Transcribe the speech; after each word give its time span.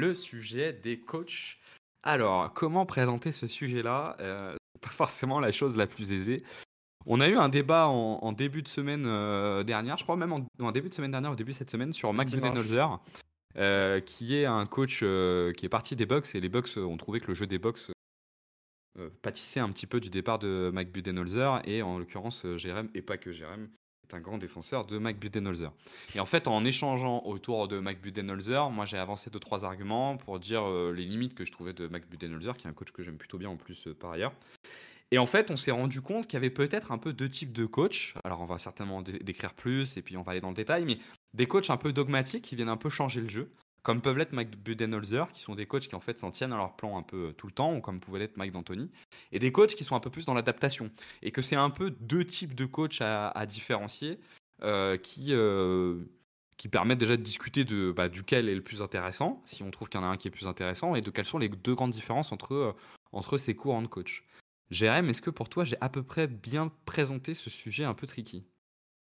le 0.00 0.14
sujet 0.14 0.72
des 0.72 0.98
coachs. 0.98 1.58
Alors, 2.02 2.52
comment 2.54 2.86
présenter 2.86 3.32
ce 3.32 3.46
sujet-là? 3.46 4.16
Euh, 4.20 4.56
Pas 4.80 4.88
forcément 4.88 5.40
la 5.40 5.52
chose 5.52 5.76
la 5.76 5.86
plus 5.86 6.12
aisée. 6.12 6.38
On 7.04 7.20
a 7.20 7.28
eu 7.28 7.36
un 7.36 7.50
débat 7.50 7.86
en, 7.88 8.32
début 8.32 8.62
de 8.62 8.68
semaine 8.68 9.04
euh, 9.06 9.62
dernière, 9.62 9.96
je 9.98 10.04
crois 10.04 10.16
même 10.16 10.32
en, 10.32 10.72
début 10.72 10.88
de 10.88 10.94
semaine 10.94 11.10
dernière, 11.10 11.32
au 11.32 11.34
début 11.34 11.52
de 11.52 11.56
cette 11.56 11.70
semaine, 11.70 11.92
sur 11.92 12.12
Max 12.12 12.32
Budenholzer, 12.34 12.98
euh, 13.56 14.00
qui 14.00 14.36
est 14.36 14.44
un 14.44 14.66
coach 14.66 14.98
qui 15.00 15.66
est 15.66 15.70
parti 15.70 15.96
des 15.96 16.06
Bucks, 16.06 16.34
et 16.34 16.40
les 16.40 16.50
Bucks 16.50 16.76
ont 16.76 16.96
trouvé 16.98 17.20
que 17.20 17.28
le 17.28 17.34
jeu 17.34 17.46
des 17.46 17.58
Bucks 17.58 17.90
pâtissait 19.22 19.60
un 19.60 19.70
petit 19.70 19.86
peu 19.86 19.98
du 19.98 20.10
départ 20.10 20.38
de 20.38 20.70
Mike 20.72 20.92
Budenholzer, 20.92 21.62
et 21.64 21.82
en 21.82 21.98
l'occurrence, 21.98 22.46
Jérém, 22.56 22.90
et 22.94 23.02
pas 23.02 23.16
que 23.16 23.32
Jérém, 23.32 23.68
un 24.14 24.20
grand 24.20 24.38
défenseur 24.38 24.86
de 24.86 24.98
Mike 24.98 25.18
Budenholzer. 25.18 25.72
Et 26.14 26.20
en 26.20 26.26
fait, 26.26 26.48
en 26.48 26.64
échangeant 26.64 27.22
autour 27.24 27.68
de 27.68 27.78
Mike 27.78 28.00
Budenholzer, 28.00 28.70
moi 28.70 28.84
j'ai 28.84 28.98
avancé 28.98 29.30
deux 29.30 29.40
trois 29.40 29.64
arguments 29.64 30.16
pour 30.16 30.38
dire 30.38 30.68
euh, 30.68 30.92
les 30.92 31.04
limites 31.04 31.34
que 31.34 31.44
je 31.44 31.52
trouvais 31.52 31.72
de 31.72 31.86
Mike 31.88 32.08
Budenholzer, 32.08 32.56
qui 32.56 32.66
est 32.66 32.70
un 32.70 32.74
coach 32.74 32.92
que 32.92 33.02
j'aime 33.02 33.16
plutôt 33.16 33.38
bien 33.38 33.50
en 33.50 33.56
plus 33.56 33.86
euh, 33.86 33.94
par 33.94 34.12
ailleurs. 34.12 34.32
Et 35.12 35.18
en 35.18 35.26
fait, 35.26 35.50
on 35.50 35.56
s'est 35.56 35.72
rendu 35.72 36.00
compte 36.00 36.26
qu'il 36.26 36.34
y 36.34 36.36
avait 36.36 36.50
peut-être 36.50 36.92
un 36.92 36.98
peu 36.98 37.12
deux 37.12 37.28
types 37.28 37.52
de 37.52 37.66
coachs. 37.66 38.14
Alors, 38.22 38.40
on 38.42 38.46
va 38.46 38.58
certainement 38.58 39.02
décrire 39.02 39.54
plus 39.54 39.96
et 39.96 40.02
puis 40.02 40.16
on 40.16 40.22
va 40.22 40.32
aller 40.32 40.40
dans 40.40 40.50
le 40.50 40.54
détail, 40.54 40.84
mais 40.84 40.98
des 41.34 41.46
coachs 41.46 41.68
un 41.70 41.76
peu 41.76 41.92
dogmatiques 41.92 42.44
qui 42.44 42.54
viennent 42.54 42.68
un 42.68 42.76
peu 42.76 42.90
changer 42.90 43.20
le 43.20 43.28
jeu 43.28 43.50
comme 43.82 44.02
peuvent 44.02 44.18
l'être 44.18 44.32
Mike 44.32 44.56
Budenholzer, 44.62 45.30
qui 45.32 45.40
sont 45.40 45.54
des 45.54 45.66
coachs 45.66 45.88
qui 45.88 45.94
en 45.94 46.00
fait 46.00 46.18
s'en 46.18 46.30
tiennent 46.30 46.52
à 46.52 46.56
leur 46.56 46.76
plan 46.76 46.98
un 46.98 47.02
peu 47.02 47.28
euh, 47.28 47.32
tout 47.32 47.46
le 47.46 47.52
temps, 47.52 47.74
ou 47.74 47.80
comme 47.80 48.00
pouvait 48.00 48.18
l'être 48.18 48.36
Mike 48.36 48.52
D'Antoni, 48.52 48.90
et 49.32 49.38
des 49.38 49.52
coachs 49.52 49.74
qui 49.74 49.84
sont 49.84 49.96
un 49.96 50.00
peu 50.00 50.10
plus 50.10 50.26
dans 50.26 50.34
l'adaptation. 50.34 50.90
Et 51.22 51.30
que 51.30 51.42
c'est 51.42 51.56
un 51.56 51.70
peu 51.70 51.90
deux 51.90 52.24
types 52.24 52.54
de 52.54 52.66
coachs 52.66 53.00
à, 53.00 53.46
différencier 53.46 54.20
euh, 54.62 54.96
qui, 54.96 55.28
euh, 55.30 56.04
qui 56.56 56.68
permettent 56.68 56.98
déjà 56.98 57.16
de 57.16 57.22
discuter 57.22 57.64
de 57.64 57.92
bah, 57.92 58.08
duquel 58.08 58.48
est 58.48 58.54
le 58.54 58.62
plus 58.62 58.82
intéressant, 58.82 59.42
si 59.46 59.62
on 59.62 59.70
trouve 59.70 59.88
qu'il 59.88 60.00
y 60.00 60.04
en 60.04 60.06
a 60.06 60.10
un 60.10 60.16
qui 60.16 60.28
est 60.28 60.32
plus 60.32 60.46
intéressant, 60.46 60.94
et 60.94 61.00
de 61.00 61.10
quelles 61.10 61.24
sont 61.24 61.38
les 61.38 61.48
deux 61.48 61.74
grandes 61.74 61.92
différences 61.92 62.32
entre, 62.32 62.76
entre 63.12 63.38
ces 63.38 63.54
courants 63.54 63.82
de 63.82 63.86
coach. 63.86 64.24
Jérém, 64.70 65.08
est-ce 65.08 65.22
que 65.22 65.30
pour 65.30 65.48
toi 65.48 65.64
j'ai 65.64 65.76
à 65.80 65.88
peu 65.88 66.02
près 66.02 66.28
bien 66.28 66.70
présenté 66.84 67.34
ce 67.34 67.50
sujet 67.50 67.84
un 67.84 67.94
peu 67.94 68.06
tricky? 68.06 68.44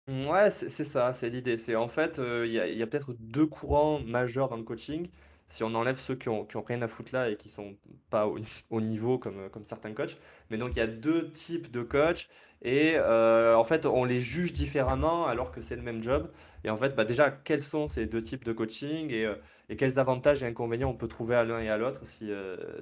Ouais, 0.08 0.48
c'est 0.50 0.84
ça, 0.84 1.12
c'est 1.12 1.28
l'idée. 1.28 1.58
C'est 1.58 1.76
en 1.76 1.88
fait, 1.88 2.18
euh, 2.18 2.46
il 2.46 2.52
y 2.52 2.82
a, 2.82 2.86
peut-être 2.86 3.14
deux 3.20 3.44
courants 3.44 4.00
majeurs 4.00 4.48
dans 4.48 4.56
le 4.56 4.62
coaching. 4.62 5.06
Si 5.48 5.62
on 5.64 5.74
enlève 5.74 5.98
ceux 5.98 6.14
qui 6.14 6.30
ont, 6.30 6.46
qui 6.46 6.56
ont 6.56 6.62
rien 6.62 6.80
à 6.80 6.88
foutre 6.88 7.10
là 7.14 7.28
et 7.28 7.36
qui 7.36 7.50
sont 7.50 7.76
pas 8.08 8.26
au, 8.26 8.38
niveau 8.80 9.18
comme, 9.18 9.50
comme 9.50 9.64
certains 9.64 9.92
coachs. 9.92 10.16
Mais 10.50 10.56
donc, 10.56 10.70
il 10.72 10.78
y 10.78 10.80
a 10.80 10.86
deux 10.86 11.30
types 11.30 11.70
de 11.70 11.82
coachs 11.82 12.28
et 12.62 12.94
euh, 12.96 13.54
en 13.54 13.64
fait, 13.64 13.84
on 13.84 14.04
les 14.04 14.22
juge 14.22 14.54
différemment 14.54 15.26
alors 15.26 15.52
que 15.52 15.60
c'est 15.60 15.76
le 15.76 15.82
même 15.82 16.02
job. 16.02 16.30
Et 16.64 16.70
en 16.70 16.78
fait, 16.78 16.96
bah 16.96 17.04
déjà, 17.04 17.30
quels 17.30 17.60
sont 17.60 17.86
ces 17.86 18.06
deux 18.06 18.22
types 18.22 18.44
de 18.44 18.52
coaching 18.52 19.10
et, 19.10 19.26
euh, 19.26 19.34
quels 19.76 19.98
avantages 19.98 20.42
et 20.42 20.46
inconvénients 20.46 20.90
on 20.90 20.96
peut 20.96 21.08
trouver 21.08 21.34
à 21.34 21.44
l'un 21.44 21.60
et 21.60 21.68
à 21.68 21.76
l'autre 21.76 22.06
si, 22.06 22.30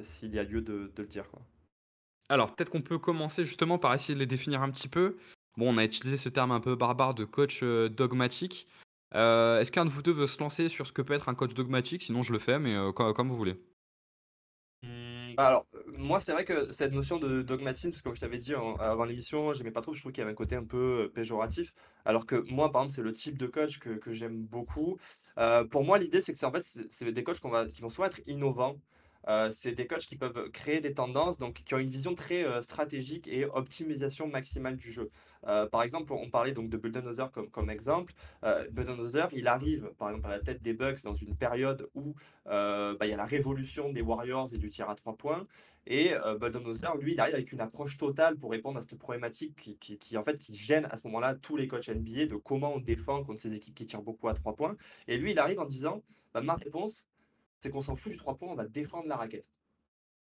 s'il 0.01 0.33
y 0.33 0.39
a 0.39 0.45
lieu 0.45 0.61
de, 0.61 0.93
le 0.97 1.07
dire. 1.07 1.25
Alors, 2.29 2.55
peut-être 2.55 2.71
qu'on 2.71 2.83
peut 2.83 2.99
commencer 2.99 3.45
justement 3.45 3.79
par 3.79 3.93
essayer 3.95 4.15
de 4.15 4.21
les 4.21 4.27
définir 4.27 4.63
un 4.63 4.71
petit 4.71 4.89
peu. 4.89 5.17
Bon, 5.57 5.75
on 5.75 5.79
a 5.79 5.85
utilisé 5.85 6.19
ce 6.19 6.29
terme 6.29 6.53
un 6.53 6.61
peu 6.61 6.77
barbare 6.77 7.15
de 7.15 7.25
coach 7.25 7.61
euh, 7.63 7.89
dogmatique. 7.89 8.69
Euh, 9.15 9.59
est-ce 9.59 9.73
qu'un 9.73 9.87
de 9.87 9.91
vous 9.91 10.03
deux 10.03 10.13
veut 10.13 10.27
se 10.27 10.39
lancer 10.39 10.69
sur 10.69 10.87
ce 10.87 10.93
que 10.93 11.01
peut 11.01 11.15
être 11.15 11.31
un 11.31 11.35
coach 11.35 11.55
dogmatique? 11.55 12.03
Sinon, 12.03 12.23
je 12.23 12.33
le 12.33 12.39
fais, 12.39 12.59
mais 12.59 12.75
euh, 12.75 12.93
comme, 12.93 13.29
vous 13.29 13.37
voulez. 13.37 13.59
Mmh, 14.83 15.35
bah 15.35 15.47
alors, 15.47 15.67
moi, 15.97 16.21
c'est 16.21 16.33
vrai 16.33 16.45
que 16.45 16.71
cette 16.73 16.93
notion 16.93 17.19
de 17.19 17.41
dogmatisme, 17.41 17.91
parce 17.91 18.03
que 18.03 18.09
comme 18.09 18.15
je 18.15 18.21
t'avais 18.21 18.37
dit 18.37 18.53
avant 18.55 19.07
l'émission, 19.07 19.55
j'aimais 19.55 19.71
pas 19.71 19.81
trop, 19.81 19.95
je 19.95 20.01
trouve 20.01 20.13
qu'il 20.13 20.21
y 20.21 20.25
avait 20.25 20.33
un 20.33 20.35
côté 20.35 20.57
un 20.57 20.65
peu 20.65 21.11
péjoratif. 21.15 21.73
Alors 22.05 22.27
que 22.27 22.45
moi, 22.51 22.71
par 22.71 22.83
exemple, 22.83 22.97
c'est 22.97 23.03
le 23.03 23.13
type 23.13 23.39
de 23.39 23.47
coach 23.47 23.79
que, 23.79 24.13
j'aime 24.13 24.43
beaucoup. 24.45 24.99
pour 25.71 25.85
moi, 25.85 25.99
l'idée, 25.99 26.21
c'est 26.21 26.33
que 26.33 26.39
c'est 26.39 26.47
en 26.47 26.53
fait, 26.53 26.67
c'est 26.91 27.11
des 27.11 27.25
coachs 27.25 27.43
va, 27.45 27.65
qui 27.67 27.81
vont 27.81 27.89
soit 27.89 28.09
être 28.09 28.21
innovants, 28.27 28.77
euh, 29.29 29.51
c'est 29.51 29.73
des 29.73 29.87
coachs 29.87 30.07
qui 30.07 30.17
peuvent 30.17 30.51
créer 30.51 30.81
des 30.81 30.95
tendances, 30.95 31.39
donc 31.39 31.63
qui 31.65 31.75
ont 31.75 31.79
une 31.79 31.89
vision 31.89 32.15
très 32.15 32.45
euh, 32.45 32.63
stratégique 32.63 33.27
et 33.29 33.45
optimisation 33.47 34.29
maximale 34.29 34.77
du 34.77 34.93
jeu. 34.93 35.11
Euh, 35.47 35.67
par 35.67 35.83
exemple, 35.83 36.13
on 36.13 36.31
parlait 36.31 36.53
donc 36.53 36.69
de 36.69 36.77
Budenholzer 36.77 37.31
comme, 37.31 37.51
comme 37.51 37.71
exemple. 37.71 38.13
Budenholzer, 38.71 39.29
il 39.33 39.47
arrive 39.49 39.91
par 39.99 40.11
exemple 40.11 40.27
à 40.27 40.31
la 40.31 40.41
tête 40.41 40.63
des 40.63 40.75
Bucks 40.75 41.03
dans 41.03 41.15
une 41.15 41.37
période 41.37 41.89
où 41.95 42.15
bah, 42.45 42.97
il 43.03 43.09
y 43.09 43.13
a 43.13 43.17
la 43.17 43.25
révolution 43.25 43.93
des 43.93 44.03
Warriors 44.03 44.53
et 44.55 44.59
du 44.59 44.71
tir 44.71 44.91
à 44.91 44.95
trois 44.95 45.17
points. 45.17 45.47
Et 45.87 46.13
Budenholzer, 46.41 46.97
lui, 46.97 47.13
il 47.13 47.21
arrive 47.21 47.35
avec 47.35 47.53
une 47.53 47.61
approche 47.61 47.97
totale 47.97 48.37
pour 48.37 48.51
répondre 48.51 48.79
à 48.79 48.83
cette 48.83 48.99
problématique 48.99 49.77
qui, 49.79 49.99
qui, 49.99 50.17
en 50.17 50.25
fait 50.25 50.39
qui 50.41 50.57
gêne 50.57 50.87
à 50.91 50.97
ce 50.97 51.03
moment-là 51.07 51.37
tous 51.37 51.57
les 51.57 51.69
coachs 51.69 51.89
NBA 51.89 52.27
de 52.27 52.37
comment 52.37 52.75
on 52.75 52.81
défend 52.81 53.23
contre 53.23 53.41
ces 53.41 53.55
équipes 53.55 53.75
qui 53.75 53.87
tirent 53.87 54.03
beaucoup 54.03 54.29
à 54.29 54.35
trois 54.35 54.57
points. 54.57 54.77
Et 55.07 55.17
lui, 55.17 55.31
il 55.31 55.39
arrive 55.39 55.61
en 55.61 55.65
disant 55.65 56.03
bah, 56.35 56.41
ma 56.41 56.55
réponse, 56.55 57.05
c'est 57.59 57.71
qu'on 57.71 57.81
s'en 57.81 57.97
fout 57.97 58.13
du 58.13 58.19
3 58.19 58.37
points, 58.37 58.49
on 58.51 58.55
va 58.55 58.67
défendre 58.67 59.09
la 59.09 59.17
raquette. 59.17 59.49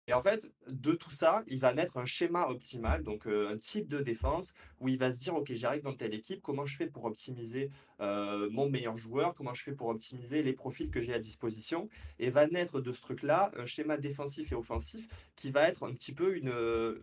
Et 0.08 0.14
en 0.14 0.22
fait, 0.22 0.52
de 0.68 0.92
tout 0.92 1.12
ça, 1.12 1.44
il 1.48 1.60
va 1.60 1.74
naître 1.74 1.98
un 1.98 2.04
schéma 2.06 2.48
optimal, 2.50 3.04
donc 3.04 3.26
euh, 3.26 3.54
un 3.54 3.58
type 3.58 3.88
de 3.88 4.02
défense 4.02 4.54
où 4.82 4.90
il 4.90 4.98
va 4.98 5.14
se 5.14 5.20
dire, 5.20 5.34
OK, 5.34 5.54
j'arrive 5.54 5.84
dans 5.84 5.94
telle 5.94 6.14
équipe, 6.14 6.42
comment 6.42 6.66
je 6.66 6.76
fais 6.76 6.88
pour 6.88 7.06
optimiser 7.06 7.70
euh, 8.02 8.50
mon 8.52 8.70
meilleur 8.70 8.98
joueur, 8.98 9.34
comment 9.34 9.54
je 9.54 9.64
fais 9.64 9.72
pour 9.72 9.88
optimiser 9.88 10.44
les 10.44 10.52
profils 10.52 10.92
que 10.92 11.02
j'ai 11.02 11.14
à 11.14 11.20
disposition. 11.20 11.88
Et 12.20 12.30
va 12.30 12.48
naître 12.48 12.82
de 12.82 12.92
ce 12.92 13.00
truc-là 13.00 13.52
un 13.56 13.66
schéma 13.66 13.96
défensif 13.96 14.52
et 14.52 14.56
offensif 14.56 15.08
qui 15.38 15.52
va 15.52 15.70
être 15.70 15.88
un 15.88 15.94
petit 15.94 16.14
peu 16.14 16.36
une... 16.36 16.50
Euh, 16.50 17.02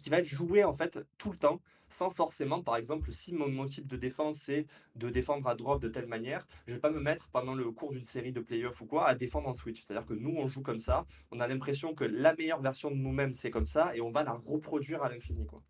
qui 0.00 0.10
va 0.10 0.18
être 0.18 0.26
joué 0.26 0.64
en 0.64 0.72
fait 0.72 0.98
tout 1.18 1.30
le 1.30 1.38
temps 1.38 1.60
sans 1.90 2.08
forcément, 2.10 2.62
par 2.62 2.76
exemple, 2.76 3.12
si 3.12 3.34
mon, 3.34 3.66
type 3.66 3.86
de 3.86 3.96
défense 3.96 4.38
c'est 4.38 4.66
de 4.94 5.10
défendre 5.10 5.46
à 5.48 5.54
drop 5.54 5.82
de 5.82 5.88
telle 5.88 6.06
manière, 6.06 6.46
je 6.66 6.74
vais 6.74 6.80
pas 6.80 6.90
me 6.90 7.00
mettre 7.00 7.28
pendant 7.30 7.54
le 7.54 7.70
cours 7.72 7.90
d'une 7.90 8.04
série 8.04 8.32
de 8.32 8.40
playoffs 8.40 8.80
ou 8.80 8.86
quoi 8.86 9.06
à 9.06 9.14
défendre 9.14 9.48
en 9.48 9.54
switch. 9.54 9.82
C'est-à-dire 9.82 10.06
que 10.06 10.14
nous, 10.14 10.34
on 10.36 10.46
joue 10.46 10.62
comme 10.62 10.78
ça, 10.78 11.04
on 11.32 11.40
a 11.40 11.48
l'impression 11.48 11.94
que 11.94 12.04
la 12.04 12.34
meilleure 12.36 12.62
version 12.62 12.90
de 12.90 12.96
nous-mêmes 12.96 13.34
c'est 13.34 13.50
comme 13.50 13.66
ça 13.66 13.94
et 13.94 14.00
on 14.00 14.10
va 14.10 14.22
la 14.22 14.32
reproduire 14.32 15.02
à 15.02 15.08
l'infini. 15.08 15.46
quoi. 15.46 15.60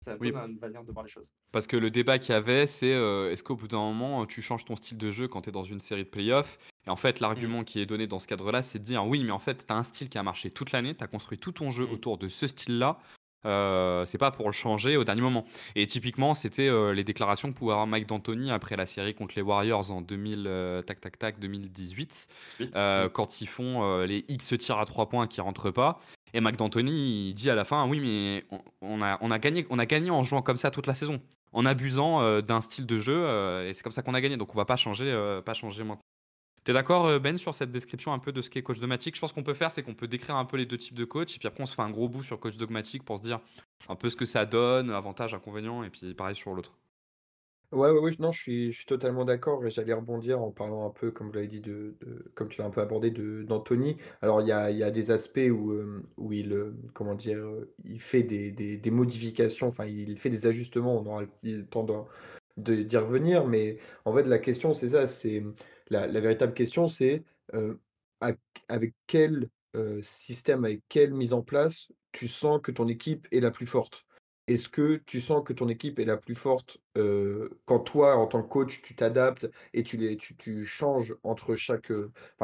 C'est 0.00 0.10
un 0.10 0.16
peu 0.16 0.32
ma 0.32 0.48
manière 0.48 0.82
de 0.82 0.90
voir 0.90 1.04
les 1.04 1.10
choses. 1.10 1.32
Parce 1.52 1.68
que 1.68 1.76
le 1.76 1.88
débat 1.88 2.18
qu'il 2.18 2.32
y 2.32 2.36
avait, 2.36 2.66
c'est 2.66 2.92
euh, 2.92 3.30
est-ce 3.30 3.44
qu'au 3.44 3.54
bout 3.54 3.68
d'un 3.68 3.78
moment, 3.78 4.26
tu 4.26 4.42
changes 4.42 4.64
ton 4.64 4.74
style 4.74 4.98
de 4.98 5.12
jeu 5.12 5.28
quand 5.28 5.42
tu 5.42 5.50
es 5.50 5.52
dans 5.52 5.62
une 5.62 5.80
série 5.80 6.02
de 6.02 6.08
playoffs 6.08 6.58
Et 6.88 6.90
en 6.90 6.96
fait, 6.96 7.20
l'argument 7.20 7.60
mmh. 7.60 7.64
qui 7.64 7.80
est 7.80 7.86
donné 7.86 8.08
dans 8.08 8.18
ce 8.18 8.26
cadre-là, 8.26 8.64
c'est 8.64 8.80
de 8.80 8.84
dire 8.84 9.06
oui, 9.06 9.22
mais 9.22 9.30
en 9.30 9.38
fait, 9.38 9.64
tu 9.64 9.72
as 9.72 9.76
un 9.76 9.84
style 9.84 10.08
qui 10.08 10.18
a 10.18 10.24
marché 10.24 10.50
toute 10.50 10.72
l'année, 10.72 10.96
tu 10.96 11.04
as 11.04 11.06
construit 11.06 11.38
tout 11.38 11.52
ton 11.52 11.70
jeu 11.70 11.86
mmh. 11.86 11.92
autour 11.92 12.18
de 12.18 12.28
ce 12.28 12.48
style-là. 12.48 12.98
Euh, 13.44 14.04
c'est 14.06 14.18
pas 14.18 14.30
pour 14.30 14.46
le 14.46 14.52
changer 14.52 14.96
au 14.96 15.04
dernier 15.04 15.20
moment. 15.20 15.44
Et 15.74 15.86
typiquement, 15.86 16.34
c'était 16.34 16.68
euh, 16.68 16.92
les 16.92 17.04
déclarations 17.04 17.52
que 17.52 17.56
pouvait 17.56 17.72
avoir 17.72 17.86
Mike 17.86 18.06
D'Antoni 18.06 18.50
après 18.50 18.76
la 18.76 18.86
série 18.86 19.14
contre 19.14 19.34
les 19.36 19.42
Warriors 19.42 19.90
en 19.90 20.00
2000, 20.00 20.44
euh, 20.46 20.82
tac, 20.82 21.00
tac, 21.00 21.18
tac, 21.18 21.38
2018, 21.38 22.28
quand 23.12 23.40
ils 23.40 23.48
font 23.48 24.02
les 24.02 24.24
X 24.28 24.54
tirs 24.58 24.78
à 24.78 24.84
3 24.84 25.08
points 25.08 25.26
qui 25.26 25.40
rentrent 25.40 25.70
pas. 25.70 26.00
Et 26.34 26.40
Mike 26.40 26.56
D'Antoni, 26.56 27.28
il 27.28 27.34
dit 27.34 27.50
à 27.50 27.54
la 27.54 27.64
fin, 27.64 27.86
oui, 27.88 28.00
mais 28.00 28.44
on, 28.80 29.02
a, 29.02 29.18
on, 29.20 29.30
a 29.30 29.38
gagné, 29.38 29.66
on 29.68 29.78
a 29.78 29.86
gagné 29.86 30.10
en 30.10 30.22
jouant 30.22 30.40
comme 30.40 30.56
ça 30.56 30.70
toute 30.70 30.86
la 30.86 30.94
saison, 30.94 31.20
en 31.52 31.66
abusant 31.66 32.40
d'un 32.40 32.60
style 32.60 32.86
de 32.86 32.98
jeu, 32.98 33.66
et 33.66 33.72
c'est 33.74 33.82
comme 33.82 33.92
ça 33.92 34.02
qu'on 34.02 34.14
a 34.14 34.20
gagné. 34.20 34.36
Donc 34.36 34.54
on 34.54 34.56
va 34.56 34.64
pas 34.64 34.76
changer, 34.76 35.40
pas 35.44 35.54
changer 35.54 35.84
maintenant. 35.84 36.11
T'es 36.64 36.72
d'accord, 36.72 37.06
euh, 37.06 37.18
Ben, 37.18 37.38
sur 37.38 37.54
cette 37.54 37.72
description 37.72 38.12
un 38.12 38.18
peu 38.18 38.32
de 38.32 38.40
ce 38.40 38.48
qu'est 38.48 38.62
coach 38.62 38.78
dogmatique 38.78 39.16
Je 39.16 39.20
pense 39.20 39.32
qu'on 39.32 39.42
peut 39.42 39.54
faire, 39.54 39.70
c'est 39.70 39.82
qu'on 39.82 39.94
peut 39.94 40.08
décrire 40.08 40.36
un 40.36 40.44
peu 40.44 40.56
les 40.56 40.66
deux 40.66 40.78
types 40.78 40.94
de 40.94 41.04
coach, 41.04 41.34
et 41.36 41.38
puis 41.38 41.48
après 41.48 41.62
on 41.62 41.66
se 41.66 41.74
fait 41.74 41.82
un 41.82 41.90
gros 41.90 42.08
bout 42.08 42.22
sur 42.22 42.38
coach 42.38 42.56
dogmatique 42.56 43.04
pour 43.04 43.18
se 43.18 43.22
dire 43.22 43.40
un 43.88 43.96
peu 43.96 44.10
ce 44.10 44.16
que 44.16 44.24
ça 44.24 44.46
donne, 44.46 44.90
avantages, 44.90 45.34
inconvénients, 45.34 45.82
et 45.82 45.90
puis 45.90 46.14
pareil 46.14 46.36
sur 46.36 46.54
l'autre. 46.54 46.72
Ouais, 47.72 47.90
ouais, 47.90 48.10
non, 48.18 48.32
je 48.32 48.40
suis, 48.70 48.84
totalement 48.86 49.24
d'accord. 49.24 49.64
Et 49.64 49.70
j'allais 49.70 49.94
rebondir 49.94 50.42
en 50.42 50.50
parlant 50.50 50.86
un 50.86 50.90
peu, 50.90 51.10
comme 51.10 51.28
vous 51.28 51.32
l'avez 51.32 51.46
dit, 51.46 51.62
de, 51.62 51.96
comme 52.34 52.48
tu 52.50 52.60
l'as 52.60 52.66
un 52.66 52.70
peu 52.70 52.82
abordé, 52.82 53.10
d'Anthony. 53.10 53.96
Alors, 54.20 54.42
il 54.42 54.48
y 54.48 54.52
a, 54.52 54.70
y 54.70 54.82
a 54.82 54.90
des 54.90 55.10
aspects 55.10 55.40
où, 55.50 55.72
euh, 55.72 56.02
où 56.18 56.34
il, 56.34 56.52
euh, 56.52 56.74
comment 56.92 57.14
dire, 57.14 57.38
il 57.84 57.98
fait 57.98 58.22
des, 58.22 58.50
des, 58.50 58.76
des 58.76 58.90
modifications, 58.90 59.68
enfin, 59.68 59.86
il 59.86 60.18
fait 60.18 60.28
des 60.28 60.46
ajustements. 60.46 60.98
On 61.00 61.06
aura 61.06 61.22
le 61.42 61.64
temps 61.64 61.86
d'y 62.58 62.96
revenir. 62.98 63.46
Mais 63.46 63.78
en 64.04 64.14
fait, 64.14 64.24
la 64.24 64.38
question, 64.38 64.74
c'est 64.74 64.90
ça, 64.90 65.06
c'est 65.06 65.42
la, 65.92 66.20
véritable 66.20 66.54
question, 66.54 66.88
c'est 66.88 67.22
avec 68.68 68.94
quel 69.06 69.48
système, 70.00 70.64
avec 70.64 70.82
quelle 70.88 71.14
mise 71.14 71.32
en 71.32 71.42
place, 71.42 71.88
tu 72.12 72.28
sens 72.28 72.60
que 72.62 72.72
ton 72.72 72.88
équipe 72.88 73.26
est 73.30 73.40
la 73.40 73.50
plus 73.50 73.66
forte? 73.66 74.04
Est-ce 74.48 74.68
que 74.68 75.00
tu 75.06 75.20
sens 75.20 75.44
que 75.44 75.52
ton 75.52 75.68
équipe 75.68 76.00
est 76.00 76.04
la 76.04 76.16
plus 76.16 76.34
forte 76.34 76.78
quand 77.64 77.78
toi, 77.80 78.16
en 78.16 78.26
tant 78.26 78.42
que 78.42 78.48
coach, 78.48 78.82
tu 78.82 78.94
t'adaptes 78.94 79.48
et 79.72 79.82
tu, 79.82 79.96
les, 79.96 80.16
tu, 80.16 80.66
changes 80.66 81.14
entre 81.22 81.54
chaque. 81.54 81.92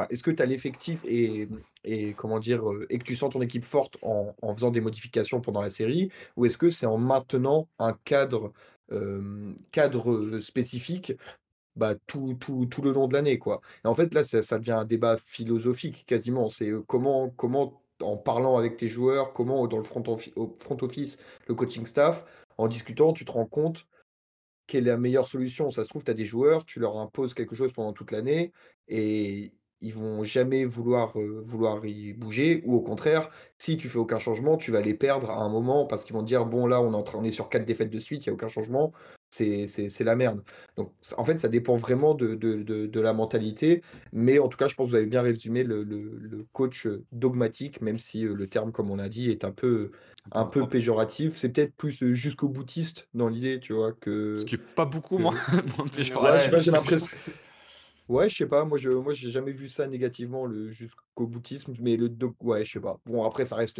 Est-ce 0.09 0.23
que 0.23 0.31
tu 0.31 0.41
as 0.41 0.45
l'effectif 0.45 1.01
et, 1.05 1.49
et, 1.83 2.13
comment 2.13 2.39
dire 2.39 2.63
et 2.89 2.99
que 2.99 3.03
tu 3.03 3.15
sens 3.15 3.33
ton 3.33 3.41
équipe 3.41 3.65
forte 3.65 3.97
en, 4.01 4.33
en 4.41 4.55
faisant 4.55 4.71
des 4.71 4.81
modifications 4.81 5.41
pendant 5.41 5.61
la 5.61 5.69
série 5.69 6.09
Ou 6.37 6.45
est-ce 6.45 6.57
que 6.57 6.69
c'est 6.69 6.85
en 6.85 6.97
maintenant 6.97 7.67
un 7.79 7.93
cadre, 8.05 8.53
cadre 9.71 10.39
spécifique 10.39 11.13
bah, 11.79 11.95
tout, 12.07 12.35
tout, 12.39 12.65
tout 12.67 12.81
le 12.81 12.91
long 12.91 13.07
de 13.07 13.13
l'année, 13.13 13.39
quoi. 13.39 13.61
Et 13.83 13.87
en 13.87 13.95
fait, 13.95 14.13
là, 14.13 14.23
ça, 14.23 14.59
devient 14.59 14.71
un 14.73 14.85
débat 14.85 15.17
philosophique 15.17 16.05
quasiment. 16.05 16.49
C'est 16.49 16.71
comment, 16.87 17.29
comment, 17.31 17.81
en 18.01 18.17
parlant 18.17 18.57
avec 18.57 18.77
tes 18.77 18.87
joueurs, 18.87 19.33
comment 19.33 19.67
dans 19.67 19.77
le 19.77 19.83
front, 19.83 20.03
au 20.35 20.57
front 20.59 20.77
office, 20.81 21.17
le 21.47 21.55
coaching 21.55 21.85
staff, 21.85 22.25
en 22.57 22.67
discutant, 22.67 23.13
tu 23.13 23.25
te 23.25 23.31
rends 23.31 23.45
compte 23.45 23.87
quelle 24.67 24.87
est 24.87 24.91
la 24.91 24.97
meilleure 24.97 25.27
solution. 25.27 25.71
Ça 25.71 25.83
se 25.83 25.89
trouve, 25.89 26.03
tu 26.03 26.11
as 26.11 26.13
des 26.13 26.25
joueurs, 26.25 26.65
tu 26.65 26.79
leur 26.79 26.97
imposes 26.97 27.33
quelque 27.33 27.55
chose 27.55 27.73
pendant 27.73 27.93
toute 27.93 28.11
l'année 28.11 28.53
et 28.87 29.51
ils 29.81 29.93
vont 29.93 30.23
jamais 30.23 30.65
vouloir, 30.65 31.17
vouloir 31.17 31.85
y 31.85 32.13
bouger 32.13 32.61
ou 32.65 32.75
au 32.75 32.81
contraire, 32.81 33.29
si 33.57 33.77
tu 33.77 33.89
fais 33.89 33.97
aucun 33.97 34.19
changement, 34.19 34.57
tu 34.57 34.71
vas 34.71 34.81
les 34.81 34.93
perdre 34.93 35.31
à 35.31 35.39
un 35.39 35.49
moment 35.49 35.85
parce 35.85 36.03
qu'ils 36.03 36.15
vont 36.15 36.21
dire: 36.23 36.45
«Bon 36.45 36.67
là, 36.67 36.81
on 36.81 36.93
est 36.93 36.95
en 36.95 37.03
train 37.03 37.19
on 37.19 37.23
est 37.23 37.31
sur 37.31 37.49
4 37.49 37.65
défaites 37.65 37.89
de 37.89 37.99
suite, 37.99 38.25
il 38.25 38.27
y 38.27 38.29
a 38.29 38.33
aucun 38.33 38.49
changement, 38.49 38.93
c'est 39.29 39.67
c'est 39.67 39.89
c'est 39.89 40.03
la 40.03 40.15
merde». 40.15 40.43
Donc 40.77 40.93
en 41.17 41.25
fait, 41.25 41.37
ça 41.37 41.49
dépend 41.49 41.75
vraiment 41.75 42.15
de 42.15 42.35
de 42.35 42.63
de 42.63 42.85
de 42.87 42.99
la 42.99 43.13
mentalité, 43.13 43.81
mais 44.11 44.39
en 44.39 44.47
tout 44.49 44.57
cas, 44.57 44.67
je 44.67 44.75
pense 44.75 44.87
que 44.87 44.89
vous 44.91 44.95
avez 44.95 45.05
bien 45.07 45.21
résumé 45.21 45.63
le 45.63 45.83
le 45.83 46.17
le 46.19 46.45
coach, 46.53 46.87
dogmatique, 47.11 47.81
même 47.81 47.99
si, 47.99 48.21
le 48.23 48.47
terme, 48.47 48.71
comme 48.71 48.91
on 48.91 48.99
a 48.99 49.09
dit, 49.09 49.29
est 49.31 49.43
un 49.43 49.51
peu 49.51 49.91
Un 50.31 50.45
peu 50.45 50.67
péjoratif. 50.69 51.35
C'est 51.37 51.49
peut-être 51.49 51.75
plus, 51.75 52.03
jusqu'au 52.13 52.49
boutiste 52.49 53.09
dans 53.13 53.27
l'idée, 53.29 53.59
tu 53.59 53.73
vois? 53.73 53.93
Ce 54.37 54.45
Que 54.45 54.45
qui 54.45 54.55
est 54.55 54.57
pas 54.75 54.85
beaucoup 54.85 55.17
moins 55.17 55.35
que 55.35 55.55
moins 55.77 55.87
ouais, 56.15 56.37
je 56.37 56.49
sais 56.51 56.51
péjoratif, 56.51 56.57
j'ai 56.57 56.71
ouais, 56.71 56.81
c'est 56.81 56.87
je 56.87 56.93
l'impress 56.93 56.97
trouve 56.97 57.09
que 57.09 57.17
c'est 57.17 57.39
Ouais, 58.09 58.27
je 58.27 58.35
sais 58.37 58.47
pas, 58.47 58.65
moi 58.65 58.77
je 58.79 58.89
moi 58.89 59.13
j'ai 59.13 59.29
jamais 59.29 59.51
vu 59.53 59.67
ça 59.67 59.87
négativement, 59.87 60.45
le 60.47 60.71
jusqu'au 60.71 61.27
boutisme, 61.27 61.73
mais 61.79 61.95
le 61.95 62.09
dog 62.09 62.33
ouais, 62.41 62.65
je 62.65 62.71
sais 62.73 62.79
pas. 62.81 62.99
Bon 63.05 63.23
après 63.25 63.45
ça 63.45 63.55
reste, 63.55 63.79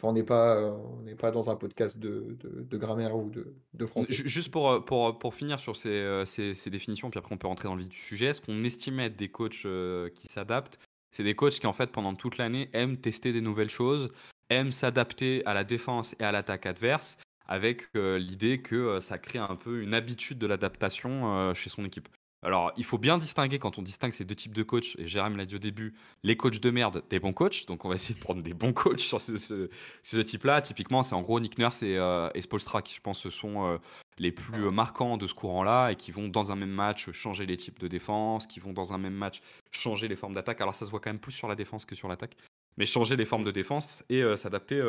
enfin 0.00 0.08
on 0.08 0.12
n'est 0.14 0.24
pas, 0.24 0.60
heu, 0.60 0.72
on 0.98 1.02
n'est 1.02 1.14
pas 1.14 1.30
dans 1.30 1.50
un 1.50 1.56
podcast 1.56 1.98
de 1.98 2.36
de 2.40 2.62
de 2.62 2.78
grammaire 2.78 3.14
ou 3.14 3.28
de 3.28 3.54
de 3.74 3.86
français. 3.86 4.12
Ju 4.12 4.28
juste 4.28 4.50
pour, 4.50 4.72
heu, 4.72 4.84
pour, 4.84 5.18
pour 5.18 5.34
finir 5.34 5.60
sur 5.60 5.76
ces, 5.76 6.22
ces 6.24 6.54
ces 6.54 6.70
définitions, 6.70 7.10
puis 7.10 7.18
après 7.18 7.34
on 7.34 7.38
peut 7.38 7.46
rentrer 7.46 7.68
dans 7.68 7.74
le 7.74 7.82
vif 7.82 7.90
du 7.90 7.96
sujet. 7.96 8.32
Ce 8.32 8.40
qu'on 8.40 8.64
estimait 8.64 9.06
être 9.06 9.16
des 9.16 9.28
coachs, 9.28 9.66
qui 10.14 10.28
s'adaptent, 10.28 10.78
c'est 11.10 11.24
des 11.24 11.34
coachs 11.34 11.60
qui, 11.60 11.66
en 11.66 11.72
fait, 11.72 11.90
pendant 11.92 12.14
toute 12.14 12.38
l'année, 12.38 12.70
aiment 12.72 12.96
tester 12.96 13.32
des 13.32 13.40
nouvelles 13.40 13.70
choses, 13.70 14.10
aiment 14.48 14.70
s'adapter 14.70 15.44
à 15.44 15.54
la 15.54 15.64
défense 15.64 16.16
et 16.18 16.24
à 16.24 16.32
l'attaque 16.32 16.66
adverse 16.66 17.18
avec, 17.46 17.88
l'idée 17.94 18.62
que, 18.62 19.00
ça 19.00 19.18
crée 19.18 19.40
un 19.40 19.56
peu 19.56 19.82
une 19.82 19.92
habitude 19.92 20.38
de 20.38 20.46
l'adaptation, 20.46 21.52
chez 21.54 21.68
son 21.68 21.84
équipe. 21.84 22.08
Alors, 22.42 22.72
il 22.78 22.84
faut 22.84 22.96
bien 22.96 23.18
distinguer 23.18 23.58
quand 23.58 23.78
on 23.78 23.82
distingue 23.82 24.12
ces 24.12 24.24
2 24.24 24.34
types 24.34 24.54
de 24.54 24.62
coachs 24.62 24.96
et 24.96 25.06
Jérém 25.06 25.36
l'a 25.36 25.44
dit 25.44 25.56
au 25.56 25.58
début, 25.58 25.94
les 26.22 26.38
coachs 26.38 26.58
de 26.58 26.70
merde 26.70 27.02
des 27.10 27.20
bons 27.20 27.34
coachs. 27.34 27.66
Donc 27.66 27.84
on 27.84 27.90
va 27.90 27.96
essayer 27.96 28.14
de 28.14 28.20
prendre 28.20 28.42
des 28.42 28.54
bons 28.54 28.72
coachs 28.72 29.00
sur 29.00 29.20
ce 29.20 30.16
type-là. 30.22 30.62
Typiquement, 30.62 31.02
c'est 31.02 31.14
en 31.14 31.20
gros 31.20 31.38
Nick 31.38 31.58
Nurse 31.58 31.82
et 31.82 31.96
heu 31.96 32.30
et 32.34 32.40
Spoelstra 32.40 32.80
qui, 32.80 32.94
je 32.94 33.00
pense, 33.02 33.28
sont, 33.28 33.66
heu, 33.68 33.78
les 34.18 34.32
plus, 34.32 34.64
heu, 34.64 34.70
marquants 34.70 35.18
de 35.18 35.26
ce 35.26 35.34
courant-là 35.34 35.90
et 35.90 35.96
qui 35.96 36.12
vont 36.12 36.28
dans 36.28 36.50
un 36.50 36.56
même 36.56 36.70
match 36.70 37.10
changer 37.10 37.44
les 37.44 37.58
types 37.58 37.78
de 37.78 37.88
défense, 37.88 38.46
qui 38.46 38.58
vont 38.58 38.72
dans 38.72 38.94
un 38.94 38.98
même 38.98 39.14
match 39.14 39.42
changer 39.70 40.08
les 40.08 40.16
formes 40.16 40.34
d'attaque. 40.34 40.62
Alors 40.62 40.74
ça 40.74 40.86
se 40.86 40.90
voit 40.90 41.00
quand 41.00 41.10
même 41.10 41.20
plus 41.20 41.32
sur 41.32 41.46
la 41.46 41.54
défense 41.54 41.84
que 41.84 41.94
sur 41.94 42.08
l'attaque, 42.08 42.36
mais 42.78 42.86
changer 42.86 43.16
les 43.16 43.26
formes 43.26 43.44
de 43.44 43.50
défense 43.50 44.02
et 44.08 44.22
s'adapter, 44.36 44.82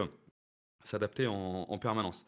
en 1.27 1.65
en 1.69 1.77
permanence. 1.77 2.25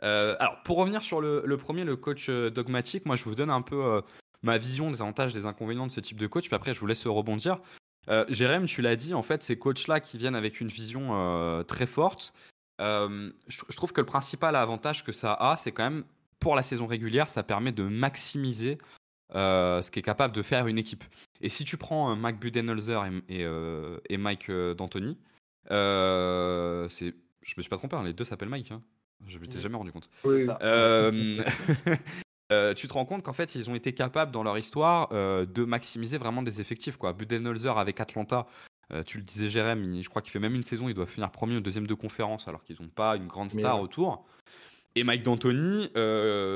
Alors 0.00 0.62
pour 0.64 0.76
revenir 0.76 1.02
sur 1.02 1.22
le 1.22 1.42
1 1.46 1.84
le 1.84 1.96
coach, 1.96 2.28
dogmatique, 2.28 3.06
moi 3.06 3.16
je 3.16 3.24
vous 3.24 3.34
donne 3.34 3.50
un 3.50 3.62
peu, 3.62 4.02
ma 4.42 4.58
vision 4.58 4.90
des 4.90 5.00
avantages, 5.00 5.32
des 5.32 5.46
inconvénients 5.46 5.86
de 5.86 5.92
ce 5.92 6.00
type 6.00 6.18
de 6.18 6.26
coach, 6.26 6.46
puis 6.46 6.54
après 6.54 6.74
je 6.74 6.80
vous 6.80 6.86
laisse, 6.86 7.06
rebondir. 7.06 7.60
Heu, 8.08 8.24
Jérém, 8.28 8.66
tu 8.66 8.82
l'as 8.82 8.96
dit, 8.96 9.14
en 9.14 9.22
fait, 9.22 9.42
ces 9.42 9.58
coachs-là 9.58 10.00
qui 10.00 10.18
viennent 10.18 10.36
avec 10.36 10.60
une 10.60 10.68
vision, 10.68 11.14
heu, 11.14 11.64
très 11.64 11.86
forte, 11.86 12.34
hem, 12.78 13.32
je 13.48 13.62
je 13.68 13.76
trouve 13.76 13.92
que 13.92 14.00
le 14.00 14.06
principal 14.06 14.54
avantage 14.56 15.04
que 15.04 15.12
ça 15.12 15.32
a, 15.34 15.56
c'est 15.56 15.72
quand 15.72 15.84
même 15.84 16.04
pour 16.38 16.54
la 16.54 16.62
saison 16.62 16.86
régulière, 16.86 17.28
ça 17.28 17.42
permet 17.42 17.72
de 17.72 17.82
maximiser, 17.82 18.78
heu, 19.34 19.80
ce 19.82 19.90
qu'est 19.90 20.02
capable 20.02 20.34
de 20.34 20.42
faire 20.42 20.66
une 20.66 20.78
équipe. 20.78 21.04
Et 21.40 21.48
si 21.48 21.64
tu 21.64 21.76
prends, 21.76 22.14
Mike 22.14 22.38
Budenholzer 22.38 23.04
et 23.28 24.16
Mike, 24.16 24.50
D'Antoni, 24.50 25.18
c'est 25.68 27.14
je 27.46 27.54
me 27.56 27.62
suis 27.62 27.70
pas 27.70 27.76
trompé, 27.76 27.96
hein, 27.96 28.02
les 28.02 28.12
2 28.12 28.24
s'appellent 28.24 28.48
Mike, 28.48 28.72
hein? 28.72 28.82
Je 29.26 29.38
m'étais 29.38 29.58
mmh, 29.58 29.62
jamais 29.62 29.76
rendu 29.76 29.92
compte. 29.92 30.10
Oui, 30.24 30.46
ça, 30.46 30.58
heu, 32.52 32.74
tu 32.74 32.86
te 32.88 32.92
rends 32.92 33.04
compte 33.04 33.22
qu'en 33.22 33.32
fait, 33.32 33.54
ils 33.54 33.68
ont 33.70 33.74
été 33.74 33.92
capables 33.92 34.32
dans 34.32 34.42
leur 34.42 34.58
histoire, 34.58 35.08
heu, 35.12 35.46
de 35.46 35.64
maximiser 35.64 36.18
vraiment 36.18 36.42
des 36.42 36.60
effectifs, 36.60 36.96
quoi. 36.96 37.12
Budenholzer 37.12 37.78
avec 37.78 38.00
Atlanta, 38.00 38.46
heu, 38.92 39.02
tu 39.04 39.18
le 39.18 39.24
disais 39.24 39.48
Jérém, 39.48 40.02
je 40.02 40.08
crois 40.08 40.22
qu'il 40.22 40.32
fait 40.32 40.38
même 40.38 40.54
une 40.54 40.62
saison, 40.62 40.88
il 40.88 40.94
doit 40.94 41.06
finir 41.06 41.30
1er 41.30 41.56
ou 41.56 41.60
2e 41.60 41.86
de 41.86 41.94
conférence 41.94 42.48
alors 42.48 42.62
qu'ils 42.62 42.80
ont 42.82 42.88
pas 42.88 43.16
une 43.16 43.26
grande 43.26 43.50
star 43.50 43.76
ouais. 43.76 43.82
autour. 43.82 44.26
Et 44.94 45.04
Mike 45.04 45.24
D'Antoni, 45.24 45.90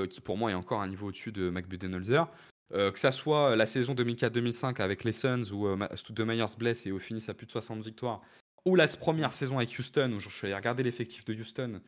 qui 0.08 0.20
pour 0.20 0.38
moi 0.38 0.50
est 0.50 0.54
encore 0.54 0.80
un 0.80 0.88
niveau 0.88 1.08
au-dessus 1.08 1.32
de 1.32 1.50
Mike 1.50 1.68
Budenholzer, 1.68 2.26
que 2.72 2.98
ça 2.98 3.12
soit 3.12 3.54
la 3.56 3.66
saison 3.66 3.94
2004-2005 3.94 4.80
avec 4.80 5.04
les 5.04 5.12
Suns 5.12 5.52
où, 5.52 5.68
Stoudemire 5.94 6.48
se 6.48 6.56
blesse 6.56 6.86
et 6.86 6.92
au 6.92 6.98
finissent 6.98 7.28
à 7.28 7.34
plus 7.34 7.46
de 7.46 7.52
60 7.52 7.82
victoires, 7.84 8.22
ou 8.64 8.76
la 8.76 8.84
1 8.84 9.30
saison 9.30 9.58
avec 9.58 9.78
Houston 9.78 10.12
où 10.14 10.20
je 10.20 10.30
suis 10.30 10.46
allé 10.46 10.54
regarder 10.54 10.82
l'effectif 10.82 11.24
de 11.26 11.34
Houston, 11.34 11.80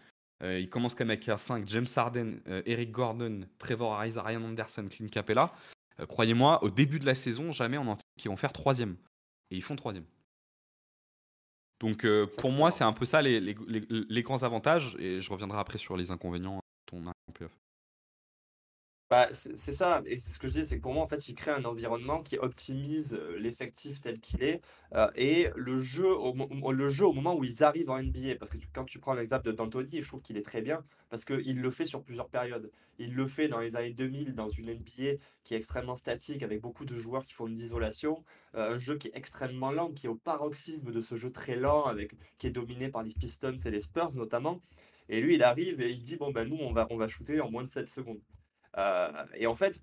heu, 0.43 0.61
il 0.61 0.69
commence 0.69 0.95
quand 0.95 1.05
même 1.05 1.11
avec 1.17 1.29
un 1.29 1.37
5, 1.37 1.69
James 1.69 1.87
Harden, 1.95 2.41
heu, 2.49 2.63
Eric 2.67 2.91
Gordon, 2.93 3.43
Trevor 3.59 3.95
Ariza, 3.95 4.23
Ryan 4.23 4.45
Anderson, 4.45 4.89
Clint 4.91 5.09
Capela. 5.09 5.53
Heu, 6.01 6.07
croyez-moi, 6.07 6.63
au 6.65 6.71
début 6.71 6.99
de 6.99 7.07
la 7.07 7.15
saison, 7.15 7.53
jamais 7.53 7.79
on 7.79 7.89
anticipe 7.89 8.17
qu'ils 8.19 8.31
vont 8.31 8.37
faire 8.37 8.53
3e 8.53 8.97
et 9.51 9.57
ils 9.57 9.63
font 9.63 9.77
3e. 9.77 10.05
Donc, 11.81 12.07
pour 12.39 12.53
moi, 12.53 12.71
c'est 12.71 12.85
un 12.85 12.93
peu 12.93 13.05
ça 13.05 13.23
les 13.23 13.41
les 13.41 13.57
les 13.67 13.83
les 13.91 14.23
grands 14.23 14.45
avantages 14.45 14.97
et 15.01 15.21
je 15.21 15.31
reviendrai 15.33 15.59
après 15.59 15.79
sur 15.79 15.97
les 15.97 16.13
inconvénients 16.13 16.61
arrive 16.93 17.13
en 17.29 17.33
playoff. 17.33 17.57
Bah, 19.13 19.29
c'est 19.35 19.75
ça 19.75 20.01
et 20.07 20.17
c'est 20.17 20.31
ce 20.31 20.39
que 20.39 20.49
je 20.49 20.55
dis, 20.55 20.65
c'est 20.67 20.77
que 20.79 20.81
pour 20.83 20.95
moi, 20.95 21.03
en 21.05 21.07
fait, 21.07 21.29
il 21.29 21.35
crée 21.35 21.51
un 21.51 21.67
environnement 21.67 22.23
qui 22.23 22.39
optimise, 22.39 23.13
heu, 23.13 23.37
l'effectif 23.37 24.01
tel 24.01 24.19
qu'il 24.21 24.43
est, 24.43 24.63
heu 24.95 25.07
et 25.17 25.51
le 25.55 25.79
jeu 25.79 26.09
au 26.17 26.35
le 26.73 26.89
jeu 26.89 27.05
au 27.07 27.13
moment 27.13 27.37
où 27.37 27.45
ils 27.45 27.63
arrivent 27.63 27.91
en 27.91 27.99
NBA. 27.99 28.37
Parce 28.39 28.51
que 28.51 28.57
quand 28.73 28.87
tu 28.87 28.99
prends 29.01 29.13
l'exemple 29.13 29.45
de 29.45 29.53
d'Anthony, 29.53 30.01
je 30.01 30.09
trouve 30.09 30.23
qu'il 30.23 30.39
est 30.39 30.43
très 30.43 30.63
bien 30.63 30.83
parce 31.11 31.27
qu'il 31.27 31.61
le 31.61 31.71
fait 31.71 31.85
sur 31.85 32.03
plusieurs 32.03 32.31
périodes. 32.31 32.71
Il 32.99 33.15
le 33.15 33.27
fait 33.27 33.49
dans 33.49 33.61
les 33.61 33.77
années 33.77 33.93
2000 33.93 34.35
dans 34.35 34.49
une 34.49 34.71
NBA 34.71 35.19
qui 35.45 35.53
est 35.55 35.59
extrêmement 35.59 35.97
statique 35.97 36.43
avec 36.43 36.63
beaucoup 36.63 36.87
de 36.87 36.97
joueurs 36.99 37.25
qui 37.25 37.35
font 37.35 37.47
de 37.47 37.53
l'isolation, 37.53 38.25
heu, 38.55 38.61
un 38.61 38.79
jeu 38.79 38.97
qui 38.97 39.09
est 39.09 39.13
extrêmement 39.17 39.73
lent, 39.73 39.91
qui 39.93 40.07
est 40.07 40.11
au 40.11 40.15
paroxysme 40.17 40.91
de 40.91 41.01
ce 41.03 41.17
jeu 41.17 41.31
très 41.31 41.57
lent 41.57 41.85
avec 41.85 42.13
qui 42.39 42.47
est 42.47 42.51
dominé 42.51 42.89
par 42.89 43.03
les 43.03 43.13
Pistons 43.13 43.57
et 43.67 43.71
les 43.71 43.81
Spurs 43.83 44.15
notamment 44.15 44.63
et 45.11 45.21
lui, 45.21 45.35
il 45.35 45.43
arrive 45.43 45.81
et 45.83 45.91
il 45.91 46.01
dit: 46.03 46.17
«Bon, 46.17 46.31
ben, 46.31 46.49
nous, 46.49 46.57
on 46.57 46.73
va 46.73 46.87
on 46.91 46.97
va 46.97 47.09
shooter 47.09 47.41
en 47.43 47.51
moins 47.51 47.65
de 47.65 47.71
7 47.71 47.89
secondes». 47.89 48.21
Heu 48.77 49.13
et 49.35 49.47
en 49.47 49.55
fait, 49.55 49.81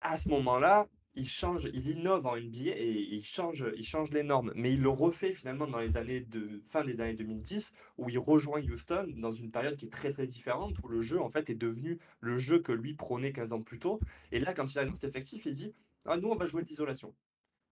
à 0.00 0.18
ce 0.18 0.28
moment-là, 0.30 0.88
il 1.14 1.28
change, 1.28 1.68
il 1.74 1.88
innove 1.88 2.26
en 2.26 2.36
NBA 2.36 2.76
et 2.76 2.90
il 3.10 3.24
change, 3.24 3.64
il 3.76 3.84
change 3.84 4.10
les 4.12 4.22
normes. 4.22 4.52
Mais 4.54 4.72
il 4.74 4.82
le 4.82 4.88
refait 4.90 5.32
finalement 5.34 5.66
dans 5.66 5.78
les 5.78 5.96
années 5.96 6.20
de 6.20 6.62
fin 6.66 6.84
des 6.84 7.00
années 7.00 7.14
2010 7.14 7.72
où 7.98 8.08
il 8.08 8.18
rejoint 8.18 8.62
Houston 8.62 9.06
dans 9.16 9.32
une 9.32 9.50
période 9.50 9.76
qui 9.76 9.86
est 9.86 9.90
très, 9.92 10.12
très 10.12 10.26
différente, 10.26 10.78
où 10.84 10.88
le 10.88 11.00
jeu 11.00 11.20
en 11.20 11.28
fait 11.28 11.50
est 11.50 11.54
devenu 11.56 11.98
le 12.20 12.36
jeu 12.36 12.60
que 12.60 12.72
lui 12.72 12.94
prônait 12.94 13.32
15 13.32 13.52
ans 13.52 13.62
plus 13.62 13.78
tôt 13.80 14.00
et 14.32 14.38
là, 14.40 14.54
quand 14.54 14.64
il 14.64 14.78
cet 14.94 15.04
effectif, 15.04 15.46
il 15.46 15.54
dit: 15.54 15.74
«Ah 16.04 16.16
nous, 16.16 16.28
on 16.28 16.36
va 16.36 16.46
jouer 16.46 16.62
l'isolation». 16.62 17.14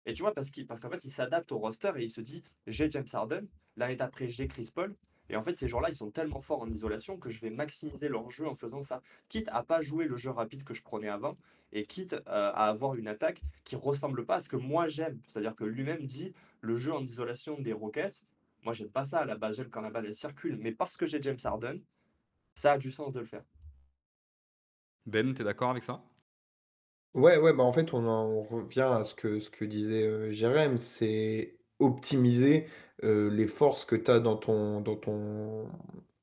Et 0.05 0.13
tu 0.13 0.21
vois? 0.23 0.33
Parce 0.33 0.51
qu'il 0.51 0.67
parce 0.67 0.79
qu'en 0.79 0.89
fait, 0.89 1.03
il 1.05 1.11
s'adapte 1.11 1.51
au 1.51 1.59
roster 1.59 1.91
et 1.97 2.03
il 2.03 2.09
se 2.09 2.21
dit: 2.21 2.43
«J'ai 2.67 2.89
James 2.91 3.07
Harden, 3.13 3.47
l'année 3.77 3.95
d'après, 3.95 4.29
j'ai 4.29 4.47
Chris 4.47 4.69
Paul 4.73 4.95
et 5.31 5.37
en 5.37 5.43
fait, 5.43 5.55
ces 5.55 5.67
gens-là, 5.67 5.89
ils 5.89 5.95
sont 5.95 6.11
tellement 6.11 6.41
forts 6.41 6.61
en 6.61 6.69
isolation 6.69 7.17
que 7.17 7.29
je 7.29 7.39
vais 7.41 7.49
maximiser 7.49 8.09
leur 8.09 8.29
jeu 8.29 8.47
en 8.47 8.55
faisant 8.55 8.83
ça». 8.83 9.01
Quitte 9.29 9.47
à 9.51 9.63
pas 9.63 9.81
jouer 9.81 10.05
le 10.05 10.17
jeu 10.17 10.29
rapide 10.29 10.63
que 10.63 10.73
je 10.73 10.83
prenais 10.83 11.07
avant 11.09 11.37
et 11.71 11.85
quitte, 11.85 12.13
heu, 12.13 12.21
à 12.25 12.67
avoir 12.67 12.95
une 12.95 13.07
attaque 13.07 13.41
qui 13.63 13.75
ressemble 13.75 14.25
pas 14.25 14.35
à 14.35 14.39
ce 14.41 14.49
que 14.49 14.57
moi 14.57 14.87
j'aime. 14.87 15.19
C'est-à-dire 15.27 15.55
que 15.55 15.63
lui-même 15.63 16.03
dit: 16.05 16.33
«Le 16.61 16.75
jeu 16.75 16.93
en 16.93 17.01
isolation 17.01 17.59
des 17.59 17.73
Rockets, 17.73 18.25
moi 18.63 18.73
j'aime 18.73 18.89
pas 18.91 19.05
ça 19.05 19.19
à 19.19 19.25
la 19.25 19.37
base, 19.37 19.57
j'aime 19.57 19.69
quand 19.69 19.81
la 19.81 19.89
balle 19.89 20.05
elle 20.05 20.13
circule, 20.13 20.57
mais 20.57 20.71
parce 20.73 20.97
que 20.97 21.05
j'ai 21.05 21.21
James 21.21 21.39
Harden, 21.43 21.77
ça 22.55 22.73
a 22.73 22.77
du 22.77 22.91
sens 22.91 23.13
de 23.13 23.19
le 23.21 23.25
faire». 23.25 23.43
Ben, 25.05 25.33
tu 25.33 25.41
es 25.41 25.45
d'accord 25.45 25.69
avec 25.71 25.83
ça? 25.83 26.03
Ouais, 27.13 27.37
ouais, 27.37 27.53
bah, 27.53 27.63
en 27.63 27.71
fait, 27.73 27.93
on 27.93 28.05
en 28.07 28.41
revient 28.43 28.81
à 28.81 29.03
ce 29.03 29.15
que 29.15 29.39
ce 29.39 29.49
que 29.49 29.65
disait, 29.65 30.03
heu, 30.03 30.31
Jérém, 30.31 30.77
c'est 30.77 31.60
optimiser, 31.81 32.67
les 33.03 33.47
forces 33.47 33.85
que 33.85 33.95
tu 33.95 34.11
as 34.11 34.19
dans 34.19 34.37
ton 34.37 34.81
dans 34.81 34.95
ton 34.95 35.67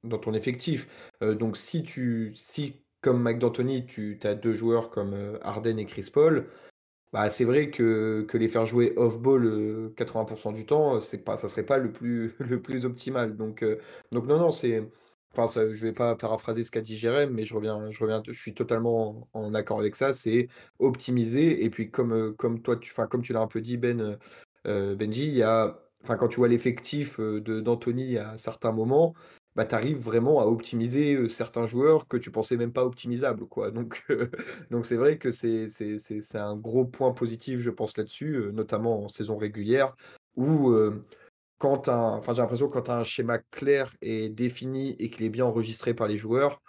dans 0.05 0.19
ton 0.19 0.33
effectif. 0.35 0.88
Donc 1.21 1.57
si 1.57 1.83
tu 1.83 2.33
si 2.37 2.77
comme 3.00 3.23
Mike 3.23 3.41
tu 3.87 4.19
as 4.25 4.35
2 4.35 4.53
joueurs 4.53 4.91
comme, 4.91 5.15
heu, 5.15 5.38
Harden 5.43 5.79
et 5.79 5.87
Chris 5.87 6.11
Paul, 6.12 6.47
bah, 7.12 7.31
c'est 7.31 7.45
vrai 7.45 7.71
que 7.71 8.25
que 8.29 8.38
les 8.38 8.49
faire 8.49 8.67
jouer 8.67 8.93
off 8.97 9.19
ball, 9.21 9.45
heu, 9.47 9.95
80% 9.97 10.53
du 10.53 10.67
temps, 10.67 11.00
c'est 11.00 11.25
pas 11.25 11.37
ça 11.37 11.49
serait 11.49 11.65
pas 11.67 11.79
le 11.79 11.93
plus 11.93 12.35
le 12.41 12.61
plus 12.62 12.85
optimal 12.85 13.37
donc 13.37 13.65
donc 14.12 14.27
non, 14.27 14.38
non, 14.38 14.50
c'est 14.50 14.88
enfin 15.33 15.47
ça 15.49 15.73
je 15.73 15.81
vais 15.83 15.93
pas 15.93 16.17
paraphraser 16.17 16.65
ce 16.65 16.71
qu'a 16.71 16.81
dit 16.83 16.97
Jérém, 16.97 17.31
mais 17.33 17.45
je 17.45 17.55
reviens 17.55 17.91
je 17.91 18.00
reviens 18.03 18.23
je 18.27 18.33
suis 18.41 18.55
totalement 18.55 19.29
en 19.33 19.55
accord 19.55 19.81
avec 19.81 19.97
ça. 19.97 20.12
C'est 20.12 20.49
optimiser 20.79 21.65
et 21.65 21.71
puis 21.71 21.91
comme, 21.91 22.35
comme 22.37 22.61
toi 22.62 22.77
tu 22.77 22.93
comme 23.11 23.23
tu 23.23 23.33
l'as 23.33 23.41
un 23.41 23.47
peu 23.49 23.61
dit 23.61 23.77
Ben, 23.79 24.19
heu, 24.69 24.95
Benji, 24.97 25.27
il 25.29 25.35
y 25.35 25.43
a 25.43 25.79
enfin 26.05 26.17
quand 26.17 26.29
tu 26.29 26.37
vois 26.37 26.49
l'effectif, 26.49 27.19
de 27.21 27.61
d'Anthony 27.61 28.19
à 28.19 28.37
certains 28.39 28.73
moments, 28.73 29.15
bah, 29.57 29.65
tu 29.67 29.75
arrives 29.75 29.99
vraiment 29.99 30.41
à 30.41 30.47
optimiser, 30.47 31.15
heu, 31.17 31.29
certains 31.29 31.67
joueurs 31.67 32.07
que 32.09 32.17
tu 32.17 32.31
pensais 32.31 32.57
même 32.57 32.73
pas 32.73 32.85
optimisables, 32.85 33.47
quoi. 33.47 33.71
Donc 33.73 34.05
donc 34.71 34.87
c'est 34.87 34.97
vrai 34.97 35.19
que 35.19 35.31
c'est 35.33 35.69
c'est 35.69 35.99
c'est 35.99 36.21
c'est 36.21 36.39
un 36.39 36.57
gros 36.57 36.85
point 36.87 37.13
positif, 37.13 37.61
je 37.61 37.71
pense, 37.71 37.97
là-dessus, 37.97 38.51
notamment 38.53 39.05
en 39.05 39.09
saison 39.09 39.37
régulière 39.39 39.97
où, 40.37 40.73
quand 41.59 41.89
enfin, 41.89 42.35
j'ai 42.35 42.43
l'impression 42.43 42.69
que 42.69 42.75
quand 42.75 42.83
tu 42.83 42.91
as 42.91 42.99
un 42.99 43.05
schéma 43.05 43.39
clair 43.51 43.95
et 44.03 44.29
défini 44.29 44.97
et 44.99 45.11
qu'il 45.11 45.25
est 45.25 45.31
bien 45.31 45.45
enregistré 45.47 45.95
par 45.95 46.07
les 46.09 46.17
joueurs, 46.17 46.61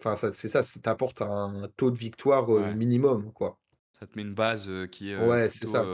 enfin, 0.00 0.16
ça 0.16 0.32
c'est 0.32 0.48
ça, 0.48 0.62
ça 0.64 0.80
t'apporte 0.80 1.22
un 1.22 1.68
taux 1.76 1.90
de 1.92 1.98
victoire, 1.98 2.48
Ouais, 2.50 2.74
minimum, 2.74 3.32
quoi. 3.32 3.58
ça 3.98 4.06
te 4.06 4.16
met 4.16 4.22
une 4.22 4.34
base, 4.34 4.70
qui 4.90 5.10
est, 5.10 5.16
Ouais, 5.16 5.48
c'est 5.48 5.66
ça, 5.66 5.88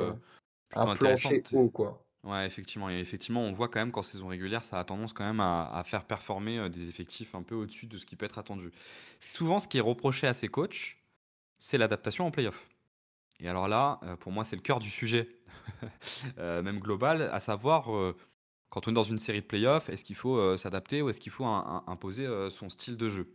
quoi. 0.73 0.93
un 0.93 0.97
plancher 0.97 1.43
haut, 1.53 1.71
quoi. 1.71 2.05
Ouais, 2.23 2.47
effectivement 2.47 2.91
et 2.91 2.99
effectivement, 2.99 3.41
on 3.43 3.53
voit 3.53 3.69
quand 3.69 3.81
même 3.81 3.93
qu'en 3.93 4.03
saison 4.03 4.29
régulière, 4.29 4.63
ça 4.63 4.79
a 4.79 4.85
tendance 4.85 5.15
quand 5.15 5.25
même 5.25 5.41
à 5.41 5.65
à 5.73 5.85
faire 5.85 6.05
performer, 6.05 6.59
heu, 6.59 6.69
des 6.69 6.89
effectifs 6.89 7.35
un 7.35 7.43
peu 7.43 7.55
au-dessus 7.55 7.87
de 7.87 7.97
ce 7.97 8.05
qui 8.05 8.15
peut 8.17 8.27
être 8.27 8.39
attendu. 8.39 8.73
Souvent, 9.21 9.59
ce 9.59 9.69
qui 9.69 9.79
est 9.79 9.81
reproché 9.81 10.27
à 10.27 10.35
ces 10.35 10.49
coachs, 10.49 10.99
c'est 11.59 11.79
l'adaptation 11.79 12.27
en 12.27 12.31
playoff 12.31 12.69
et 13.41 13.49
alors 13.49 13.69
là, 13.69 14.01
heu, 14.05 14.17
pour 14.17 14.33
moi, 14.33 14.45
c'est 14.45 14.57
le 14.57 14.63
cœur 14.63 14.81
du 14.81 14.91
sujet, 14.91 15.29
heu, 16.39 16.63
même 16.63 16.81
global, 16.81 17.23
à 17.33 17.41
savoir, 17.41 17.87
quand 18.71 18.89
on 18.89 18.93
est 18.93 18.95
dans 18.95 19.03
une 19.03 19.19
série 19.19 19.41
de 19.43 19.47
playoffs, 19.47 19.89
est-ce 19.91 20.05
qu'il 20.05 20.17
faut, 20.17 20.57
s'adapter 20.57 21.03
ou 21.03 21.11
est-ce 21.11 21.21
qu'il 21.21 21.33
faut 21.33 21.47
im 21.47 21.85
imposer, 21.87 22.27
son 22.51 22.69
style 22.71 22.97
de 22.97 23.09
jeu? 23.09 23.29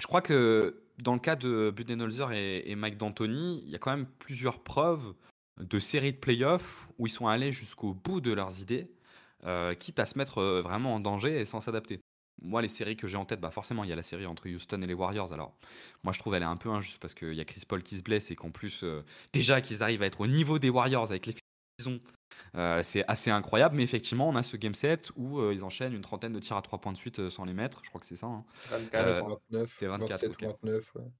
Je 0.00 0.06
crois 0.06 0.22
que 0.22 0.82
dans 1.02 1.14
le 1.14 1.20
cas 1.20 1.36
de 1.36 1.70
Budenholzer 1.74 2.32
et 2.32 2.74
Mike 2.76 2.96
D'Antoni, 2.98 3.62
il 3.64 3.70
y 3.70 3.74
a 3.74 3.78
quand 3.78 3.90
même 3.96 4.06
plusieurs 4.18 4.62
preuves 4.62 5.14
de 5.60 5.78
séries 5.78 6.12
de 6.12 6.18
playoffs 6.18 6.88
où 6.98 7.06
ils 7.06 7.10
sont 7.10 7.26
allés 7.28 7.52
jusqu'au 7.52 7.92
bout 7.94 8.20
de 8.20 8.32
leurs 8.32 8.60
idées, 8.60 8.90
heu, 9.46 9.74
quitte 9.74 9.98
à 9.98 10.06
se 10.06 10.16
mettre, 10.18 10.40
heu, 10.40 10.60
vraiment 10.60 10.94
en 10.94 11.00
danger 11.00 11.40
et 11.40 11.44
sans 11.44 11.60
s'adapter. 11.60 12.00
Moi, 12.42 12.62
les 12.62 12.68
séries 12.68 12.96
que 12.96 13.06
j'ai 13.06 13.16
en 13.18 13.26
tête, 13.26 13.40
bah, 13.40 13.50
forcément, 13.50 13.84
il 13.84 13.90
y 13.90 13.92
a 13.92 13.96
la 13.96 14.02
série 14.02 14.24
entre 14.26 14.48
Houston 14.48 14.80
et 14.82 14.86
les 14.86 14.94
Warriors. 14.94 15.32
Alors, 15.32 15.54
moi, 16.02 16.12
je 16.12 16.18
trouve 16.18 16.34
elle 16.34 16.42
est 16.42 16.46
un 16.46 16.56
peu 16.56 16.70
injuste 16.70 16.98
parce 16.98 17.14
qu'il 17.14 17.34
y 17.34 17.40
a 17.40 17.44
Chris 17.44 17.62
Paul 17.68 17.82
qui 17.82 17.98
se 17.98 18.02
blesse 18.02 18.30
et 18.30 18.36
qu'en 18.36 18.50
plus, 18.50 18.82
heu, 18.84 19.04
déjà 19.32 19.60
qu'ils 19.60 19.82
arrivent 19.82 20.02
à 20.02 20.06
être 20.06 20.20
au 20.22 20.26
niveau 20.26 20.58
des 20.58 20.70
Warriors 20.70 21.10
avec 21.10 21.26
les 21.26 21.34
qu'ils 21.34 21.88
ont, 21.88 22.00
heu, 22.56 22.82
c'est 22.84 23.04
assez 23.08 23.30
incroyable. 23.30 23.76
Mais 23.76 23.82
effectivement, 23.84 24.28
on 24.28 24.36
a 24.36 24.42
ce 24.42 24.56
game 24.56 24.74
set 24.74 25.10
où, 25.16 25.40
heu, 25.40 25.52
ils 25.54 25.64
enchaînent 25.64 25.92
une 25.94 26.00
trentaine 26.02 26.32
de 26.32 26.40
tirs 26.40 26.56
à 26.56 26.62
3 26.62 26.80
points 26.80 26.92
de 26.92 26.96
suite, 26.96 27.18
heu, 27.20 27.30
sans 27.30 27.44
les 27.44 27.54
mettre. 27.54 27.80
Je 27.84 27.88
crois 27.90 28.00
que 28.00 28.06
c'est 28.06 28.16
ça, 28.16 28.26
hein? 28.26 28.44
24, 28.64 29.08
je 29.08 29.12
Heu, 29.18 29.22
crois. 29.22 29.34
29, 29.34 29.76
c'est 29.78 29.86
24, 29.88 30.26
27 30.26 30.32
OK. 30.32 30.42
ou 30.42 30.46
29, 30.46 30.94
ouais. 30.94 31.12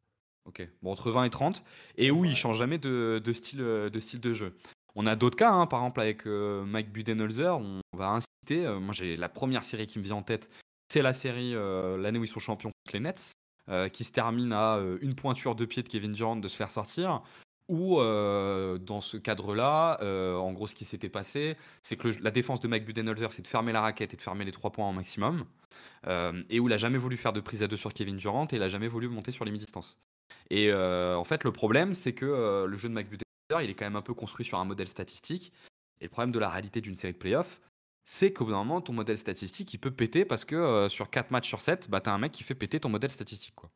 OK. 0.46 0.62
Bon, 0.82 0.92
entre 0.92 1.10
20 1.10 1.24
et 1.24 1.30
30 1.30 1.62
et 1.96 2.10
où 2.10 2.24
il 2.24 2.34
Ouais. 2.34 2.36
change 2.36 2.58
jamais 2.58 2.78
de 2.78 3.20
de 3.22 3.32
style, 3.32 3.60
heu, 3.60 3.90
de 3.90 4.00
style 4.00 4.20
de 4.20 4.32
jeu. 4.32 4.56
On 4.94 5.06
a 5.06 5.14
d'autres 5.16 5.36
cas, 5.36 5.50
hein, 5.52 5.66
par 5.66 5.80
exemple 5.80 6.00
avec, 6.00 6.26
heu, 6.26 6.64
Mike 6.66 6.90
Budenholzer, 6.92 7.58
on 7.58 7.80
va 7.96 8.08
inciter, 8.10 8.66
heu, 8.66 8.78
moi 8.80 8.92
j'ai 8.94 9.16
la 9.16 9.28
première 9.28 9.62
série 9.64 9.86
qui 9.86 9.98
me 9.98 10.04
vient 10.04 10.16
en 10.16 10.22
tête, 10.22 10.50
c'est 10.90 11.02
la 11.02 11.12
série, 11.12 11.54
heu, 11.54 11.96
l'année 11.98 12.18
où 12.18 12.24
ils 12.24 12.28
sont 12.28 12.40
champions 12.40 12.70
contre 12.84 12.94
les 12.94 13.00
Nets, 13.00 13.32
heu, 13.68 13.88
qui 13.88 14.02
se 14.04 14.12
termine 14.12 14.52
à, 14.52 14.78
heu, 14.78 14.98
une 15.02 15.14
pointure 15.14 15.54
de 15.54 15.64
pied 15.66 15.82
de 15.82 15.88
Kevin 15.88 16.12
Durant 16.12 16.36
de 16.36 16.48
se 16.48 16.56
faire 16.56 16.70
sortir. 16.70 17.22
Où, 17.70 18.00
heu, 18.00 18.80
dans 18.80 19.00
ce 19.00 19.16
cadre-là, 19.16 19.96
heu, 20.02 20.36
en 20.36 20.52
gros 20.52 20.66
ce 20.66 20.74
qui 20.74 20.84
s'était 20.84 21.08
passé, 21.08 21.56
c'est 21.84 21.96
que 21.96 22.08
la 22.20 22.32
défense 22.32 22.58
de 22.60 22.66
Mike 22.66 22.84
Budenholzer, 22.84 23.32
c'est 23.32 23.42
de 23.42 23.46
fermer 23.46 23.70
la 23.70 23.80
raquette 23.80 24.12
et 24.12 24.16
de 24.16 24.22
fermer 24.22 24.44
les 24.44 24.50
3 24.50 24.72
points 24.72 24.88
au 24.90 24.92
maximum, 24.92 25.44
hem 26.06 26.44
et 26.50 26.58
où 26.60 26.68
il 26.68 26.72
a 26.74 26.78
jamais 26.78 26.98
voulu 26.98 27.16
faire 27.16 27.32
de 27.32 27.40
prise 27.40 27.62
à 27.62 27.68
2 27.68 27.76
sur 27.76 27.94
Kevin 27.94 28.16
Durant 28.16 28.46
et 28.52 28.56
il 28.56 28.62
a 28.62 28.68
jamais 28.68 28.88
voulu 28.88 29.08
monter 29.08 29.30
sur 29.30 29.44
les 29.44 29.52
mi-distances. 29.52 29.98
Et 30.50 30.72
en 30.74 31.24
fait, 31.24 31.44
le 31.44 31.52
problème, 31.52 31.94
c'est 31.94 32.12
que, 32.14 32.66
le 32.66 32.76
jeu 32.76 32.88
de 32.88 32.94
Mike 32.94 33.08
Budenholzer, 33.08 33.64
il 33.64 33.70
est 33.70 33.74
quand 33.74 33.86
même 33.86 33.96
un 33.96 34.02
peu 34.02 34.14
construit 34.14 34.44
sur 34.44 34.58
un 34.58 34.64
modèle 34.64 34.88
statistique 34.88 35.52
et 36.00 36.06
le 36.06 36.10
problème 36.10 36.32
de 36.32 36.40
la 36.40 36.48
réalité 36.48 36.80
d'une 36.80 36.96
série 36.96 37.12
de 37.12 37.18
playoffs, 37.18 37.60
c'est 38.04 38.32
qu'au 38.32 38.46
bout 38.46 38.50
d'un 38.52 38.58
moment, 38.58 38.80
ton 38.80 38.92
modèle 38.94 39.18
statistique, 39.18 39.72
il 39.74 39.78
peut 39.78 39.92
péter 39.92 40.24
parce 40.24 40.44
que, 40.44 40.88
sur 40.88 41.08
4 41.10 41.30
matchs 41.30 41.48
sur 41.48 41.60
7, 41.60 41.88
bah, 41.88 42.00
tu 42.00 42.10
as 42.10 42.14
un 42.14 42.18
mec 42.18 42.32
qui 42.32 42.42
fait 42.42 42.56
péter 42.56 42.80
ton 42.80 42.88
modèle 42.88 43.10
statistique, 43.10 43.54
quoi. 43.54 43.70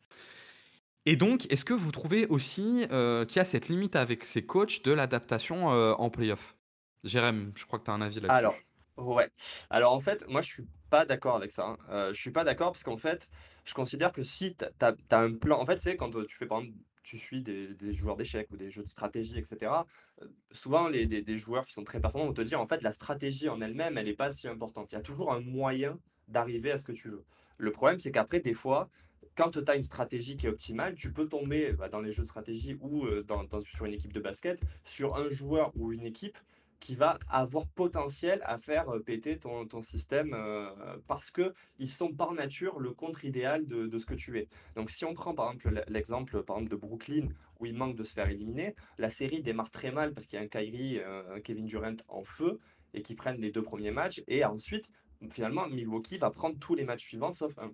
Et 1.06 1.16
donc, 1.16 1.46
est-ce 1.52 1.64
que 1.64 1.74
vous 1.74 1.92
trouvez 1.92 2.26
aussi, 2.26 2.86
heu, 2.90 3.24
qu'il 3.28 3.36
y 3.36 3.40
a 3.40 3.44
cette 3.44 3.68
limite 3.68 3.94
avec 3.96 4.24
ces 4.24 4.44
coachs 4.46 4.82
de 4.84 4.92
l'adaptation, 4.92 5.70
heu, 5.72 5.94
en 5.98 6.08
playoff? 6.10 6.56
Jérém, 7.04 7.52
je 7.56 7.66
crois 7.66 7.78
que 7.78 7.84
tu 7.84 7.90
as 7.90 7.94
un 7.94 8.00
avis 8.00 8.20
Alors, 8.28 8.60
là-dessus. 8.60 8.66
ouais. 8.96 9.28
Alors 9.70 9.92
en 9.92 10.00
fait, 10.00 10.26
moi 10.28 10.40
je 10.42 10.52
suis 10.52 10.66
pas 10.90 11.04
d'accord 11.04 11.36
avec 11.36 11.50
ça, 11.50 11.66
hein. 11.66 11.78
Heu, 11.90 12.12
je 12.12 12.20
suis 12.20 12.30
pas 12.30 12.44
d'accord 12.44 12.72
parce 12.72 12.84
qu'en 12.84 12.96
fait, 12.96 13.28
je 13.66 13.74
considère 13.74 14.12
que 14.12 14.22
si 14.22 14.54
tu 14.56 14.64
as 14.84 15.18
un 15.18 15.34
plan 15.34 15.60
en 15.60 15.66
fait, 15.66 15.80
sais, 15.80 15.96
quand, 15.96 16.14
heu, 16.16 16.24
tu 16.26 16.36
fais 16.36 16.46
par 16.46 16.60
exemple, 16.60 16.78
tu 17.02 17.18
suis 17.18 17.42
des 17.42 17.92
joueurs 17.92 18.16
d'échecs 18.16 18.48
ou 18.50 18.56
des 18.56 18.70
jeux 18.70 18.82
de 18.82 18.88
stratégie 18.88 19.38
et 19.38 19.44
cetera, 19.44 19.84
heu, 20.22 20.34
souvent 20.52 20.88
les 20.88 21.06
des 21.06 21.38
joueurs 21.38 21.66
qui 21.66 21.72
sont 21.74 21.84
très 21.84 22.00
performants 22.00 22.26
vont 22.28 22.32
te 22.34 22.40
dire: 22.42 22.60
«En 22.60 22.66
fait, 22.68 22.82
la 22.82 22.92
stratégie 22.92 23.48
en 23.50 23.60
elle-même, 23.60 23.98
elle 23.98 24.08
est 24.08 24.14
pas 24.16 24.30
si 24.30 24.48
importante». 24.48 24.92
Il 24.92 24.94
y 24.96 24.98
a 24.98 25.02
toujours 25.02 25.32
un 25.32 25.40
moyen 25.40 25.98
d'arriver 26.28 26.70
à 26.70 26.78
ce 26.78 26.84
que 26.84 26.92
tu 26.92 27.10
veux. 27.10 27.24
Le 27.58 27.72
problème, 27.72 28.00
c'est 28.00 28.10
qu'après, 28.12 28.40
des 28.40 28.54
fois, 28.54 28.88
quand 29.36 29.50
tu 29.50 29.60
as 29.66 29.76
une 29.76 29.82
stratégie 29.82 30.36
qui 30.36 30.46
est 30.46 30.48
optimale, 30.50 30.94
tu 30.94 31.12
peux 31.12 31.28
tomber, 31.28 31.72
bah, 31.72 31.88
dans 31.88 32.00
les 32.00 32.12
jeux 32.12 32.22
de 32.22 32.28
stratégie 32.28 32.76
ou, 32.80 33.06
heu, 33.06 33.24
dans 33.24 33.46
sur 33.62 33.84
une 33.86 33.92
équipe 33.94 34.12
de 34.12 34.20
basket, 34.20 34.60
sur 34.84 35.16
un 35.16 35.28
joueur 35.28 35.72
ou 35.76 35.92
une 35.92 36.04
équipe 36.06 36.38
qui 36.80 36.96
va 36.96 37.18
avoir 37.28 37.66
potentiel 37.68 38.40
à 38.44 38.58
faire, 38.58 38.90
heu, 38.94 39.02
péter 39.02 39.38
ton 39.38 39.66
ton 39.66 39.80
système, 39.82 40.34
heu, 40.34 40.68
parce 41.06 41.30
qu'ils 41.30 41.88
sont 41.88 42.12
par 42.12 42.32
nature 42.34 42.78
le 42.80 42.92
contre 42.92 43.24
idéal 43.24 43.66
de 43.66 43.86
de 43.86 43.98
ce 43.98 44.06
que 44.06 44.14
tu 44.14 44.38
es. 44.38 44.48
Donc 44.76 44.90
si 44.90 45.04
on 45.04 45.14
prend 45.14 45.34
par 45.34 45.46
exemple 45.52 45.70
l'e 45.74 45.84
l'exemple, 45.88 46.42
de 46.44 46.76
Brooklyn 46.76 47.28
où 47.58 47.66
il 47.66 47.74
manque 47.74 47.96
de 47.96 48.04
se 48.04 48.12
faire 48.12 48.28
éliminer, 48.28 48.74
la 48.98 49.10
série 49.10 49.42
démarre 49.42 49.70
très 49.70 49.90
mal 49.92 50.12
parce 50.12 50.26
qu'il 50.26 50.38
y 50.38 50.42
a 50.42 50.44
un 50.44 50.48
Kyrie, 50.48 51.00
un 51.00 51.40
Kevin 51.40 51.64
Durant 51.66 51.96
en 52.08 52.22
feu 52.24 52.58
et 52.92 53.02
qui 53.02 53.14
prennent 53.14 53.40
les 53.40 53.50
2 53.50 53.62
premiers 53.62 53.90
matchs 53.90 54.22
et 54.28 54.44
ensuite, 54.44 54.88
finalement, 55.30 55.66
Milwaukee 55.68 56.18
va 56.18 56.30
prendre 56.30 56.58
tous 56.58 56.74
les 56.74 56.84
matchs 56.84 57.04
suivants 57.06 57.32
sauf 57.32 57.54
un. 57.58 57.72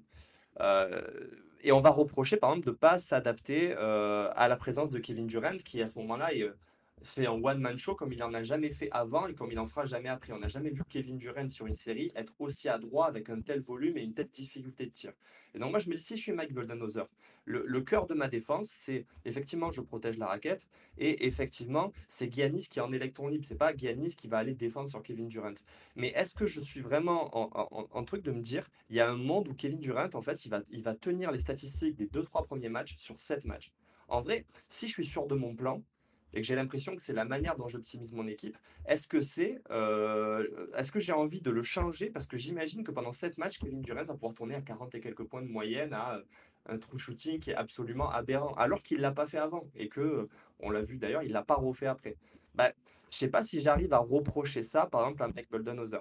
Et 1.63 1.73
on 1.73 1.81
va 1.81 1.91
reprocher 1.91 2.37
par 2.37 2.51
exemple 2.51 2.67
de 2.69 2.73
pas 2.73 2.99
s'adapter, 2.99 3.73
heu, 3.73 3.79
à 4.35 4.49
la 4.49 4.57
présence 4.57 4.91
de 4.91 4.99
Kevin 4.99 5.27
Durant 5.27 5.57
qui 5.65 5.83
à 5.83 5.89
ce 5.89 5.99
moment-là 5.99 6.33
est, 6.35 6.43
heu, 6.43 6.57
fait 7.03 7.27
un 7.27 7.33
one 7.33 7.61
man 7.61 7.77
show 7.77 7.95
comme 7.95 8.13
il 8.13 8.23
en 8.23 8.35
a 8.35 8.43
jamais 8.43 8.71
fait 8.71 8.89
avant 8.93 9.27
et 9.27 9.35
comme 9.35 9.51
il 9.53 9.59
en 9.59 9.67
fera 9.67 9.85
jamais 9.85 10.09
après. 10.09 10.33
On 10.33 10.39
n'a 10.39 10.49
jamais 10.49 10.71
vu 10.71 10.83
Kevin 10.89 11.17
Durant 11.19 11.49
sur 11.49 11.67
une 11.67 11.75
série 11.75 12.13
être 12.15 12.35
aussi 12.39 12.69
adroit 12.69 13.07
avec 13.07 13.31
un 13.31 13.41
tel 13.41 13.61
volume 13.61 13.97
et 13.97 14.03
une 14.03 14.15
telle 14.15 14.29
difficulté 14.29 14.87
de 14.87 14.93
tir. 14.93 15.13
Et 15.55 15.59
donc 15.59 15.71
moi 15.71 15.79
je 15.79 15.89
me 15.91 15.97
dis 15.97 16.03
si 16.03 16.17
je 16.17 16.23
suis 16.23 16.33
Mike 16.33 16.53
Budenholzer, 16.53 17.07
le 17.47 17.81
cœur 17.81 18.07
de 18.07 18.15
ma 18.15 18.29
défense, 18.29 18.71
c'est 18.71 19.07
effectivement 19.25 19.71
je 19.71 19.81
protège 19.81 20.19
la 20.19 20.27
raquette 20.27 20.67
et 20.99 21.27
effectivement 21.27 21.93
c'est 22.09 22.33
Giannis 22.33 22.69
qui 22.69 22.79
est 22.79 22.83
en 22.83 22.93
électron 22.93 23.29
libre, 23.29 23.45
c'est 23.47 23.57
pas 23.57 23.75
Giannis 23.77 24.15
qui 24.17 24.29
va 24.29 24.39
aller 24.39 24.55
défendre 24.55 24.89
sur 24.89 25.03
Kevin 25.03 25.29
Durant. 25.29 25.55
Mais 25.97 26.09
est-ce 26.09 26.35
que 26.35 26.47
je 26.47 26.61
suis 26.61 26.81
vraiment 26.81 27.37
en 27.37 27.51
en 27.53 27.89
en 27.91 28.05
truc 28.05 28.23
de 28.23 28.31
me 28.31 28.41
dire, 28.41 28.69
il 28.89 28.97
y 28.97 29.01
a 29.01 29.11
un 29.11 29.17
monde 29.17 29.49
où 29.49 29.55
Kevin 29.55 29.79
Durant, 29.81 30.09
en 30.15 30.23
fait, 30.23 30.45
il 30.45 30.51
va 30.51 30.63
il 30.71 30.83
va 30.83 30.95
tenir 30.95 31.33
les 31.33 31.41
statistiques 31.41 31.97
des 31.97 32.07
2-3 32.07 32.45
premiers 32.45 32.69
matchs 32.69 32.97
sur 32.97 33.19
7 33.19 33.45
matchs? 33.45 33.73
En 34.09 34.21
vrai, 34.23 34.45
si 34.69 34.89
je 34.89 34.93
suis 34.93 35.05
sûr 35.07 35.27
de 35.27 35.35
mon 35.37 35.55
plan 35.55 35.83
et 36.33 36.41
que 36.41 36.47
j'ai 36.47 36.55
l'impression 36.57 36.95
que 36.97 37.03
c'est 37.03 37.13
la 37.13 37.25
manière 37.25 37.57
dont 37.57 37.69
j'optimise 37.69 38.13
mon 38.13 38.27
équipe, 38.27 38.57
est-ce 38.87 39.07
que 39.09 39.21
c'est, 39.21 39.61
heu, 39.71 40.71
est-ce 40.77 40.93
que 40.93 41.01
j'ai 41.01 41.13
envie 41.13 41.41
de 41.41 41.51
le 41.51 41.63
changer? 41.63 42.11
Parce 42.11 42.27
que 42.27 42.37
j'imagine 42.37 42.85
que 42.85 42.91
pendant 42.93 43.13
7 43.13 43.39
matchs, 43.39 43.59
Kevin 43.59 43.83
Durant 43.83 44.05
va 44.05 44.15
pouvoir 44.15 44.35
tourner 44.35 44.55
à 44.55 44.63
40 44.63 44.95
et 44.95 45.01
quelques 45.01 45.25
points 45.25 45.43
de 45.43 45.49
moyenne, 45.49 45.93
à, 45.93 46.19
heu, 46.19 46.27
un 46.67 46.79
true 46.79 46.99
shooting 46.99 47.39
qui 47.41 47.51
est 47.51 47.55
absolument 47.55 48.11
aberrant, 48.11 48.53
alors 48.55 48.83
qu'il 48.83 49.01
l'a 49.01 49.13
pas 49.13 49.27
fait 49.27 49.39
avant 49.39 49.69
et 49.75 49.89
que, 49.89 50.01
heu, 50.01 50.29
on 50.61 50.71
l'a 50.71 50.83
vu 50.83 50.99
d'ailleurs, 50.99 51.23
il 51.23 51.33
l'a 51.33 51.43
pas 51.43 51.55
refait 51.57 51.87
après. 51.87 52.17
Bah, 52.55 52.73
je 53.11 53.17
sais 53.19 53.29
pas 53.29 53.43
si 53.43 53.61
j'arrive 53.61 53.93
à 53.93 53.99
reprocher 53.99 54.63
ça, 54.63 54.87
par 54.87 55.03
exemple, 55.03 55.23
à 55.23 55.29
Mike 55.29 55.51
Budenholzer. 55.51 56.01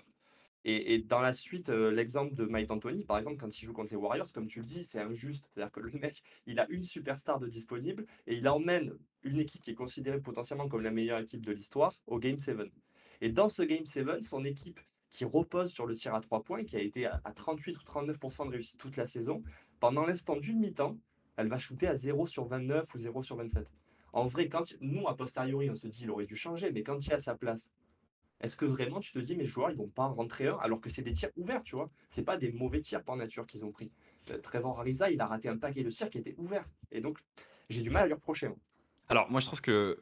Et 0.66 1.00
dans 1.00 1.20
la 1.22 1.32
suite, 1.34 1.70
heu, 1.70 1.89
l'exemple 1.89 2.36
de 2.36 2.46
Mike 2.46 2.68
D'Antoni, 2.68 3.06
par 3.06 3.18
exemple, 3.18 3.38
quand 3.38 3.58
il 3.62 3.66
joue 3.66 3.74
contre 3.74 3.92
les 3.92 3.98
Warriors, 3.98 4.32
comme 4.34 4.48
tu 4.48 4.60
le 4.60 4.66
dis, 4.66 4.84
c'est 4.84 5.00
injuste. 5.00 5.50
C'est-à-dire 5.51 5.72
que 5.72 5.80
le 5.80 5.92
mec, 5.92 6.22
il 6.48 6.60
a 6.60 6.68
une 6.70 6.84
superstar 6.84 7.39
de 7.39 7.48
disponible 7.48 8.06
et 8.28 8.38
il 8.38 8.48
emmène 8.48 8.94
une 9.24 9.39
équipe 9.39 9.62
qui 9.62 9.72
est 9.72 9.75
considérée 9.75 10.20
potentiellement 10.20 10.68
comme 10.68 10.82
la 10.82 10.92
meilleure 10.92 11.20
équipe 11.20 11.46
de 11.46 11.51
l'histoire 11.54 11.94
au 12.08 12.20
game 12.20 12.39
7. 12.39 12.58
Et 13.22 13.30
dans 13.30 13.50
ce 13.50 13.63
game 13.63 13.86
7, 13.86 14.22
son 14.22 14.44
équipe 14.44 14.80
qui 15.10 15.25
repose 15.25 15.72
sur 15.72 15.86
le 15.86 15.96
tir 15.96 16.13
à 16.13 16.22
3 16.22 16.44
points, 16.44 16.63
qui 16.63 16.75
a 16.75 16.82
été 16.82 17.06
à 17.06 17.22
à 17.24 17.32
38 17.32 17.78
ou 17.78 17.84
39 17.84 18.18
de 18.20 18.50
réussite 18.50 18.78
toute 18.78 18.98
la 18.98 19.06
saison, 19.06 19.42
pendant 19.80 20.06
l'instant 20.06 20.38
d'une 20.38 20.60
mi-temps, 20.60 20.98
elle 21.38 21.48
va 21.48 21.58
shooter 21.58 21.88
à 21.88 21.96
0 21.96 22.28
sur 22.28 22.46
29 22.46 22.94
ou 22.94 23.00
0 23.00 23.24
sur 23.24 23.38
27. 23.38 23.72
En 24.12 24.28
vrai, 24.28 24.50
quand 24.50 24.75
nous, 24.82 25.08
a 25.08 25.16
posteriori, 25.16 25.70
on 25.70 25.75
se 25.75 25.88
dit: 25.88 26.04
«Il 26.04 26.12
aurait 26.12 26.25
dû 26.25 26.36
changer», 26.36 26.72
mais 26.72 26.84
quand 26.84 27.06
il 27.06 27.12
est 27.12 27.16
à 27.16 27.20
sa 27.20 27.36
place 27.36 27.70
est-ce 28.41 28.55
que 28.55 28.65
vraiment 28.65 29.00
tu 29.00 29.12
te 29.12 29.19
dis: 29.19 29.36
«Mes 29.36 29.46
joueurs, 29.46 29.72
ils 29.72 29.77
vont 29.77 29.88
pas 29.89 30.03
en 30.03 30.13
rentrer 30.13 30.48
un?» 30.48 30.58
alors 30.62 30.79
que 30.81 30.89
c'est 30.89 31.01
des 31.01 31.13
tirs 31.13 31.31
ouverts, 31.36 31.63
tu 31.63 31.75
vois? 31.75 31.89
C'est 32.10 32.24
pas 32.24 32.38
des 32.38 32.51
mauvais 32.51 32.81
tirs 32.81 33.03
par 33.03 33.15
nature 33.15 33.46
qu'ils 33.46 33.65
ont 33.65 33.72
pris. 33.72 33.91
Trevor 34.43 34.79
Ariza, 34.79 35.10
il 35.10 35.19
a 35.22 35.25
raté 35.27 35.50
un 35.50 35.58
paquet 35.58 35.84
de 35.84 35.89
tirs 35.89 36.10
qui 36.10 36.17
étaient 36.19 36.36
ouverts 36.38 36.67
et 36.91 37.01
donc 37.01 37.19
j'ai 37.69 37.81
du 37.81 37.89
mal 37.89 38.03
à 38.03 38.08
lui 38.08 38.13
reprocher, 38.13 38.48
moi. 38.48 38.58
Alors 39.08 39.29
moi, 39.31 39.39
je 39.39 39.48
trouve 39.48 39.62
que 39.62 40.00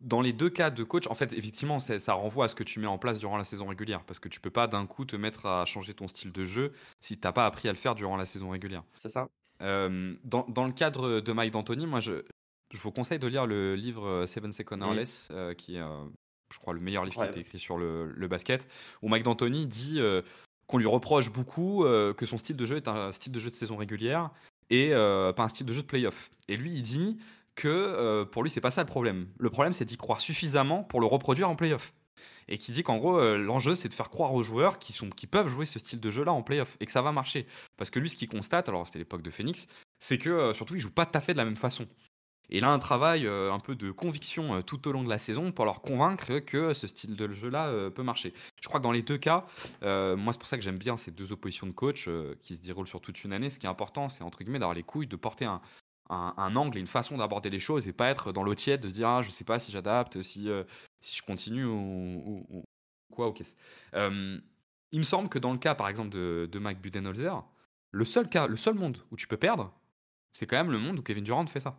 dans 0.00 0.20
les 0.20 0.32
2 0.32 0.50
cas 0.50 0.70
de 0.70 0.82
coach, 0.82 1.06
en 1.06 1.14
fait, 1.14 1.32
effectivement, 1.32 1.78
ça 1.78 2.12
renvoie 2.14 2.46
à 2.46 2.48
ce 2.48 2.56
que 2.56 2.64
tu 2.64 2.80
mets 2.80 2.88
en 2.88 2.98
place 2.98 3.20
durant 3.20 3.36
la 3.36 3.44
saison 3.44 3.68
régulière. 3.68 4.02
Parce 4.04 4.18
que 4.18 4.28
tu 4.28 4.40
peux 4.40 4.50
pas 4.50 4.66
d'un 4.66 4.86
coup 4.86 5.04
te 5.04 5.14
mettre 5.14 5.46
à 5.46 5.64
changer 5.64 5.94
ton 5.94 6.08
style 6.08 6.32
de 6.32 6.44
jeu 6.44 6.72
si 7.00 7.18
tu 7.18 7.26
as 7.28 7.32
pas 7.32 7.46
appris 7.46 7.68
à 7.68 7.72
le 7.72 7.78
faire 7.78 7.94
durant 7.94 8.16
la 8.16 8.26
saison 8.26 8.50
régulière. 8.50 8.82
C'est 8.92 9.10
ça. 9.10 9.28
Dans 9.60 10.44
dans 10.48 10.66
le 10.66 10.72
cadre 10.72 11.20
de 11.20 11.32
Mike 11.32 11.52
D'Antoni, 11.52 11.86
moi 11.86 12.00
je 12.00 12.24
je 12.72 12.78
vous 12.78 12.90
conseille 12.90 13.18
de 13.18 13.26
lire 13.28 13.46
le 13.46 13.76
livre, 13.76 14.06
heu, 14.06 14.26
Seven 14.26 14.50
Second 14.50 14.80
or. 14.80 14.94
Less, 14.94 15.28
heu, 15.30 15.54
qui 15.54 15.76
est, 15.76 15.80
heu, 15.80 16.10
je 16.52 16.58
crois 16.58 16.74
le 16.74 16.80
meilleur 16.80 17.04
livre 17.04 17.16
qui 17.16 17.22
a 17.22 17.28
été 17.28 17.40
écrit 17.40 17.58
sur 17.58 17.78
le 17.78 18.06
le 18.06 18.28
basket, 18.28 18.68
où 19.02 19.08
Mike 19.08 19.24
D'Antoni 19.24 19.66
dit, 19.66 19.98
heu, 19.98 20.22
qu'on 20.66 20.78
lui 20.78 20.86
reproche 20.86 21.30
beaucoup, 21.30 21.84
heu, 21.84 22.14
que 22.16 22.26
son 22.26 22.38
style 22.38 22.56
de 22.56 22.66
jeu 22.66 22.76
est 22.76 22.88
un 22.88 23.12
style 23.12 23.32
de 23.32 23.38
jeu 23.38 23.50
de 23.50 23.54
saison 23.54 23.76
régulière 23.76 24.30
et 24.70 24.90
heu, 24.92 25.32
pas 25.36 25.44
un 25.44 25.48
style 25.48 25.66
de 25.66 25.72
jeu 25.72 25.82
de 25.82 25.86
play-off. 25.86 26.30
Et 26.48 26.56
lui, 26.56 26.72
il 26.72 26.82
dit 26.82 27.18
que, 27.54 28.24
pour 28.24 28.42
lui, 28.42 28.50
c'est 28.50 28.60
pas 28.60 28.70
ça 28.70 28.82
le 28.82 28.86
problème. 28.86 29.28
Le 29.38 29.50
problème, 29.50 29.72
c'est 29.72 29.84
d'y 29.84 29.96
croire 29.96 30.20
suffisamment 30.20 30.82
pour 30.82 31.00
le 31.00 31.06
reproduire 31.06 31.50
en 31.50 31.56
play-off. 31.56 31.92
Et 32.48 32.56
qui 32.56 32.72
dit 32.72 32.82
qu'en 32.82 32.98
gros, 32.98 33.20
l'enjeu, 33.36 33.74
c'est 33.74 33.88
de 33.88 33.94
faire 33.94 34.10
croire 34.10 34.32
aux 34.32 34.42
joueurs 34.42 34.78
qui 34.78 34.92
sont 34.92 35.10
qui 35.10 35.26
peuvent 35.26 35.48
jouer 35.48 35.66
ce 35.66 35.78
style 35.78 36.00
de 36.00 36.10
jeu-là 36.10 36.32
en 36.32 36.42
play-off 36.42 36.76
et 36.80 36.86
que 36.86 36.92
ça 36.92 37.02
va 37.02 37.12
marcher. 37.12 37.46
Parce 37.76 37.90
que 37.90 37.98
lui, 37.98 38.08
ce 38.08 38.16
qu'il 38.16 38.28
constate, 38.28 38.68
alors 38.68 38.86
c'était 38.86 39.00
l'époque 39.00 39.22
de 39.22 39.30
Phoenix, 39.30 39.66
c'est 40.00 40.18
que, 40.18 40.52
surtout, 40.52 40.74
ils 40.76 40.80
jouent 40.80 40.90
pas 40.90 41.06
tout 41.06 41.18
à 41.18 41.20
fait 41.20 41.32
de 41.32 41.38
la 41.38 41.44
même 41.44 41.56
façon. 41.56 41.86
Et 42.50 42.62
a 42.62 42.68
un 42.68 42.78
travail 42.78 43.26
un 43.26 43.58
peu 43.60 43.74
de 43.74 43.90
conviction 43.90 44.62
tout 44.62 44.86
au 44.86 44.92
long 44.92 45.02
de 45.02 45.08
la 45.08 45.18
saison 45.18 45.52
pour 45.52 45.64
leur 45.64 45.80
convaincre 45.80 46.38
que 46.40 46.74
ce 46.74 46.86
style 46.86 47.16
de 47.16 47.32
jeu-là 47.32 47.90
peut 47.90 48.02
marcher. 48.02 48.34
Je 48.60 48.68
crois 48.68 48.78
que 48.78 48.84
dans 48.84 48.92
les 48.92 49.02
deux 49.02 49.16
cas, 49.16 49.46
moi 49.80 50.32
c'est 50.32 50.38
pour 50.38 50.46
ça 50.46 50.58
que 50.58 50.62
j'aime 50.62 50.76
bien 50.76 50.96
ces 50.96 51.10
deux 51.10 51.32
oppositions 51.32 51.66
de 51.66 51.72
coach 51.72 52.08
qui 52.40 52.56
se 52.56 52.62
déroulent 52.62 52.86
sur 52.86 53.00
toute 53.00 53.24
une 53.24 53.32
année. 53.32 53.48
Ce 53.48 53.58
qui 53.58 53.66
est 53.66 53.70
important, 53.70 54.08
c'est 54.08 54.22
entre 54.22 54.42
guillemets 54.42 54.58
d'avoir 54.58 54.74
les 54.74 54.82
couilles, 54.82 55.06
de 55.06 55.16
porter 55.16 55.46
un, 55.46 55.60
angle 56.10 56.76
et 56.76 56.80
une 56.80 56.86
façon 56.86 57.16
d'aborder 57.16 57.48
les 57.48 57.60
choses 57.60 57.88
et 57.88 57.92
pas 57.94 58.10
être 58.10 58.32
dans 58.32 58.42
l'eau 58.42 58.54
tiède, 58.54 58.82
de 58.82 58.88
se 58.88 58.94
dire 58.94 59.08
ah, 59.08 59.22
je 59.22 59.30
sais 59.30 59.44
pas 59.44 59.58
si 59.58 59.72
j'adapte, 59.72 60.20
si, 60.20 60.50
si 61.00 61.16
je 61.16 61.22
continue 61.22 61.64
ou, 61.64 62.64
quoi. 63.10 63.28
ok. 63.28 63.42
il 63.94 64.98
me 64.98 65.04
semble 65.04 65.30
que 65.30 65.38
dans 65.38 65.52
le 65.52 65.58
cas 65.58 65.74
par 65.74 65.88
exemple 65.88 66.10
de, 66.10 66.48
de 66.52 66.58
Mike 66.58 66.82
Budenholzer, 66.82 67.42
le 67.92 68.04
seul 68.04 68.28
cas, 68.28 68.46
le 68.46 68.56
seul 68.56 68.74
monde 68.74 68.98
où 69.10 69.16
tu 69.16 69.26
peux 69.26 69.36
perdre, 69.36 69.72
c'est 70.32 70.46
quand 70.46 70.56
même 70.56 70.72
le 70.72 70.78
monde 70.78 70.98
où 70.98 71.02
Kevin 71.02 71.24
Durant 71.24 71.46
fait 71.46 71.60
ça. 71.60 71.76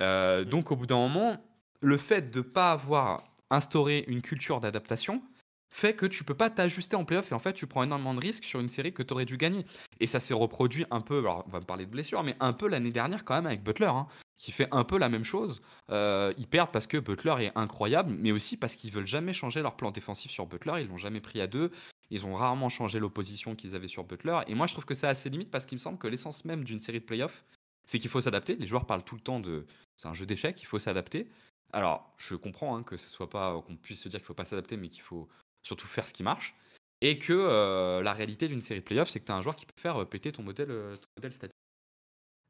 Euh, 0.00 0.42
mmh. 0.42 0.44
donc 0.44 0.72
au 0.72 0.76
bout 0.76 0.86
d'un 0.86 0.96
moment, 0.96 1.36
le 1.80 1.96
fait 1.96 2.30
de 2.30 2.38
ne 2.38 2.44
pas 2.44 2.72
avoir 2.72 3.22
instauré 3.50 4.04
une 4.08 4.22
culture 4.22 4.60
d'adaptation 4.60 5.22
fait 5.70 5.94
que 5.94 6.06
tu 6.06 6.24
peux 6.24 6.34
pas 6.34 6.50
t'ajuster 6.50 6.96
en 6.96 7.04
playoff 7.04 7.30
et 7.30 7.34
en 7.34 7.38
fait 7.38 7.52
tu 7.52 7.66
prends 7.66 7.82
énormément 7.82 8.14
de 8.14 8.20
risques 8.20 8.44
sur 8.44 8.60
une 8.60 8.68
série 8.68 8.92
que 8.92 9.02
tu 9.02 9.12
aurais 9.12 9.26
dû 9.26 9.36
gagner. 9.36 9.64
Et 10.00 10.06
ça 10.06 10.20
s'est 10.20 10.34
reproduit 10.34 10.86
un 10.90 11.00
peu, 11.00 11.18
alors 11.18 11.44
on 11.46 11.50
va 11.50 11.60
me 11.60 11.64
parler 11.64 11.84
de 11.84 11.90
blessures, 11.90 12.22
mais 12.22 12.36
un 12.40 12.52
peu 12.52 12.68
l'année 12.68 12.90
dernière 12.90 13.24
quand 13.24 13.34
même 13.34 13.46
avec 13.46 13.62
Butler, 13.62 13.86
hein, 13.86 14.06
qui 14.38 14.52
fait 14.52 14.68
un 14.70 14.84
peu 14.84 14.98
la 14.98 15.08
même 15.08 15.24
chose. 15.24 15.60
Euh, 15.90 16.32
ils 16.38 16.46
perdent 16.46 16.70
parce 16.72 16.86
que 16.86 16.96
Butler 16.96 17.34
est 17.40 17.52
incroyable, 17.54 18.14
mais 18.18 18.32
aussi 18.32 18.56
parce 18.56 18.76
qu'ils 18.76 18.92
veulent 18.92 19.06
jamais 19.06 19.32
changer 19.32 19.60
leur 19.60 19.76
plan 19.76 19.90
défensif 19.90 20.30
sur 20.30 20.46
Butler, 20.46 20.80
ils 20.80 20.88
l'ont 20.88 20.96
jamais 20.96 21.20
pris 21.20 21.40
à 21.40 21.46
deux. 21.46 21.70
Ils 22.10 22.24
ont 22.24 22.34
rarement 22.34 22.70
changé 22.70 22.98
l'opposition 22.98 23.54
qu'ils 23.54 23.74
avaient 23.74 23.88
sur 23.88 24.04
Butler. 24.04 24.40
Et 24.46 24.54
moi, 24.54 24.66
je 24.66 24.72
trouve 24.72 24.86
que 24.86 24.94
c'est 24.94 25.06
assez 25.06 25.28
limite 25.28 25.50
parce 25.50 25.66
qu'il 25.66 25.76
me 25.76 25.80
semble 25.80 25.98
que 25.98 26.08
l'essence 26.08 26.46
même 26.46 26.64
d'une 26.64 26.80
série 26.80 27.00
de 27.00 27.04
playoffs, 27.04 27.44
c'est 27.88 27.98
qu'il 27.98 28.10
faut 28.10 28.20
s'adapter. 28.20 28.54
Les 28.56 28.66
joueurs 28.66 28.84
parlent 28.84 29.02
tout 29.02 29.14
le 29.14 29.20
temps 29.22 29.40
de. 29.40 29.64
C'est 29.96 30.08
un 30.08 30.12
jeu 30.12 30.26
d'échecs, 30.26 30.60
il 30.60 30.66
faut 30.66 30.78
s'adapter. 30.78 31.30
Alors, 31.72 32.12
je 32.18 32.34
comprends 32.34 32.76
hein, 32.76 32.82
que 32.82 32.98
ce 32.98 33.08
soit 33.08 33.30
pas 33.30 33.62
qu'on 33.62 33.76
puisse 33.76 34.02
se 34.02 34.10
dire 34.10 34.20
qu'il 34.20 34.26
faut 34.26 34.34
pas 34.34 34.44
s'adapter, 34.44 34.76
mais 34.76 34.90
qu'il 34.90 35.00
faut 35.00 35.26
surtout 35.62 35.86
faire 35.86 36.06
ce 36.06 36.12
qui 36.12 36.22
marche. 36.22 36.54
Et 37.00 37.18
que 37.18 37.32
euh, 37.32 38.02
la 38.02 38.12
réalité 38.12 38.46
d'une 38.46 38.60
série 38.60 38.80
de 38.80 38.84
playoffs, 38.84 39.08
c'est 39.08 39.20
que 39.20 39.24
tu 39.24 39.32
as 39.32 39.36
un 39.36 39.40
joueur 39.40 39.56
qui 39.56 39.64
peut 39.64 39.80
faire 39.80 40.02
euh, 40.02 40.04
péter 40.04 40.32
ton 40.32 40.42
modèle, 40.42 40.70
euh, 40.70 40.96
ton 40.96 41.08
modèle 41.16 41.32
statique. 41.32 41.56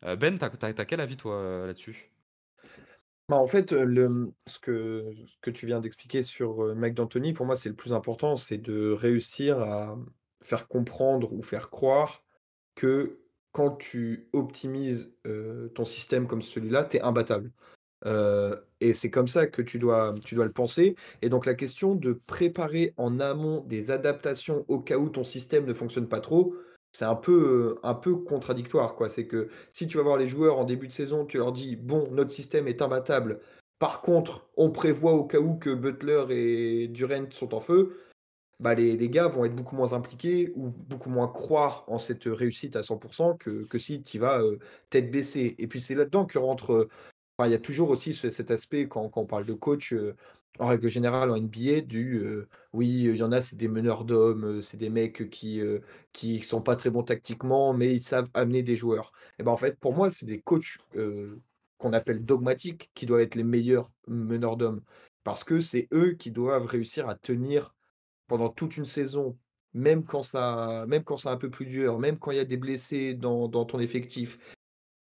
ben, 0.02 0.38
tu 0.38 0.84
quel 0.86 1.00
avis 1.00 1.16
toi 1.16 1.66
là-dessus? 1.66 2.10
Bah, 3.28 3.36
en 3.36 3.46
fait, 3.46 3.70
le, 3.70 4.32
ce 4.48 4.58
que, 4.58 5.14
ce 5.24 5.36
que 5.40 5.50
tu 5.52 5.66
viens 5.66 5.78
d'expliquer 5.78 6.22
sur 6.22 6.74
Mike 6.74 6.94
D'Antoni, 6.94 7.32
pour 7.32 7.46
moi, 7.46 7.54
c'est 7.54 7.68
le 7.68 7.76
plus 7.76 7.92
important, 7.92 8.34
c'est 8.34 8.58
de 8.58 8.90
réussir 8.90 9.60
à 9.60 9.96
faire 10.42 10.66
comprendre 10.66 11.32
ou 11.32 11.42
faire 11.44 11.70
croire 11.70 12.24
que 12.74 13.20
quand 13.52 13.70
tu 13.72 14.28
optimises 14.32 15.12
ton 15.74 15.84
système 15.84 16.26
comme 16.26 16.42
celui-là, 16.42 16.84
tu 16.84 16.98
es 16.98 17.00
imbattable. 17.00 17.50
et 18.80 18.92
c'est 18.92 19.10
comme 19.10 19.28
ça 19.28 19.46
que 19.46 19.62
tu 19.62 19.78
dois, 19.78 20.14
le 20.32 20.52
penser. 20.52 20.96
Et 21.22 21.28
donc 21.28 21.46
la 21.46 21.54
question 21.54 21.94
de 21.94 22.12
préparer 22.12 22.94
en 22.96 23.20
amont 23.20 23.62
des 23.62 23.90
adaptations 23.90 24.64
au 24.68 24.78
cas 24.78 24.98
où 24.98 25.08
ton 25.08 25.24
système 25.24 25.64
ne 25.64 25.74
fonctionne 25.74 26.08
pas 26.08 26.20
trop, 26.20 26.54
c'est 26.92 27.04
un 27.04 27.14
peu, 27.14 27.78
un 27.82 27.94
peu 27.94 28.16
contradictoire. 28.16 28.94
quoi. 28.94 29.08
C'est 29.08 29.26
que 29.26 29.48
si 29.70 29.86
tu 29.86 29.96
vas 29.98 30.02
voir 30.02 30.16
les 30.16 30.28
joueurs 30.28 30.58
en 30.58 30.64
début 30.64 30.88
de 30.88 30.92
saison, 30.92 31.26
tu 31.26 31.38
leur 31.38 31.52
dis 31.52 31.76
bon, 31.76 32.08
notre 32.12 32.30
système 32.30 32.68
est 32.68 32.82
imbattable. 32.82 33.40
Par 33.78 34.00
contre, 34.00 34.48
on 34.56 34.70
prévoit 34.70 35.12
au 35.12 35.24
cas 35.24 35.38
où 35.38 35.56
que 35.56 35.70
Butler 35.70 36.24
et 36.30 36.88
Durant 36.88 37.30
sont 37.30 37.54
en 37.54 37.60
feu. 37.60 37.96
Bah 38.60 38.74
les, 38.74 38.96
les, 38.96 39.08
gars 39.08 39.28
vont 39.28 39.44
être 39.44 39.54
beaucoup 39.54 39.76
moins 39.76 39.92
impliqués 39.92 40.52
ou 40.56 40.68
beaucoup 40.68 41.10
moins 41.10 41.28
croire 41.28 41.84
en 41.86 41.98
cette 41.98 42.24
réussite 42.24 42.74
à 42.74 42.82
100% 42.82 43.36
que, 43.36 43.64
que 43.64 43.78
si 43.78 44.02
tu 44.02 44.18
vas 44.18 44.42
tête 44.90 45.10
baissée. 45.12 45.54
Et 45.58 45.68
puis 45.68 45.80
c'est 45.80 45.94
là-dedans 45.94 46.26
que 46.26 46.38
rentre. 46.38 46.88
il 47.44 47.50
y 47.50 47.54
a 47.54 47.58
toujours 47.58 47.90
aussi 47.90 48.12
cet 48.12 48.50
aspect 48.50 48.88
quand, 48.88 49.08
quand 49.10 49.22
on 49.22 49.26
parle 49.26 49.46
de 49.46 49.54
coach 49.54 49.94
en 50.58 50.66
règle 50.66 50.88
générale 50.88 51.30
en 51.30 51.36
NBA, 51.36 51.82
du 51.82 52.20
oui, 52.72 52.88
il 53.04 53.16
y 53.16 53.22
en 53.22 53.30
a, 53.30 53.42
c'est 53.42 53.56
des 53.56 53.68
meneurs 53.68 54.04
d'hommes, 54.04 54.60
c'est 54.62 54.76
des 54.76 54.90
mecs 54.90 55.30
qui 55.30 55.62
qui 56.12 56.40
sont 56.42 56.62
pas 56.62 56.76
très 56.76 56.90
bons 56.90 57.04
tactiquement, 57.04 57.74
mais 57.74 57.94
ils 57.94 58.00
savent 58.00 58.28
amener 58.34 58.62
des 58.62 58.74
joueurs. 58.76 59.12
Et 59.38 59.44
ben 59.44 59.52
en 59.52 59.56
fait, 59.56 59.78
pour 59.78 59.94
moi, 59.94 60.10
c'est 60.10 60.26
des 60.26 60.40
coachs 60.40 60.78
qu'on 61.78 61.92
appelle 61.92 62.24
dogmatiques 62.24 62.90
qui 62.94 63.06
doivent 63.06 63.20
être 63.22 63.36
les 63.36 63.44
meilleurs 63.44 63.90
meneurs 64.08 64.56
d'hommes 64.56 64.82
parce 65.24 65.44
que 65.44 65.60
c'est 65.60 65.88
eux 65.92 66.12
qui 66.14 66.30
doivent 66.30 66.66
réussir 66.66 67.08
à 67.08 67.14
tenir 67.14 67.74
pendant 68.28 68.50
toute 68.50 68.76
une 68.76 68.84
saison, 68.84 69.36
même 69.74 70.04
quand 70.04 70.22
ça, 70.22 70.84
même 70.86 71.04
quand 71.04 71.16
c'est 71.16 71.28
un 71.28 71.36
peu 71.36 71.50
plus 71.50 71.66
dur, 71.66 71.98
même 71.98 72.18
quand 72.18 72.30
il 72.30 72.36
y 72.36 72.40
a 72.40 72.44
des 72.44 72.56
blessés 72.56 73.14
dans, 73.14 73.48
ton 73.48 73.80
effectif, 73.80 74.38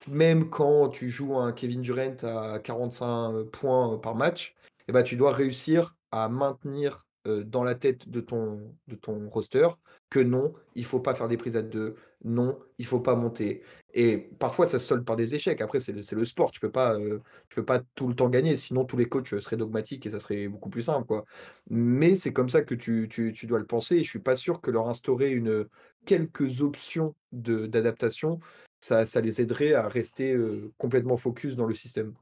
même 0.08 0.48
quand 0.50 0.88
tu 0.88 1.08
joues 1.08 1.36
un 1.36 1.52
Kevin 1.52 1.82
Durant 1.82 2.16
à 2.22 2.58
45 2.60 3.44
points 3.50 3.98
par 3.98 4.14
match, 4.14 4.54
eh 4.88 4.92
ben, 4.92 5.02
tu 5.02 5.16
dois 5.16 5.32
réussir 5.32 5.96
à 6.12 6.28
maintenir 6.28 7.06
dans 7.24 7.64
la 7.64 7.74
tête 7.74 8.08
de 8.08 8.20
ton, 8.20 8.74
de 8.86 8.94
ton 8.94 9.28
roster 9.28 9.68
que 10.10 10.20
non, 10.20 10.54
il 10.74 10.84
faut 10.84 11.00
pas 11.00 11.14
faire 11.14 11.28
des 11.28 11.36
prises 11.36 11.56
à 11.56 11.62
deux, 11.62 11.96
non, 12.24 12.58
il 12.78 12.86
faut 12.86 13.00
pas 13.00 13.14
monter. 13.14 13.62
Et 13.98 14.18
parfois, 14.18 14.66
ça 14.66 14.78
se 14.78 14.87
solde 14.87 15.06
par 15.06 15.16
des 15.16 15.35
échecs. 15.35 15.62
Après, 15.62 15.80
c'est 15.80 15.92
le, 15.92 16.24
sport, 16.26 16.50
tu 16.50 16.61
peux 16.61 16.70
tu 16.70 17.54
peux 17.54 17.64
pas 17.64 17.80
tout 17.94 18.06
le 18.06 18.14
temps 18.14 18.28
gagner, 18.28 18.54
sinon 18.54 18.85
tous 18.85 18.98
les 18.98 19.09
coachs 19.09 19.40
seraient 19.40 19.56
dogmatiques 19.56 20.04
et 20.04 20.11
ça 20.11 20.18
serait 20.18 20.48
beaucoup 20.48 20.68
plus 20.68 20.82
simple, 20.82 21.06
quoi. 21.06 21.24
Mais 21.70 22.14
c'est 22.14 22.35
comme 22.35 22.50
ça 22.50 22.61
que 22.61 22.74
tu, 22.74 23.09
tu, 23.09 23.32
tu, 23.32 23.46
dois 23.46 23.59
le 23.59 23.64
penser. 23.64 23.96
Et 23.96 24.04
je 24.04 24.11
suis 24.11 24.18
pas 24.18 24.37
sûr 24.37 24.61
que 24.61 24.70
leur 24.70 24.90
instaurer 24.90 25.30
une 25.30 25.66
quelques 26.04 26.61
options 26.61 27.14
d'adaptation, 27.32 28.38
ça, 28.80 29.06
ça 29.06 29.22
les 29.22 29.40
aiderait 29.40 29.72
à 29.72 29.88
rester 29.88 30.38
complètement 30.76 31.16
focus 31.16 31.56
dans 31.56 31.66
le 31.66 31.74
système. 31.74 32.12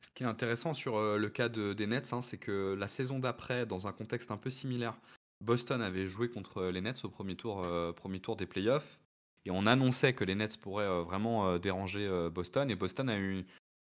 Ce 0.00 0.10
qui 0.14 0.22
est 0.22 0.26
intéressant 0.26 0.74
sur 0.74 1.00
le 1.00 1.28
cas 1.28 1.48
des 1.48 1.86
Nets, 1.88 2.12
hein, 2.12 2.22
c'est 2.22 2.38
que 2.38 2.76
la 2.78 2.86
saison 2.86 3.18
d'après, 3.18 3.66
dans 3.66 3.88
un 3.88 3.92
contexte 3.92 4.30
un 4.30 4.36
peu 4.36 4.48
similaire, 4.48 4.96
Boston 5.40 5.82
avait 5.82 6.06
joué 6.06 6.30
contre 6.30 6.66
les 6.66 6.80
Nets 6.80 7.04
au 7.04 7.08
premier 7.08 7.34
tour, 7.34 7.66
premier 7.96 8.20
tour 8.20 8.36
des 8.36 8.46
playoffs. 8.46 9.00
Et 9.44 9.50
on 9.50 9.66
annonçait 9.66 10.12
que 10.12 10.24
les 10.24 10.34
Nets 10.34 10.58
pourraient 10.58 11.02
vraiment 11.04 11.58
déranger 11.58 12.08
Boston. 12.32 12.70
Et 12.70 12.74
Boston 12.74 13.08
a 13.08 13.18
eu 13.18 13.44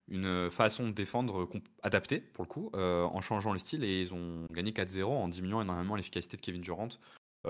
une 0.08 0.52
façon 0.52 0.88
de 0.88 0.94
défendre 0.94 1.50
adaptée, 1.82 2.20
pour 2.20 2.44
le 2.44 2.50
coup, 2.50 2.72
en 2.74 3.22
changeant 3.22 3.54
le 3.54 3.60
style. 3.60 3.84
Et 3.84 4.02
ils 4.02 4.14
ont 4.14 4.48
gagné 4.52 4.72
4-0 4.72 5.06
en 5.06 5.28
diminuant 5.28 5.62
énormément 5.62 5.96
l'efficacité 5.96 6.36
de 6.36 6.42
Kevin 6.42 6.62
Durant. 6.62 6.90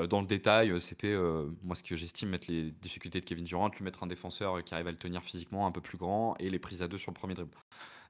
dans 0.09 0.21
le 0.21 0.27
détail, 0.27 0.79
c'était 0.81 1.15
moi 1.63 1.75
ce 1.75 1.83
que 1.83 1.95
j'estime 1.95 2.29
mettre 2.29 2.51
les 2.51 2.69
difficultés 2.69 3.21
de 3.21 3.25
Kevin 3.25 3.45
Durant, 3.45 3.69
lui 3.69 3.83
mettre 3.83 4.03
un 4.03 4.07
défenseur 4.07 4.63
qui 4.63 4.75
arrive 4.75 4.87
à 4.87 4.91
le 4.91 4.97
tenir 4.97 5.23
physiquement 5.23 5.65
un 5.65 5.71
peu 5.71 5.81
plus 5.81 5.97
grand 5.97 6.35
et 6.39 6.49
les 6.51 6.59
prises 6.59 6.83
à 6.83 6.87
deux 6.87 6.99
sur 6.99 7.11
le 7.11 7.15
premier 7.15 7.33
dribble. 7.33 7.57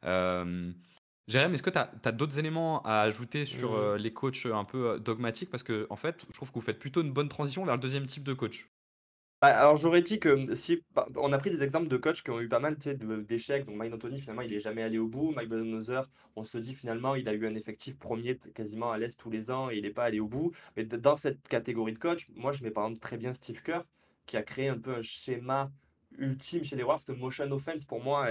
Euh, 0.05 0.71
Jérém, 1.27 1.53
est-ce 1.53 1.63
que 1.63 1.71
tu 1.71 1.79
as, 1.79 2.11
d'autres 2.11 2.37
éléments 2.37 2.83
à 2.83 3.01
ajouter 3.01 3.45
sur 3.45 3.71
mmh. 3.71 3.75
euh, 3.75 3.97
les 3.97 4.13
coachs 4.13 4.45
un 4.45 4.63
peu 4.63 4.89
euh, 4.89 4.99
dogmatiques? 4.99 5.49
Parce 5.49 5.63
que, 5.63 5.87
en 5.89 5.95
fait, 5.95 6.25
je 6.29 6.33
trouve 6.33 6.49
que 6.49 6.55
vous 6.55 6.61
faites 6.61 6.79
plutôt 6.79 7.01
une 7.01 7.11
bonne 7.11 7.29
transition 7.29 7.65
vers 7.65 7.75
le 7.75 7.81
deuxième 7.81 8.05
type 8.05 8.23
de 8.23 8.33
coach. 8.33 8.69
Bah, 9.41 9.47
alors 9.59 9.75
j'aurais 9.75 10.01
dit 10.01 10.19
que 10.19 10.55
si 10.55 10.83
bah, 10.93 11.07
on 11.17 11.31
a 11.33 11.37
pris 11.37 11.51
des 11.51 11.63
exemples 11.63 11.87
de 11.87 11.97
coachs 11.97 12.21
qui 12.23 12.31
ont 12.31 12.39
eu 12.39 12.47
pas 12.49 12.59
mal 12.59 12.77
d'échecs, 12.77 13.65
donc 13.65 13.75
Mike 13.75 13.93
Anthony 13.93 14.19
finalement 14.19 14.41
il 14.41 14.53
est 14.53 14.59
jamais 14.59 14.81
allé 14.81 14.97
au 14.97 15.07
bout, 15.07 15.31
Mike 15.31 15.49
Budenholzer 15.49 16.09
on 16.35 16.43
se 16.43 16.57
dit 16.57 16.73
finalement 16.73 17.15
il 17.15 17.27
a 17.29 17.33
eu 17.33 17.45
un 17.45 17.53
effectif 17.53 17.97
premier 17.99 18.37
quasiment 18.37 18.91
à 18.91 18.97
l'Est 18.97 19.19
tous 19.19 19.29
les 19.29 19.51
ans 19.51 19.69
et 19.69 19.75
il 19.77 19.83
n'est 19.83 19.91
pas 19.91 20.05
allé 20.05 20.19
au 20.19 20.27
bout. 20.27 20.51
Mais 20.77 20.85
dans 20.85 21.15
cette 21.15 21.47
catégorie 21.47 21.93
de 21.93 21.97
coach, 21.99 22.27
moi 22.35 22.53
je 22.53 22.63
mets 22.63 22.71
par 22.71 22.85
exemple 22.85 23.01
très 23.01 23.17
bien 23.17 23.33
Steve 23.33 23.61
Kerr 23.61 23.83
qui 24.25 24.37
a 24.37 24.43
créé 24.43 24.69
un 24.69 24.77
peu 24.79 24.95
un 24.95 25.01
schéma 25.01 25.71
ultime 26.17 26.63
chez 26.63 26.75
les 26.75 26.83
Warriors, 26.83 27.03
cette 27.05 27.17
motion 27.17 27.51
offense, 27.51 27.85
pour 27.85 28.01
moi, 28.01 28.27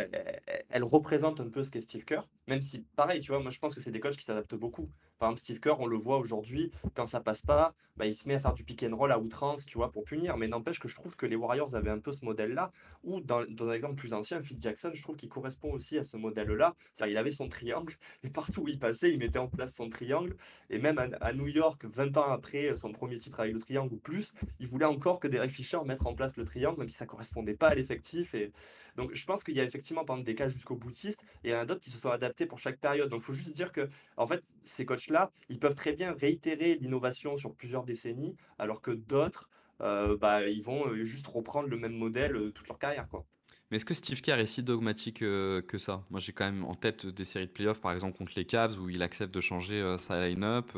elle, 0.68 0.84
représente 0.84 1.40
un 1.40 1.48
peu 1.48 1.62
ce 1.62 1.70
qu'est 1.70 1.80
Steve 1.80 2.04
Kerr. 2.04 2.26
Même 2.48 2.62
si, 2.62 2.80
pareil, 2.96 3.20
tu 3.20 3.32
vois, 3.32 3.40
moi 3.40 3.50
je 3.50 3.58
pense 3.58 3.74
que 3.74 3.80
c'est 3.80 3.90
des 3.90 4.00
coachs 4.00 4.16
qui 4.16 4.24
s'adaptent 4.24 4.54
beaucoup. 4.54 4.90
Par 5.18 5.28
exemple, 5.28 5.40
Steve 5.40 5.60
Kerr, 5.60 5.80
on 5.80 5.86
le 5.86 5.96
voit 5.96 6.18
aujourd'hui, 6.18 6.70
quand 6.94 7.06
ça 7.06 7.20
passe 7.20 7.42
pas, 7.42 7.72
bah, 7.96 8.06
il 8.06 8.14
se 8.14 8.28
met 8.28 8.34
à 8.34 8.40
faire 8.40 8.52
du 8.52 8.64
pick 8.64 8.82
and 8.82 8.96
roll 8.96 9.12
à 9.12 9.18
outrance, 9.18 9.64
tu 9.64 9.78
vois, 9.78 9.90
pour 9.90 10.04
punir. 10.04 10.36
Mais 10.36 10.48
n'empêche 10.48 10.80
que 10.80 10.88
je 10.88 10.96
trouve 10.96 11.16
que 11.16 11.26
les 11.26 11.36
Warriors 11.36 11.74
avaient 11.76 11.90
un 11.90 12.00
peu 12.00 12.12
ce 12.12 12.24
modèle-là, 12.24 12.72
ou 13.04 13.20
dans, 13.20 13.40
un 13.40 13.72
exemple 13.72 13.94
plus 13.94 14.12
ancien, 14.12 14.42
Phil 14.42 14.58
Jackson, 14.60 14.90
je 14.92 15.02
trouve 15.02 15.16
qu'il 15.16 15.28
correspond 15.28 15.72
aussi 15.72 15.98
à 15.98 16.04
ce 16.04 16.16
modèle-là. 16.16 16.74
C'est-à-dire, 16.92 17.14
il 17.14 17.18
avait 17.18 17.30
son 17.30 17.48
triangle, 17.48 17.94
et 18.22 18.30
partout 18.30 18.62
où 18.62 18.68
il 18.68 18.78
passait, 18.78 19.12
il 19.12 19.18
mettait 19.18 19.38
en 19.38 19.48
place 19.48 19.74
son 19.74 19.88
triangle. 19.88 20.36
Et 20.70 20.78
même 20.78 20.98
à, 20.98 21.32
New 21.32 21.46
York, 21.46 21.84
20 21.84 22.16
ans 22.16 22.30
après 22.30 22.74
son 22.76 22.92
premier 22.92 23.18
titre 23.18 23.40
avec 23.40 23.54
le 23.54 23.60
triangle 23.60 23.94
ou 23.94 23.98
plus, 23.98 24.34
il 24.58 24.66
voulait 24.66 24.84
encore 24.84 25.20
que 25.20 25.28
Derek 25.28 25.50
Fisher 25.50 25.78
mette 25.84 26.04
en 26.04 26.14
place 26.14 26.36
le 26.36 26.44
triangle, 26.44 26.80
même 26.80 26.88
si 26.88 26.96
ça 26.96 27.06
correspondait 27.06 27.54
pas 27.54 27.68
à 27.74 27.76
l'effectif. 27.76 28.34
Et... 28.34 28.52
Donc, 28.96 29.14
je 29.14 29.24
pense 29.26 29.44
qu'il 29.44 29.54
y 29.54 29.60
a 29.60 29.64
effectivement, 29.64 30.04
par 30.04 30.16
exemple, 30.16 30.26
des 30.26 30.34
cas 30.34 30.48
jusqu'au 30.48 30.76
boutiste, 30.76 31.24
et 31.42 31.48
il 31.48 31.50
y 31.50 31.54
en 31.54 31.60
a 31.60 31.66
d'autres 31.66 31.80
qui 31.80 31.90
se 31.90 31.98
sont 31.98 32.10
adaptés 32.10 32.46
pour 32.46 32.58
chaque 32.58 32.78
période. 32.78 33.10
Donc, 33.10 33.20
il 33.20 33.24
faut 33.24 33.32
juste 33.32 33.54
dire 33.54 33.72
que, 33.72 33.88
en 34.16 34.26
fait, 34.26 34.42
ces 34.62 34.86
coachs-là, 34.86 35.30
ils 35.48 35.58
peuvent 35.58 35.74
très 35.74 35.92
bien 35.92 36.12
réitérer 36.12 36.76
l'innovation 36.76 37.36
sur 37.36 37.54
plusieurs 37.54 37.84
décennies, 37.84 38.34
alors 38.58 38.80
que 38.80 38.92
d'autres, 38.92 39.50
euh, 39.80 40.16
bah, 40.16 40.46
ils 40.46 40.62
vont 40.62 40.86
euh, 40.86 41.04
juste 41.04 41.26
reprendre 41.26 41.68
le 41.68 41.76
même 41.76 41.94
modèle 41.94 42.36
euh, 42.36 42.50
toute 42.52 42.68
leur 42.68 42.78
carrière. 42.78 43.08
Quoi. 43.08 43.24
Mais 43.70 43.78
est-ce 43.78 43.84
que 43.84 43.94
Steve 43.94 44.20
Kerr 44.20 44.38
est 44.38 44.46
si 44.46 44.62
dogmatique 44.62 45.18
que 45.18 45.78
ça? 45.78 46.04
Moi, 46.10 46.20
j'ai 46.20 46.32
quand 46.32 46.44
même 46.44 46.64
en 46.64 46.76
tête 46.76 47.06
des 47.06 47.24
séries 47.24 47.46
de 47.46 47.52
playoffs, 47.52 47.80
par 47.80 47.92
exemple 47.92 48.16
contre 48.16 48.32
les 48.36 48.44
Cavs, 48.44 48.78
où 48.78 48.88
il 48.88 49.02
accepte 49.02 49.34
de 49.34 49.40
changer 49.40 49.96
sa 49.98 50.28
line-up, 50.28 50.70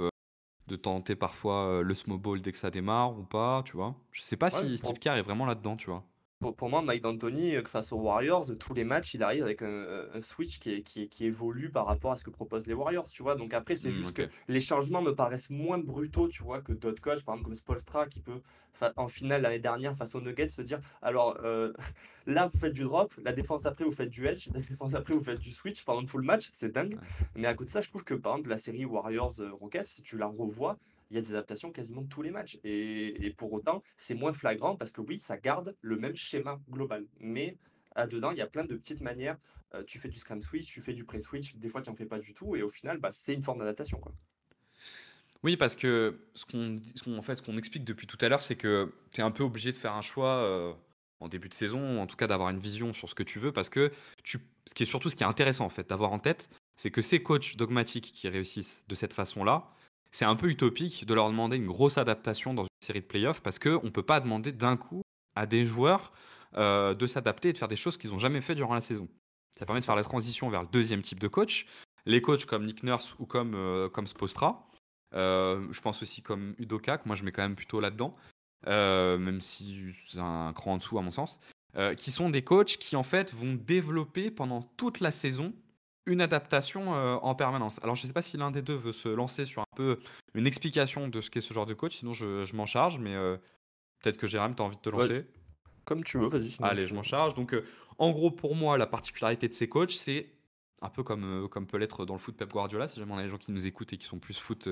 de 0.67 0.77
tenter 0.77 1.15
parfois 1.15 1.83
le 1.83 1.95
small 1.95 2.19
ball 2.19 2.41
dès 2.41 2.53
que 2.53 2.59
ça 2.59 2.71
démarre 2.71 3.19
ou 3.19 3.25
pas, 3.25 3.63
tu 3.67 3.77
vois? 3.77 3.97
Je 4.13 4.23
sais 4.23 4.37
pas 4.37 4.51
si 4.51 4.79
Steve 4.79 4.99
Kerr 4.99 5.17
est 5.17 5.23
vraiment 5.23 5.47
là-dedans, 5.47 5.77
tu 5.77 5.91
vois. 5.91 6.07
Pour, 6.39 6.69
moi, 6.69 6.83
Mike 6.83 7.03
D'Antoni, 7.03 7.57
euh, 7.57 7.63
face 7.65 7.93
aux 7.93 7.97
Warriors, 7.97 8.47
tous 8.59 8.75
les 8.75 8.85
matchs, 8.85 9.15
il 9.15 9.23
arrive 9.23 9.43
avec 9.43 9.63
un, 9.63 10.21
switch 10.21 10.59
qui, 10.59 10.83
qui, 10.83 11.09
qui, 11.09 11.25
évolue 11.25 11.71
par 11.71 11.87
rapport 11.87 12.13
à 12.13 12.17
ce 12.17 12.25
que 12.25 12.31
proposent 12.31 12.67
les 12.67 12.75
Warriors, 12.75 13.09
tu 13.09 13.23
vois. 13.23 13.37
Donc 13.37 13.55
après, 13.55 13.77
c'est 13.77 13.89
mmh, 13.89 13.93
juste 13.93 14.13
que 14.13 14.29
les 14.49 14.61
changements 14.61 15.03
me 15.03 15.15
paraissent 15.15 15.51
moins 15.51 15.79
brutaux, 15.79 16.29
tu 16.29 16.43
vois, 16.43 16.61
que 16.61 16.73
d'autres 16.73 17.01
coachs, 17.01 17.25
par 17.25 17.35
exemple 17.35 17.45
comme 17.45 17.55
Spolstra, 17.55 18.07
qui 18.07 18.21
peut, 18.21 18.41
en 18.97 19.09
finale 19.09 19.43
l'année 19.43 19.59
dernière, 19.59 19.95
face 19.97 20.15
aux 20.15 20.21
Nuggets, 20.21 20.49
se 20.49 20.63
dire, 20.63 20.81
alors 21.03 21.39
euh, 21.43 21.73
là, 22.27 22.47
vous 22.47 22.59
faites 22.59 22.75
du 22.75 22.83
drop, 22.83 23.15
la 23.23 23.33
défense 23.33 23.67
après, 23.67 23.85
vous 23.85 23.93
faites 23.93 24.11
du 24.11 24.27
edge, 24.27 24.49
la 24.53 24.61
défense 24.61 24.95
après, 24.95 25.15
vous 25.15 25.25
faites 25.25 25.41
du 25.41 25.53
switch 25.53 25.85
pendant 25.85 26.05
tout 26.05 26.19
le 26.19 26.25
match, 26.25 26.49
c'est 26.53 26.73
dingue. 26.73 26.99
Mais 27.35 27.49
à 27.49 27.55
côté 27.55 27.69
de 27.69 27.73
ça, 27.73 27.81
je 27.81 27.89
trouve 27.89 28.05
que, 28.05 28.15
par 28.15 28.35
exemple, 28.35 28.51
la 28.51 28.59
série 28.59 28.85
Warriors-Rockets, 28.85 29.85
si 29.85 30.03
tu 30.03 30.19
la 30.19 30.27
revois, 30.27 30.77
il 31.11 31.17
y 31.17 31.19
a 31.19 31.23
des 31.23 31.31
adaptations 31.31 31.71
quasiment 31.73 32.05
tous 32.05 32.23
les 32.23 32.31
matchs. 32.31 32.59
Et, 32.65 33.35
pour 33.37 33.53
autant, 33.53 33.83
c'est 33.97 34.15
moins 34.15 34.33
flagrant 34.33 34.77
parce 34.77 34.93
que 34.93 35.01
oui, 35.01 35.19
ça 35.19 35.37
garde 35.37 35.77
le 35.81 35.97
même 35.97 36.17
schéma 36.17 36.61
global. 36.71 37.07
Mais 37.21 37.57
dedans, 38.11 38.31
il 38.31 38.39
y 38.39 38.43
a 38.43 38.47
plein 38.47 38.65
de 38.65 38.75
petites 38.75 39.01
manières. 39.01 39.37
Euh, 39.75 39.83
tu 39.85 39.99
fais 39.99 40.09
du 40.09 40.19
scram 40.19 40.43
switch, 40.43 40.67
tu 40.67 40.81
fais 40.81 40.93
du 40.93 41.05
pré-switch, 41.05 41.57
des 41.57 41.69
fois 41.69 41.83
tu 41.83 41.91
n'en 41.91 41.97
fais 41.97 42.07
pas 42.07 42.19
du 42.19 42.35
tout. 42.35 42.57
Et 42.57 42.63
au 42.63 42.69
final, 42.69 42.99
bah, 42.99 43.11
c'est 43.13 43.35
une 43.35 43.43
forme 43.43 43.59
d'adaptation. 43.59 43.99
quoi. 43.99 44.13
Oui, 45.43 45.57
parce 45.57 45.77
que 45.77 46.19
ce 46.35 46.45
qu'on 46.45 46.81
en 47.17 47.23
fait, 47.23 47.37
ce 47.37 47.43
qu'on 47.43 47.57
explique 47.59 47.85
depuis 47.85 48.07
tout 48.07 48.19
à 48.21 48.29
l'heure, 48.29 48.43
c'est 48.43 48.57
que 48.57 48.93
tu 49.13 49.21
es 49.21 49.25
un 49.25 49.31
peu 49.31 49.45
obligé 49.45 49.73
de 49.73 49.77
faire 49.77 49.95
un 49.95 50.03
choix 50.03 50.37
euh, 50.43 50.73
en 51.21 51.29
début 51.29 51.49
de 51.49 51.55
saison, 51.55 52.01
en 52.01 52.07
tout 52.07 52.17
cas 52.17 52.27
d'avoir 52.27 52.51
une 52.51 52.59
vision 52.59 52.93
sur 52.93 53.09
ce 53.09 53.15
que 53.15 53.23
tu 53.23 53.39
veux, 53.39 53.53
parce 53.53 53.69
que 53.69 53.93
ce 54.25 54.75
qui 54.75 54.83
est 54.83 54.87
surtout 54.87 55.11
ce 55.11 55.17
qui 55.17 55.23
est 55.23 55.27
intéressant 55.27 55.65
en 55.65 55.71
fait 55.71 55.89
d'avoir 55.89 56.13
en 56.13 56.19
tête, 56.19 56.49
c'est 56.77 56.91
que 56.91 57.03
ces 57.03 57.23
coachs 57.23 57.57
dogmatiques 57.57 58.13
qui 58.13 58.29
réussissent 58.29 58.83
de 58.89 58.95
cette 58.95 59.15
façon-là, 59.15 59.71
c'est 60.17 60.25
un 60.25 60.35
peu 60.35 60.49
utopique 60.49 61.05
de 61.05 61.13
leur 61.13 61.29
demander 61.29 61.59
une 61.59 61.67
grosse 61.67 61.99
adaptation 61.99 62.55
dans 62.55 62.63
une 62.63 62.69
série 62.81 63.03
de 63.03 63.05
playoffs 63.05 63.43
parce 63.43 63.59
qu'on 63.59 63.83
ne 63.85 63.91
peut 63.91 64.03
pas 64.03 64.19
demander 64.19 64.51
d'un 64.51 64.79
coup 64.79 65.03
à 65.35 65.45
des 65.45 65.67
joueurs 65.67 66.11
euh, 66.57 66.95
de 66.95 67.07
s'adapter 67.07 67.51
et 67.51 67.53
de 67.53 67.59
faire 67.59 67.69
des 67.69 67.77
choses 67.77 67.99
qu'ils 67.99 68.09
n'ont 68.11 68.19
jamais 68.19 68.41
fait 68.41 68.55
durant 68.55 68.73
la 68.73 68.81
saison. 68.81 69.09
Ça 69.59 69.67
permet 69.67 69.81
de 69.81 69.85
faire 69.85 69.95
la 69.95 70.03
transition 70.03 70.49
vers 70.49 70.63
le 70.63 70.69
deuxième 70.69 71.03
type 71.03 71.21
de 71.21 71.29
coach. 71.29 71.67
Les 72.07 72.23
coachs 72.23 72.47
comme 72.47 72.65
Nick 72.65 72.83
Nurse 72.83 73.15
ou 73.19 73.27
comme, 73.27 73.55
euh, 73.55 73.91
comme 73.91 74.07
Spostra, 74.07 74.71
euh, 75.15 75.71
je 75.71 75.81
pense 75.83 76.01
aussi 76.01 76.23
comme 76.23 76.55
Udoka, 76.59 76.97
que 76.97 77.07
moi 77.07 77.15
je 77.15 77.23
mets 77.23 77.33
quand 77.33 77.43
même 77.43 77.57
plutôt 77.57 77.81
là-dedans, 77.81 78.17
même 78.67 79.43
si 79.43 79.93
c'est 80.09 80.19
un 80.19 80.55
cran 80.55 80.73
en 80.73 80.77
dessous 80.79 80.99
à 80.99 81.03
mon 81.03 81.11
sens, 81.11 81.41
qui 81.99 82.11
sont 82.11 82.31
des 82.31 82.43
coachs 82.43 82.79
qui 82.79 82.97
en 82.97 83.03
fait 83.03 83.35
vont 83.35 83.53
développer 83.53 84.31
pendant 84.31 84.63
toute 84.79 85.01
la 85.01 85.11
saison 85.11 85.53
une 86.07 86.21
adaptation 86.21 86.91
en 86.93 87.35
permanence. 87.35 87.81
Alors, 87.83 87.95
je 87.95 88.03
ne 88.03 88.07
sais 88.07 88.13
pas 88.13 88.23
si 88.23 88.37
l'un 88.37 88.51
des 88.51 88.63
deux 88.63 88.77
veut 88.77 88.93
se 88.93 89.09
lancer 89.09 89.45
sur 89.45 89.63
un 89.63 89.77
peu 89.77 89.99
une 90.35 90.47
explication 90.47 91.09
de 91.09 91.21
ce 91.21 91.31
qu'est 91.31 91.41
ce 91.41 91.53
genre 91.53 91.67
de 91.67 91.75
coach, 91.75 91.99
sinon 91.99 92.13
je, 92.13 92.55
m'en 92.55 92.67
charge, 92.67 92.99
mais 92.99 93.15
peut-être 94.01 94.17
que 94.17 94.27
Jérôme, 94.27 94.55
tu 94.55 94.63
as 94.63 94.65
envie 94.65 94.77
de 94.77 94.83
te 94.83 94.91
lancer? 94.91 95.27
comme 95.85 96.03
tu 96.03 96.19
veux, 96.19 96.27
vas-y. 96.27 96.57
Allez, 96.63 96.87
je 96.87 96.95
m'en 96.95 97.03
charge. 97.03 97.35
Donc, 97.35 97.57
en 97.99 98.11
gros, 98.11 98.31
pour 98.31 98.55
moi, 98.55 98.77
la 98.77 98.87
particularité 98.87 99.49
de 99.49 99.53
ces 99.53 99.69
coachs, 99.69 99.93
c'est 99.93 100.33
un 100.83 100.89
peu 100.91 101.03
comme, 101.03 101.49
comme 101.49 101.67
peut 101.67 101.79
l'être 101.79 102.05
dans 102.05 102.15
le 102.15 102.21
foot 102.21 102.37
Pep 102.37 102.51
Guardiola, 102.51 102.89
si 102.89 103.01
jamais 103.01 103.13
on 103.13 103.19
a 103.19 103.23
des 103.23 103.29
gens 103.29 103.39
qui 103.39 103.53
nous 103.53 103.67
écoutent 103.67 103.93
et 103.93 103.99
qui 103.99 104.07
sont 104.07 104.19
plus 104.19 104.39
foot 104.39 104.69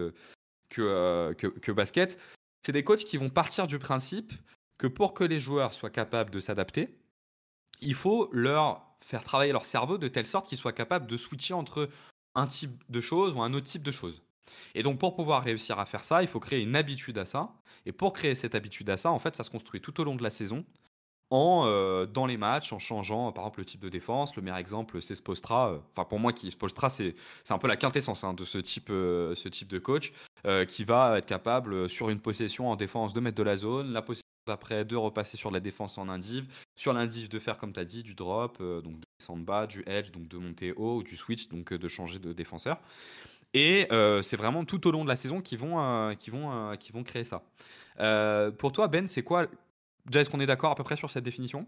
que, 0.68 1.32
que, 1.34 1.46
que 1.46 1.72
basket. 1.72 2.18
C'est 2.64 2.72
des 2.72 2.84
coachs 2.84 3.04
qui 3.04 3.16
vont 3.16 3.30
partir 3.30 3.66
du 3.66 3.78
principe 3.78 4.32
que 4.78 4.86
pour 4.86 5.14
que 5.14 5.24
les 5.24 5.38
joueurs 5.38 5.74
soient 5.74 5.90
capables 5.90 6.30
de 6.30 6.40
s'adapter, 6.40 6.98
il 7.80 7.94
faut 7.94 8.28
leur 8.32 8.93
faire 9.04 9.22
travailler 9.22 9.52
leur 9.52 9.64
cerveau 9.64 9.98
de 9.98 10.08
telle 10.08 10.26
sorte 10.26 10.48
qu'ils 10.48 10.58
soient 10.58 10.72
capables 10.72 11.06
de 11.06 11.16
switcher 11.16 11.54
entre 11.54 11.88
un 12.34 12.46
type 12.46 12.82
de 12.88 13.00
choses 13.00 13.34
ou 13.34 13.42
un 13.42 13.52
autre 13.54 13.66
type 13.66 13.82
de 13.82 13.90
choses. 13.90 14.22
Et 14.74 14.82
donc 14.82 14.98
pour 14.98 15.14
pouvoir 15.14 15.42
réussir 15.42 15.78
à 15.78 15.86
faire 15.86 16.04
ça, 16.04 16.22
il 16.22 16.28
faut 16.28 16.40
créer 16.40 16.62
une 16.62 16.76
habitude 16.76 17.18
à 17.18 17.26
ça. 17.26 17.52
Et 17.86 17.92
pour 17.92 18.12
créer 18.12 18.34
cette 18.34 18.54
habitude 18.54 18.88
à 18.90 18.96
ça, 18.96 19.10
en 19.10 19.18
fait, 19.18 19.36
ça 19.36 19.44
se 19.44 19.50
construit 19.50 19.80
tout 19.80 20.00
au 20.00 20.04
long 20.04 20.16
de 20.16 20.22
la 20.22 20.30
saison, 20.30 20.64
en 21.30 21.64
euh, 21.66 22.06
dans 22.06 22.26
les 22.26 22.36
matchs, 22.36 22.72
en 22.72 22.78
changeant 22.78 23.32
par 23.32 23.44
exemple 23.44 23.60
le 23.60 23.64
type 23.64 23.80
de 23.80 23.88
défense. 23.88 24.36
Le 24.36 24.42
meilleur 24.42 24.58
exemple, 24.58 25.02
c'est 25.02 25.14
Spostra. 25.14 25.70
Euh, 25.70 25.78
enfin 25.90 26.04
pour 26.04 26.18
moi, 26.18 26.32
qui 26.32 26.50
Spostra, 26.50 26.90
c'est 26.90 27.14
un 27.50 27.58
peu 27.58 27.68
la 27.68 27.76
quintessence 27.76 28.24
hein, 28.24 28.34
de 28.34 28.44
ce 28.44 28.58
type, 28.58 28.88
euh, 28.90 29.34
ce 29.34 29.48
type 29.48 29.68
de 29.68 29.78
coach 29.78 30.12
qui 30.68 30.84
va 30.84 31.16
être 31.16 31.24
capable 31.24 31.88
sur 31.88 32.10
une 32.10 32.20
possession 32.20 32.68
en 32.68 32.76
défense 32.76 33.14
de 33.14 33.20
mettre 33.20 33.38
de 33.38 33.42
la 33.42 33.56
zone, 33.56 33.94
la 33.94 34.02
possession 34.02 34.23
après 34.46 34.84
de 34.84 34.96
repasser 34.96 35.36
sur 35.36 35.50
la 35.50 35.60
défense 35.60 35.98
en 35.98 36.08
indiv, 36.08 36.46
sur 36.76 36.92
l'indiv 36.92 37.28
de 37.28 37.38
faire 37.38 37.58
comme 37.58 37.72
tu 37.72 37.80
as 37.80 37.84
dit 37.84 38.02
du 38.02 38.14
drop, 38.14 38.58
euh, 38.60 38.80
donc 38.80 39.00
de 39.00 39.06
descendre 39.18 39.44
bas, 39.44 39.66
du 39.66 39.82
edge, 39.86 40.10
donc 40.10 40.28
de 40.28 40.38
monter 40.38 40.72
haut, 40.72 40.98
ou 40.98 41.02
du 41.02 41.16
switch, 41.16 41.48
donc 41.48 41.72
euh, 41.72 41.78
de 41.78 41.88
changer 41.88 42.18
de 42.18 42.32
défenseur. 42.32 42.80
Et 43.52 43.86
euh, 43.92 44.22
c'est 44.22 44.36
vraiment 44.36 44.64
tout 44.64 44.86
au 44.86 44.90
long 44.90 45.04
de 45.04 45.08
la 45.08 45.16
saison 45.16 45.40
qu'ils 45.40 45.58
vont, 45.58 45.76
vont, 45.76 46.76
vont 46.92 47.04
créer 47.04 47.24
ça. 47.24 47.42
pour 48.58 48.72
toi, 48.72 48.88
Ben, 48.88 49.06
c'est 49.06 49.22
quoi 49.22 49.46
Déjà, 50.06 50.20
est-ce 50.20 50.28
qu'on 50.28 50.40
est 50.40 50.46
d'accord 50.46 50.72
à 50.72 50.74
peu 50.74 50.84
près 50.84 50.96
sur 50.96 51.10
cette 51.10 51.24
définition? 51.24 51.66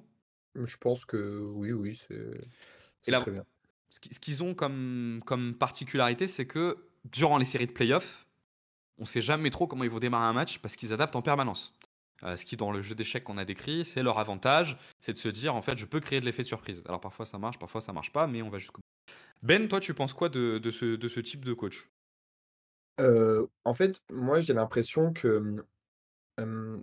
Je 0.57 0.77
pense 0.77 1.05
que 1.05 1.41
oui, 1.55 1.73
oui, 1.73 1.97
c'est 1.97 3.12
très 3.12 3.31
bien. 3.31 3.45
Ce 3.89 4.21
qu'ils 4.21 4.43
ont 4.43 4.55
comme, 4.55 5.23
comme 5.25 5.55
particularité, 5.55 6.27
c'est 6.27 6.47
que 6.47 6.77
durant 7.05 7.39
les 7.39 7.45
séries 7.45 7.67
de 7.67 7.73
playoffs, 7.73 8.27
on 8.99 9.03
ne 9.03 9.07
sait 9.07 9.23
jamais 9.23 9.51
trop 9.51 9.67
comment 9.67 9.85
ils 9.85 9.91
vont 9.91 9.99
démarrer 9.99 10.27
un 10.27 10.33
match 10.33 10.59
parce 10.59 10.77
qu'ils 10.77 10.93
adaptent 10.93 11.17
en 11.17 11.23
permanence. 11.23 11.73
Euh, 12.23 12.37
ce 12.37 12.47
qui, 12.47 12.57
dans 12.57 12.73
le 12.73 12.83
jeu 12.83 12.95
d'échecs 12.95 13.25
qu'on 13.25 13.39
a 13.39 13.45
décrit, 13.45 13.85
c'est 13.85 14.03
leur 14.03 14.19
avantage, 14.19 14.79
c'est 15.01 15.13
de 15.13 15.19
se 15.19 15.29
dire 15.29 15.55
en 15.55 15.63
fait, 15.63 15.79
je 15.79 15.87
peux 15.87 16.01
créer 16.01 16.21
de 16.21 16.25
l'effet 16.25 16.43
de 16.43 16.49
surprise. 16.49 16.83
Alors 16.87 17.01
parfois 17.01 17.27
ça 17.27 17.39
marche, 17.39 17.59
parfois 17.59 17.81
ça 17.81 17.93
marche 17.93 18.13
pas, 18.13 18.27
mais 18.27 18.43
on 18.43 18.49
va 18.49 18.59
jusqu'au 18.59 18.81
bout. 18.81 19.15
Ben, 19.43 19.69
toi, 19.69 19.81
tu 19.81 19.93
penses 19.93 20.15
quoi 20.15 20.29
de, 20.29 20.61
ce, 20.71 21.21
type 21.21 21.45
de 21.45 21.53
coach? 21.53 21.89
Euh, 23.01 23.47
En 23.65 23.75
fait, 23.75 24.01
moi 24.11 24.41
j'ai 24.41 24.55
l'impression 24.55 25.13
que 25.13 25.65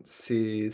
c'est 0.04 0.70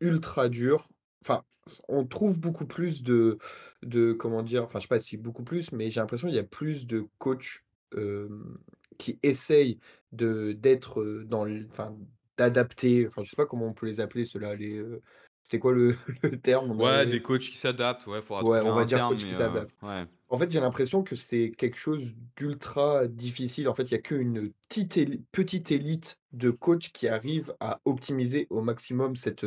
ultra 0.00 0.48
dur. 0.48 0.88
Enfin, 1.22 1.44
on 1.88 2.06
trouve 2.06 2.40
beaucoup 2.40 2.66
plus 2.66 3.02
de, 3.02 3.38
de 3.82 4.12
comment 4.12 4.42
dire, 4.42 4.64
enfin 4.64 4.78
je 4.78 4.84
sais 4.84 4.88
pas 4.88 4.98
si 4.98 5.18
beaucoup 5.18 5.44
plus, 5.44 5.72
mais 5.72 5.90
j'ai 5.90 6.00
l'impression 6.00 6.28
qu'il 6.28 6.36
y 6.36 6.40
a 6.40 6.44
plus 6.44 6.86
de 6.86 7.06
coachs 7.18 7.62
qui 8.98 9.18
essayent 9.22 9.78
d'être 10.12 11.04
dans 11.26 11.46
enfin, 11.70 11.94
d'adapter, 12.38 13.06
enfin, 13.06 13.22
je 13.22 13.30
sais 13.30 13.36
pas 13.36 13.46
comment 13.46 13.66
on 13.66 13.74
peut 13.74 13.86
les 13.86 14.00
appeler 14.00 14.24
ceux-là, 14.24 14.54
les, 14.54 14.82
c'était 15.42 15.58
quoi 15.58 15.72
le, 15.72 15.96
le 16.22 16.40
terme? 16.40 16.80
Ouais, 16.80 17.06
des 17.06 17.20
coachs 17.22 17.40
qui 17.42 17.58
s'adaptent, 17.58 18.06
ouais, 18.06 18.22
faudra 18.22 18.44
Ouais, 18.44 18.60
on 18.60 18.74
va 18.74 18.84
dire 18.84 19.06
coach 19.08 19.24
qui 19.24 19.34
s'adapte. 19.34 19.72
ouais. 19.82 20.06
En 20.30 20.36
fait, 20.36 20.50
j'ai 20.50 20.60
l'impression 20.60 21.02
que 21.02 21.16
c'est 21.16 21.52
quelque 21.56 21.78
chose 21.78 22.14
d'ultra 22.36 23.06
difficile. 23.06 23.68
En 23.68 23.74
fait, 23.74 23.84
il 23.84 23.92
y 23.92 23.94
a 23.94 23.98
qu'une 23.98 24.52
petite 24.68 24.98
petite 25.32 25.70
élite 25.70 26.18
de 26.32 26.50
coachs 26.50 26.90
qui 26.92 27.08
arrivent 27.08 27.54
à 27.60 27.80
optimiser 27.86 28.46
au 28.50 28.60
maximum 28.60 29.16
cette, 29.16 29.46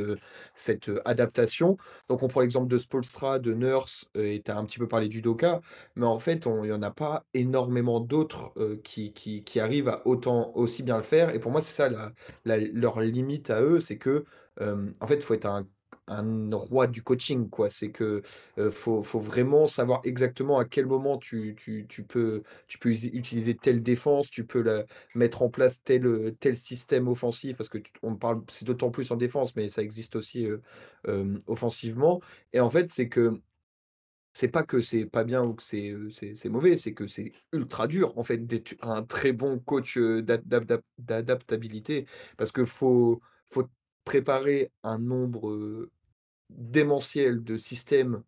cette, 0.56 0.90
adaptation. 1.06 1.78
Donc 2.10 2.24
on 2.24 2.28
prend 2.28 2.42
l'exemple 2.42 2.68
de 2.68 2.80
Spolstra, 2.80 3.38
de 3.38 3.54
Nurse, 3.54 4.06
et 4.16 4.42
tu 4.44 4.50
as 4.50 4.58
un 4.58 4.66
petit 4.66 4.80
peu 4.80 4.88
parlé 4.88 5.08
du 5.08 5.22
Doka, 5.22 5.62
mais 5.96 6.08
en 6.08 6.18
fait, 6.18 6.48
il 6.64 6.70
y 6.70 6.74
en 6.74 6.82
a 6.82 6.92
pas 6.92 7.26
énormément 7.36 8.00
d'autres, 8.00 8.54
qui 8.84 9.14
qui 9.14 9.60
arrivent 9.60 9.90
à 9.90 10.02
autant 10.08 10.52
aussi 10.56 10.82
bien 10.82 10.98
le 10.98 11.04
faire 11.04 11.34
et 11.36 11.40
pour 11.40 11.52
moi, 11.52 11.62
c'est 11.62 11.74
ça 11.74 12.12
leur 12.46 13.02
limite 13.02 13.50
à 13.52 13.62
eux, 13.62 13.80
c'est 13.80 13.98
que, 13.98 14.26
en 14.60 15.08
fait, 15.08 15.16
il 15.16 15.22
faut 15.22 15.36
être 15.36 15.46
un 15.46 15.68
un 16.08 16.50
roi 16.56 16.88
du 16.88 17.04
coaching, 17.04 17.50
quoi. 17.50 17.70
C'est 17.70 17.92
que, 17.92 18.22
faut 18.72 19.04
faut 19.04 19.20
vraiment 19.20 19.68
savoir 19.68 20.02
exactement 20.04 20.60
à 20.60 20.66
quel 20.66 20.86
moment 20.86 21.18
tu 21.18 21.56
tu 21.58 21.86
tu 21.88 22.04
peux 22.04 22.44
tu 22.68 22.78
peux 22.80 22.90
utiliser 22.92 23.56
telle 23.56 23.82
défense, 23.84 24.30
tu 24.30 24.46
peux 24.46 24.62
la 24.62 24.86
mettre 25.16 25.42
en 25.42 25.50
place 25.50 25.84
tel, 25.84 26.36
tel 26.40 26.56
système 26.56 27.08
offensif 27.08 27.58
parce 27.58 27.70
que 27.70 27.78
on 28.04 28.16
parle 28.16 28.42
c'est 28.50 28.66
d'autant 28.66 28.92
plus 28.92 29.12
en 29.12 29.16
défense, 29.16 29.56
mais 29.56 29.70
ça 29.70 29.82
existe 29.82 30.16
aussi, 30.16 30.48
offensivement 31.48 32.22
et 32.54 32.60
en 32.60 32.70
fait, 32.70 32.90
c'est 32.90 33.10
que 33.10 33.42
c'est 34.34 34.48
pas 34.48 34.64
que 34.64 34.82
c'est 34.82 35.06
pas 35.06 35.24
bien 35.26 35.44
ou 35.44 35.54
que 35.56 35.64
c'est, 35.64 35.94
c'est 36.36 36.50
mauvais, 36.50 36.78
c'est 36.78 36.94
que 36.94 37.08
c'est 37.08 37.34
ultra 37.52 37.88
dur, 37.88 38.18
en 38.18 38.24
fait, 38.24 38.38
d'être 38.48 38.76
un 38.82 39.04
très 39.04 39.34
bon 39.34 39.60
coach, 39.60 39.98
d'adaptabilité 41.00 42.06
parce 42.38 42.52
que 42.52 42.66
faut 42.66 43.22
faut 43.50 43.68
préparer 44.04 44.72
un 44.84 45.00
nombre, 45.00 45.90
démentiel 46.50 47.44
de 47.44 47.58
systèmes 47.58 48.24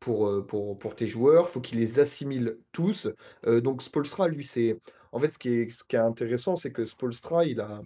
pour, 0.00 0.46
pour, 0.46 0.78
pour 0.78 0.96
tes 0.96 1.06
joueurs. 1.06 1.46
Il 1.48 1.52
faut 1.52 1.60
qu'ils 1.60 1.78
les 1.78 1.98
assimilent 1.98 2.58
tous. 2.72 3.08
donc 3.46 3.82
Spolstra, 3.82 4.28
lui, 4.28 4.44
c'est. 4.44 4.78
En 5.12 5.20
fait, 5.20 5.30
ce 5.30 5.38
qui 5.38 5.48
est, 5.50 5.70
ce 5.70 5.84
qui 5.84 5.96
est 5.96 6.00
intéressant, 6.00 6.56
c'est 6.56 6.72
que 6.72 6.84
Spolstra, 6.84 7.44
il 7.44 7.60
a, 7.60 7.82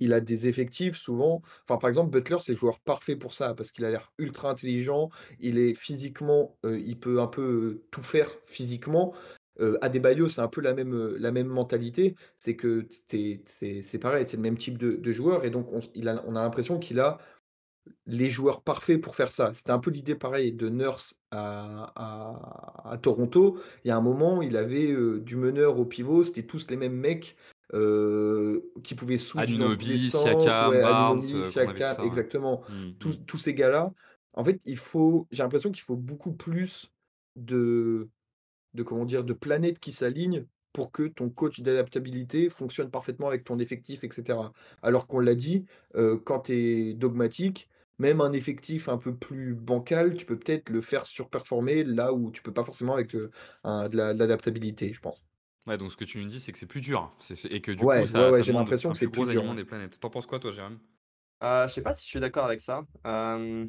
il 0.00 0.12
a 0.12 0.20
des 0.20 0.48
effectifs 0.48 0.96
souvent. 0.96 1.42
Enfin, 1.64 1.78
par 1.78 1.88
exemple, 1.88 2.10
Butler, 2.10 2.38
c'est 2.40 2.52
le 2.52 2.58
joueur 2.58 2.78
parfait 2.80 3.16
pour 3.16 3.32
ça, 3.32 3.54
parce 3.54 3.72
qu'il 3.72 3.84
a 3.84 3.90
l'air 3.90 4.12
ultra 4.18 4.50
intelligent. 4.50 5.08
Il 5.40 5.58
est 5.58 5.74
physiquement, 5.74 6.56
il 6.64 6.98
peut 6.98 7.20
un 7.20 7.26
peu 7.26 7.82
tout 7.90 8.02
faire 8.02 8.30
physiquement. 8.44 9.14
Euh, 9.60 9.78
Adebayo, 9.80 10.28
c'est 10.28 10.40
un 10.40 10.48
peu 10.48 10.60
la 10.60 10.74
même, 10.74 11.16
la 11.16 11.32
même 11.32 11.48
mentalité. 11.48 12.16
C'est 12.38 12.56
que 12.56 12.86
c'est 12.90 13.98
pareil, 14.00 14.26
c'est 14.26 14.36
le 14.36 14.42
même 14.42 14.58
type 14.58 14.78
de, 14.78 15.12
joueur. 15.12 15.44
Et 15.44 15.50
donc, 15.50 15.68
il 15.94 16.08
a, 16.08 16.22
on 16.26 16.36
a 16.36 16.42
l'impression 16.42 16.78
qu'il 16.78 17.00
a 17.00 17.18
les 18.06 18.28
joueurs 18.30 18.62
parfaits 18.62 19.00
pour 19.00 19.14
faire 19.14 19.30
ça. 19.30 19.52
C'était 19.54 19.70
un 19.70 19.78
peu 19.78 19.90
l'idée 19.90 20.16
pareil 20.16 20.52
de 20.52 20.68
Nurse 20.68 21.14
à, 21.30 21.92
à, 22.84 22.98
Toronto. 22.98 23.58
Il 23.84 23.88
y 23.88 23.90
a 23.90 23.96
un 23.96 24.00
moment, 24.00 24.42
il 24.42 24.56
avait 24.56 24.94
du 25.20 25.36
meneur 25.36 25.78
au 25.78 25.84
pivot, 25.84 26.24
c'était 26.24 26.42
tous 26.42 26.68
les 26.68 26.76
mêmes 26.76 26.96
mecs. 26.96 27.36
qui 27.72 28.94
pouvaient 28.94 29.18
sens, 29.18 29.42
Siakam, 30.22 30.70
ouais, 30.70 30.80
Barnes, 30.82 31.18
Anunoby, 31.18 31.34
heu, 31.34 31.38
qu'on 31.38 31.38
a 31.38 31.40
vu 31.40 31.50
tout 31.50 31.52
Siakam, 31.52 31.96
ça, 31.96 32.00
ouais. 32.00 32.06
exactement. 32.06 32.62
Mmh 32.68 32.90
Tous 32.98 33.14
mh. 33.14 33.24
tous 33.26 33.38
ces 33.38 33.54
gars-là, 33.54 33.92
en 34.34 34.44
fait, 34.44 34.60
il 34.66 34.76
faut 34.76 35.26
j'ai 35.30 35.42
l'impression 35.42 35.70
qu'il 35.70 35.82
faut 35.82 35.96
beaucoup 35.96 36.32
plus 36.32 36.90
de 37.36 38.08
de 38.76 38.82
comment 38.84 39.04
dire? 39.04 39.24
De 39.24 39.32
planètes 39.34 39.80
qui 39.80 39.92
s'alignent 39.92 40.46
pour 40.72 40.92
que 40.92 41.04
ton 41.08 41.30
coach 41.30 41.60
d'adaptabilité 41.60 42.50
fonctionne 42.50 42.90
parfaitement 42.90 43.28
avec 43.28 43.44
ton 43.44 43.58
effectif 43.58 44.04
et 44.04 44.10
cetera. 44.12 44.52
Alors 44.82 45.06
qu'on 45.06 45.20
l'a 45.20 45.34
dit, 45.34 45.64
heu, 45.96 46.18
quand 46.18 46.40
tu 46.42 46.52
es 46.52 46.94
dogmatique, 46.94 47.68
même 47.98 48.20
un 48.20 48.32
effectif 48.32 48.88
un 48.88 48.98
peu 48.98 49.16
plus 49.16 49.54
bancal, 49.54 50.14
tu 50.16 50.26
peux 50.26 50.38
peut-être 50.38 50.68
le 50.70 50.82
faire 50.82 51.06
surperformer 51.06 51.82
là 51.84 52.12
où 52.12 52.30
tu 52.30 52.42
peux 52.42 52.52
pas 52.52 52.64
forcément 52.64 52.94
avec, 52.94 53.16
un 53.64 53.88
de 53.88 53.96
la 53.96 54.14
de 54.14 54.18
l'adaptabilité, 54.18 54.92
je 54.92 55.00
pense. 55.00 55.22
Ouais, 55.66 55.76
donc 55.78 55.90
ce 55.92 55.96
que 55.96 56.04
tu 56.04 56.18
me 56.18 56.26
dis, 56.26 56.40
c'est 56.40 56.52
que 56.52 56.58
c'est 56.58 56.66
plus 56.66 56.80
dur. 56.80 57.12
C'est 57.18 57.44
et 57.52 57.60
que 57.60 57.70
du 57.72 57.88
coup, 57.88 58.04
Ouais, 58.04 58.06
ouais, 58.14 58.28
ça 58.28 58.30
ouais, 58.30 58.42
ça 58.42 58.42
j'ai 58.42 58.52
l'impression 58.52 58.90
que 58.92 58.98
c'est 58.98 59.08
plus 59.08 59.22
plus 59.22 59.28
dur, 59.28 59.54
des 59.54 59.64
planètes. 59.64 59.98
Tu 60.00 60.06
en 60.06 60.10
penses 60.10 60.26
quoi 60.26 60.38
toi, 60.38 60.52
Jérém? 60.52 60.78
Heu, 61.42 61.68
je 61.68 61.72
sais 61.74 61.82
pas 61.82 61.92
si 61.92 62.04
je 62.04 62.10
suis 62.10 62.20
d'accord 62.20 62.46
avec 62.46 62.60
ça. 62.60 62.82
Hem, 63.04 63.68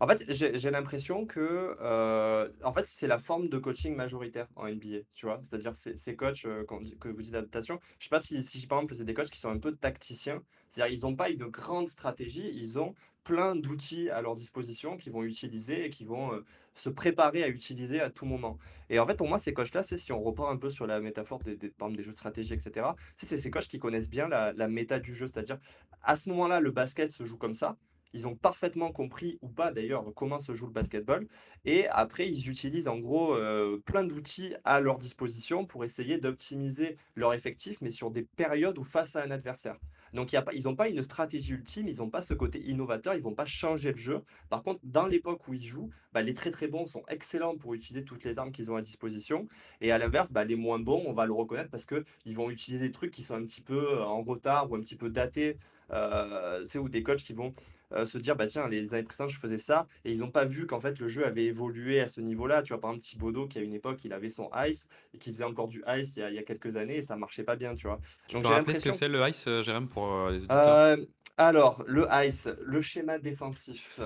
en 0.00 0.06
fait, 0.08 0.24
j'ai 0.32 0.70
l'impression 0.70 1.26
que, 1.26 1.76
heu, 1.80 2.56
en 2.64 2.72
fait, 2.72 2.86
c'est 2.86 3.06
la 3.06 3.18
forme 3.18 3.48
de 3.48 3.58
coaching 3.58 3.94
majoritaire 3.96 4.48
en 4.56 4.66
NBA, 4.66 4.98
tu 5.14 5.26
vois? 5.26 5.40
C'est-à-dire 5.42 5.74
ces 5.74 6.16
coachs, 6.16 6.44
heu, 6.46 6.64
qu'on 6.64 6.80
dit 6.80 6.96
que 6.98 7.08
vous 7.08 7.20
dites 7.22 7.32
d'adaptation, 7.32 7.80
je 7.98 8.04
sais 8.04 8.08
pas 8.10 8.20
si 8.22 8.66
par 8.66 8.78
exemple, 8.78 8.94
c'est 8.94 9.04
des 9.04 9.14
coachs 9.14 9.30
qui 9.30 9.38
sont 9.40 9.50
un 9.50 9.58
peu 9.58 9.74
tacticiens. 9.76 10.42
C'est-à-dire 10.68 10.94
ils 10.94 11.06
ont 11.06 11.16
pas 11.16 11.30
une 11.30 11.46
grande 11.46 11.88
stratégie, 11.88 12.50
ils 12.54 12.78
ont 12.78 12.94
plein 13.24 13.56
d'outils 13.56 14.08
à 14.10 14.22
leur 14.22 14.34
disposition 14.34 14.96
qu'ils 14.96 15.12
vont 15.12 15.22
utiliser 15.24 15.84
et 15.86 15.90
qui 15.90 16.04
vont, 16.04 16.32
heu, 16.34 16.44
se 16.74 16.88
préparer 16.88 17.42
à 17.42 17.48
utiliser 17.48 18.00
à 18.00 18.10
tout 18.10 18.24
moment. 18.24 18.58
Et 18.90 18.98
en 18.98 19.06
fait, 19.06 19.16
pour 19.16 19.28
moi, 19.28 19.38
ces 19.38 19.52
coachs-là, 19.52 19.82
c'est 19.82 19.98
si 19.98 20.12
on 20.12 20.22
repart 20.22 20.50
un 20.50 20.56
peu 20.56 20.70
sur 20.70 20.86
la 20.86 21.00
métaphore 21.00 21.40
des 21.40 21.56
des 21.56 21.72
des 21.90 22.02
jeux 22.02 22.12
de 22.12 22.16
stratégie 22.16 22.54
et 22.54 22.58
cetera, 22.58 22.94
tu 23.18 23.26
sais, 23.26 23.36
c'est 23.36 23.42
ces 23.42 23.50
coachs 23.50 23.68
qui 23.68 23.78
connaissent 23.78 24.10
bien 24.10 24.28
la 24.28 24.52
la 24.52 24.68
méta 24.68 24.98
du 25.00 25.14
jeu. 25.14 25.26
C'est-à-dire 25.26 25.58
à 26.02 26.16
ce 26.16 26.28
moment-là, 26.30 26.60
le 26.60 26.70
basket 26.70 27.12
se 27.12 27.24
joue 27.24 27.36
comme 27.38 27.54
ça. 27.54 27.76
Ils 28.12 28.26
ont 28.26 28.34
parfaitement 28.34 28.90
compris, 28.92 29.38
ou 29.42 29.48
pas 29.48 29.72
d'ailleurs, 29.72 30.04
comment 30.14 30.40
se 30.40 30.54
joue 30.54 30.66
le 30.66 30.72
basketball. 30.72 31.26
Et 31.64 31.86
après, 31.88 32.28
ils 32.28 32.48
utilisent 32.48 32.88
en 32.88 32.98
gros 32.98 33.34
euh, 33.34 33.78
plein 33.84 34.04
d'outils 34.04 34.54
à 34.64 34.80
leur 34.80 34.98
disposition 34.98 35.66
pour 35.66 35.84
essayer 35.84 36.18
d'optimiser 36.18 36.96
leur 37.16 37.34
effectif, 37.34 37.78
mais 37.80 37.90
sur 37.90 38.10
des 38.10 38.22
périodes 38.22 38.78
ou 38.78 38.84
face 38.84 39.16
à 39.16 39.22
un 39.22 39.30
adversaire. 39.30 39.76
Donc, 40.14 40.32
ils 40.32 40.64
n'ont 40.64 40.76
pas 40.76 40.88
une 40.88 41.02
stratégie 41.02 41.52
ultime, 41.52 41.86
ils 41.86 41.98
n'ont 41.98 42.08
pas 42.08 42.22
ce 42.22 42.32
côté 42.32 42.62
innovateur, 42.66 43.14
ils 43.14 43.22
vont 43.22 43.34
pas 43.34 43.44
changer 43.44 43.90
le 43.90 43.98
jeu. 43.98 44.22
Par 44.48 44.62
contre, 44.62 44.80
dans 44.82 45.06
l'époque 45.06 45.46
où 45.48 45.54
ils 45.54 45.66
jouent, 45.66 45.90
bah, 46.12 46.22
les 46.22 46.32
très 46.32 46.50
très 46.50 46.66
bons 46.66 46.86
sont 46.86 47.02
excellents 47.08 47.56
pour 47.58 47.74
utiliser 47.74 48.04
toutes 48.04 48.24
les 48.24 48.38
armes 48.38 48.50
qu'ils 48.50 48.70
ont 48.70 48.76
à 48.76 48.82
disposition. 48.82 49.46
Et 49.82 49.92
à 49.92 49.98
l'inverse, 49.98 50.32
bah, 50.32 50.44
les 50.44 50.56
moins 50.56 50.78
bons, 50.78 51.04
on 51.06 51.12
va 51.12 51.26
le 51.26 51.34
reconnaître 51.34 51.70
parce 51.70 51.84
qu'ils 51.84 52.36
vont 52.36 52.48
utiliser 52.48 52.86
des 52.86 52.92
trucs 52.92 53.10
qui 53.10 53.22
sont 53.22 53.34
un 53.34 53.42
petit 53.42 53.60
peu 53.60 54.00
en 54.02 54.22
retard 54.22 54.70
ou 54.70 54.76
un 54.76 54.80
petit 54.80 54.96
peu 54.96 55.10
datés 55.10 55.58
euh, 55.90 56.64
c'est 56.66 56.78
où 56.78 56.88
des 56.88 57.02
coachs 57.02 57.22
qui 57.22 57.32
vont 57.32 57.54
euh, 57.92 58.06
se 58.06 58.18
dire 58.18 58.36
bah 58.36 58.46
tiens 58.46 58.68
les 58.68 58.92
années 58.94 59.02
précédentes 59.04 59.30
je 59.30 59.38
faisais 59.38 59.58
ça 59.58 59.86
et 60.04 60.12
ils 60.12 60.20
n'ont 60.20 60.30
pas 60.30 60.44
vu 60.44 60.66
qu'en 60.66 60.80
fait 60.80 60.98
le 60.98 61.08
jeu 61.08 61.24
avait 61.26 61.46
évolué 61.46 62.00
à 62.00 62.08
ce 62.08 62.20
niveau-là 62.20 62.62
tu 62.62 62.72
vois 62.72 62.80
par 62.80 62.90
exemple 62.90 63.04
Thibodeau 63.06 63.46
qui 63.48 63.58
à 63.58 63.62
une 63.62 63.74
époque 63.74 64.04
il 64.04 64.12
avait 64.12 64.28
son 64.30 64.50
ice 64.66 64.88
et 65.14 65.18
qui 65.18 65.30
faisait 65.30 65.44
encore 65.44 65.68
du 65.68 65.82
ice 65.88 66.16
il 66.16 66.20
y 66.20 66.22
a, 66.22 66.30
il 66.30 66.34
y 66.36 66.38
a 66.38 66.42
quelques 66.42 66.76
années 66.76 66.96
et 66.98 67.02
ça 67.02 67.16
marchait 67.16 67.44
pas 67.44 67.56
bien 67.56 67.74
tu 67.74 67.86
vois 67.86 68.00
Tu 68.26 68.36
donc 68.36 68.44
j'ai 68.44 68.54
ce 68.74 68.80
que 68.80 68.92
l'impression 68.92 68.92
c'est 68.92 69.08
le 69.08 69.26
ice, 69.28 69.46
heu, 69.48 69.62
Jérém, 69.62 69.88
pour, 69.88 70.04
heu, 70.06 70.30
les 70.32 70.44
auditeurs? 70.44 70.78
euh, 70.78 71.06
alors 71.36 71.82
le 71.86 72.06
ice 72.26 72.48
le 72.60 72.80
schéma 72.80 73.18
défensif 73.18 74.00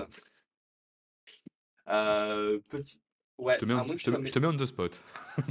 euh, 1.89 2.59
petit 2.69 3.01
Je 3.47 3.55
ouais 3.55 3.57
te 3.57 3.65
mets 3.65 3.73
on 3.73 3.85
je 3.97 4.09
te 4.09 4.09
je 4.09 4.15
mé- 4.17 4.33
te 4.33 4.39
mets 4.39 4.47
on 4.47 4.57
the 4.57 4.65
spot. 4.65 5.01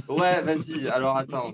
ouais 0.07 0.41
vas-y 0.43 0.87
alors 0.87 1.17
attends 1.17 1.51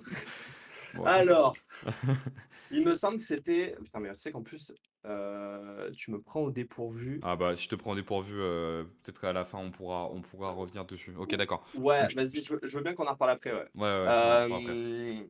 Bon. 0.93 1.11
alors 1.13 1.55
il 2.69 2.83
me 2.85 2.95
semble 2.95 3.17
que 3.17 3.23
c'était 3.23 3.75
putain 3.83 3.99
mais 3.99 4.09
tu 4.13 4.17
sais 4.21 4.31
qu'en 4.31 4.43
plus 4.43 4.71
euh, 5.05 5.91
tu 5.91 6.11
me 6.11 6.21
prends 6.21 6.41
au 6.41 6.51
dépourvu 6.51 7.21
Ah 7.21 7.35
bah, 7.35 7.55
si 7.55 7.65
je 7.65 7.69
te 7.69 7.75
prends 7.75 7.91
au 7.91 7.95
dépourvu, 7.95 8.33
heu, 8.39 8.89
peut-être 9.03 9.19
qu'à 9.19 9.33
la 9.33 9.43
fin 9.43 9.57
on 9.57 9.71
pourra 9.71 10.09
on 10.09 10.21
pourra 10.21 10.51
revenir 10.51 10.85
dessus. 10.85 11.15
OK, 11.17 11.35
d'accord. 11.35 11.65
Ouais, 11.73 12.09
je 12.09 12.15
vas-y, 12.15 12.41
je 12.41 12.45
je 12.47 12.53
veux, 12.53 12.59
je 12.63 12.77
veux 12.77 12.83
bien 12.83 12.93
qu'on 12.95 13.05
en 13.07 13.11
reparle 13.11 13.31
après, 13.31 13.53
ouais. 13.53 13.69
ouais, 13.75 13.81
ouais, 13.81 14.01
ouais, 14.03 14.13
on 14.19 14.29
en 14.31 14.35
reparlera 14.37 14.57
après. 14.59 14.79
Euh, 15.21 15.27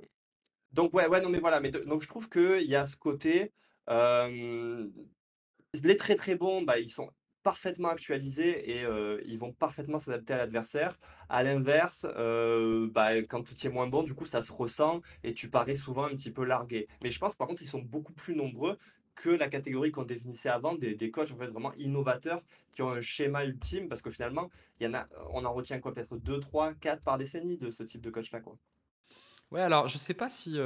donc 0.71 0.93
ouais, 0.95 1.08
ouais, 1.08 1.21
non 1.21 1.29
mais 1.29 1.39
voilà, 1.39 1.60
mais 1.62 1.71
de- 1.71 1.79
donc 1.86 2.01
je 2.03 2.08
trouve 2.08 2.29
qu'il 2.29 2.63
y 2.63 2.75
a 2.75 2.86
ce 2.86 2.97
côté, 2.97 3.53
euh, 3.89 4.88
les 5.84 5.97
très 5.97 6.15
très 6.15 6.36
bons, 6.36 6.63
bah, 6.63 6.79
ils 6.79 6.89
sont 6.91 7.12
parfaitement 7.43 7.89
actualisés 7.89 8.71
et 8.79 8.86
euh, 8.86 9.21
ils 9.25 9.39
vont 9.39 9.53
parfaitement 9.53 9.99
s'adapter 9.99 10.34
à 10.34 10.38
l'adversaire. 10.38 10.97
À 11.29 11.43
l'inverse, 11.43 12.05
euh, 12.17 12.89
bah, 12.91 13.17
quand 13.23 13.43
tu 13.43 13.67
es 13.67 13.69
moins 13.71 13.88
bon, 13.88 14.03
du 14.03 14.13
coup 14.15 14.25
ça 14.25 14.41
se 14.41 14.51
ressent 14.53 15.01
et 15.23 15.34
tu 15.34 15.49
parais 15.49 15.75
souvent 15.75 16.05
un 16.05 16.12
petit 16.12 16.32
peu 16.32 16.45
largué. 16.45 16.88
Mais 17.03 17.12
je 17.12 17.19
pense 17.19 17.36
par 17.36 17.47
contre 17.47 17.62
ils 17.63 17.67
sont 17.67 17.82
beaucoup 17.82 18.13
plus 18.13 18.36
nombreux 18.36 18.77
que 19.19 19.29
la 19.29 19.49
catégorie 19.49 19.91
qu'on 19.91 20.05
définissait 20.05 20.49
avant 20.49 20.75
des, 20.75 20.95
des 20.95 21.12
coachs 21.12 21.32
en 21.32 21.38
fait 21.38 21.47
vraiment 21.47 21.73
innovateurs 21.77 22.41
qui 22.71 22.82
ont 22.82 22.89
un 22.89 23.01
schéma 23.01 23.43
ultime 23.43 23.89
parce 23.89 24.01
que 24.01 24.12
finalement 24.12 24.49
il 24.79 24.88
y 24.88 24.89
en 24.89 24.93
a 24.93 25.05
on 25.34 25.43
en 25.43 25.53
retient 25.53 25.79
quoi 25.79 25.93
peut-être 25.93 26.17
2 26.17 26.39
3 26.39 26.73
4 26.75 27.03
par 27.03 27.17
décennie 27.17 27.58
de 27.58 27.69
ce 27.69 27.84
type 27.84 28.01
de 28.01 28.10
coach 28.10 28.32
là 28.32 28.39
quoi. 28.39 28.55
Ouais, 29.51 29.62
alors 29.62 29.88
je 29.88 29.97
sais 29.97 30.13
pas 30.13 30.29
si, 30.29 30.60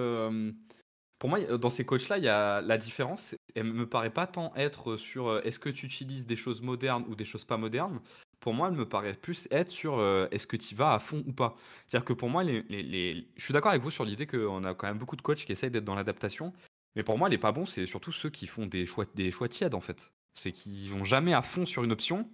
pour 1.19 1.29
moi, 1.29 1.39
dans 1.57 1.69
ces 1.69 1.85
coachs-là, 1.85 2.17
il 2.17 2.25
y 2.25 2.29
a 2.29 2.61
la 2.61 2.77
différence, 2.77 3.33
elle 3.55 3.63
me 3.63 3.87
paraît 3.87 4.13
pas 4.13 4.27
tant 4.27 4.53
être 4.55 4.97
sur, 4.97 5.39
est-ce 5.45 5.57
que 5.57 5.69
tu 5.69 5.85
utilises 5.85 6.27
des 6.27 6.35
choses 6.35 6.61
modernes 6.61 7.05
ou 7.07 7.15
des 7.15 7.23
choses 7.23 7.45
pas 7.45 7.55
modernes? 7.55 8.01
Pour 8.41 8.53
moi, 8.53 8.67
elle 8.67 8.75
me 8.75 8.87
paraît 8.87 9.13
plus 9.13 9.47
être 9.51 9.71
sur, 9.71 10.03
est-ce 10.31 10.45
que 10.45 10.57
tu 10.57 10.75
vas 10.75 10.93
à 10.93 10.99
fond 10.99 11.23
ou 11.25 11.31
pas? 11.31 11.55
C'est-à-dire 11.87 12.03
que 12.03 12.11
pour 12.11 12.29
moi, 12.29 12.43
les 12.43 12.63
les 12.63 12.83
les 12.83 13.27
je 13.37 13.43
suis 13.45 13.53
d'accord 13.53 13.71
avec 13.71 13.81
vous 13.81 13.91
sur 13.91 14.03
l'idée 14.03 14.27
qu'on 14.27 14.65
a 14.65 14.73
quand 14.73 14.87
même 14.87 14.97
beaucoup 14.97 15.15
de 15.15 15.21
coachs 15.21 15.45
qui 15.45 15.51
essayent 15.53 15.71
d'être 15.71 15.85
dans 15.85 15.95
l'adaptation, 15.95 16.51
mais 16.95 17.03
pour 17.03 17.17
moi, 17.17 17.29
les 17.29 17.38
pas 17.38 17.51
bons, 17.51 17.65
c'est 17.65 17.86
surtout 17.86 18.12
ceux 18.12 18.29
qui 18.29 18.47
font 18.47 18.65
des 18.65 18.86
choix 18.86 19.06
des 19.15 19.32
choix 19.32 19.49
tièdes, 19.49 19.75
en 19.75 19.82
fait. 19.82 20.13
C'est 20.36 20.51
qu'ils 20.51 20.89
vont 20.89 21.03
jamais 21.03 21.34
à 21.34 21.41
fond 21.41 21.65
sur 21.65 21.84
une 21.84 21.91
option 21.91 22.29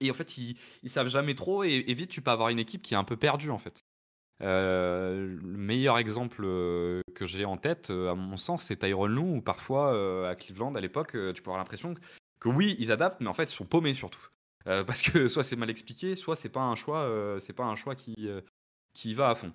et 0.00 0.10
en 0.10 0.14
fait, 0.14 0.38
ils 0.38 0.58
ils 0.82 0.90
savent 0.90 1.08
jamais 1.08 1.34
trop 1.34 1.64
et 1.64 1.82
vite, 1.94 2.10
tu 2.10 2.22
peux 2.22 2.30
avoir 2.30 2.48
une 2.48 2.58
équipe 2.58 2.82
qui 2.82 2.94
est 2.94 2.96
un 2.96 3.04
peu 3.04 3.16
perdue, 3.16 3.50
en 3.50 3.58
fait. 3.58 3.84
Heu, 4.42 5.38
le 5.42 5.58
meilleur 5.58 5.98
exemple, 5.98 6.44
heu, 6.44 7.02
que 7.14 7.26
j'ai 7.26 7.44
en 7.44 7.56
tête, 7.56 7.90
heu, 7.90 8.08
à 8.10 8.14
mon 8.14 8.36
sens, 8.36 8.64
c'est 8.64 8.76
Tyronn 8.78 9.14
Lue 9.14 9.20
où 9.38 9.42
parfois, 9.42 10.28
à 10.28 10.34
Cleveland 10.36 10.74
à 10.74 10.80
l'époque, 10.80 11.12
tu 11.34 11.42
peux 11.42 11.50
avoir 11.50 11.58
l'impression 11.58 11.94
que 12.40 12.48
oui, 12.48 12.76
ils 12.78 12.92
adaptent, 12.92 13.20
mais 13.20 13.28
en 13.28 13.34
fait, 13.34 13.44
ils 13.50 13.56
sont 13.56 13.66
paumés 13.66 13.94
surtout. 13.94 14.28
Parce 14.86 15.02
que 15.02 15.28
soit 15.28 15.44
c'est 15.44 15.56
mal 15.56 15.70
expliqué, 15.70 16.16
soit 16.16 16.36
c'est 16.36 16.48
pas 16.48 16.60
un 16.62 16.74
choix, 16.74 17.08
pas 17.56 17.64
un 17.64 17.76
choix 17.76 17.94
qui, 17.94 18.28
qui 18.94 19.14
va 19.14 19.30
à 19.30 19.34
fond. 19.34 19.52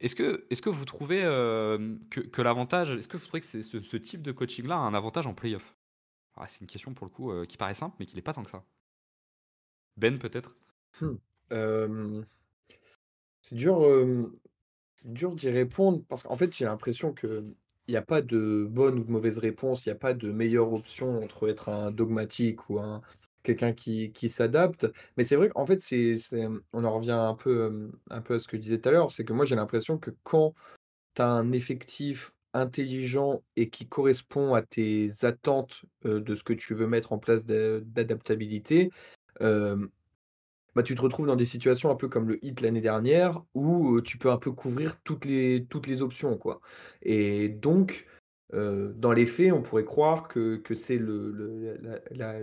Est-ce 0.00 0.14
que 0.14 0.46
que 0.62 0.70
vous 0.70 0.84
trouvez, 0.84 1.18
hem, 1.20 1.98
que 2.10 2.20
que 2.20 2.42
l'avantage 2.42 2.90
est-ce 2.92 3.08
que 3.08 3.16
vous 3.16 3.26
trouvez 3.26 3.40
que 3.40 3.46
ce 3.46 3.96
type 3.96 4.22
de 4.22 4.32
coaching-là 4.32 4.76
a 4.76 4.78
un 4.78 4.94
avantage 4.94 5.26
en 5.26 5.34
play-off? 5.34 5.74
Ah, 6.36 6.46
c'est 6.48 6.60
une 6.60 6.68
question 6.68 6.94
pour 6.94 7.06
le 7.06 7.10
coup, 7.10 7.32
heu, 7.32 7.46
qui 7.46 7.56
paraît 7.56 7.74
simple, 7.74 7.96
mais 7.98 8.06
qui 8.06 8.14
l'est 8.14 8.22
pas 8.22 8.32
tant 8.32 8.44
que 8.44 8.50
ça. 8.50 8.64
Ben, 9.96 10.18
peut-être? 10.18 10.54
Mmh. 11.00 11.18
Hem, 11.50 12.26
c'est 13.42 13.54
dur, 13.54 13.80
d'y 15.34 15.48
répondre 15.50 16.02
parce 16.08 16.22
qu'en 16.22 16.36
fait, 16.36 16.54
j'ai 16.54 16.64
l'impression 16.64 17.12
qu'il 17.12 17.54
y 17.88 17.96
a 17.96 18.02
pas 18.02 18.22
de 18.22 18.66
bonne 18.70 18.98
ou 18.98 19.04
de 19.04 19.10
mauvaise 19.10 19.38
réponse. 19.38 19.86
Il 19.86 19.88
y 19.90 19.92
a 19.92 19.96
pas 19.96 20.14
de 20.14 20.30
meilleure 20.30 20.72
option 20.72 21.22
entre 21.22 21.48
être 21.48 21.68
un 21.68 21.90
dogmatique 21.90 22.68
ou 22.70 22.78
un 22.78 23.02
quelqu'un 23.42 23.72
qui 23.72 24.12
qui 24.12 24.28
s'adapte. 24.28 24.86
Mais 25.16 25.24
c'est 25.24 25.36
vrai 25.36 25.48
qu'en 25.48 25.66
fait, 25.66 25.80
on 26.72 26.84
en 26.84 26.92
revient 26.94 27.12
un 27.12 27.34
peu, 27.34 27.90
un 28.10 28.20
peu 28.20 28.34
à 28.34 28.38
ce 28.38 28.48
que 28.48 28.56
je 28.56 28.62
disais 28.62 28.78
tout 28.78 28.88
à 28.88 28.92
l'heure, 28.92 29.10
c'est 29.10 29.24
que 29.24 29.32
moi, 29.32 29.44
j'ai 29.44 29.56
l'impression 29.56 29.98
que 29.98 30.10
quand 30.22 30.54
tu 31.14 31.22
as 31.22 31.28
un 31.28 31.52
effectif 31.52 32.32
intelligent 32.54 33.42
et 33.56 33.68
qui 33.70 33.86
correspond 33.86 34.54
à 34.54 34.62
tes 34.62 35.08
attentes, 35.22 35.84
de 36.04 36.34
ce 36.34 36.42
que 36.42 36.52
tu 36.52 36.74
veux 36.74 36.86
mettre 36.86 37.12
en 37.12 37.18
place 37.18 37.44
d'adaptabilité, 37.44 38.90
bah, 39.40 40.82
tu 40.84 40.94
te 40.94 41.00
retrouves 41.00 41.26
dans 41.26 41.36
des 41.36 41.44
situations 41.44 41.90
un 41.90 41.96
peu 41.96 42.08
comme 42.08 42.28
le 42.28 42.44
hit 42.44 42.60
l'année 42.60 42.80
dernière 42.80 43.42
où, 43.54 44.00
tu 44.00 44.18
peux 44.18 44.30
un 44.30 44.38
peu 44.38 44.52
couvrir 44.52 45.00
toutes 45.02 45.24
les 45.24 45.66
toutes 45.68 45.86
les 45.86 46.02
options, 46.02 46.36
quoi 46.38 46.60
et 47.02 47.48
donc 47.48 48.06
dans 48.52 49.12
les 49.12 49.26
faits, 49.26 49.52
on 49.52 49.62
pourrait 49.62 49.84
croire 49.84 50.28
que 50.28 50.56
que 50.56 50.74
c'est 50.74 50.98
le 50.98 51.78
la 52.10 52.40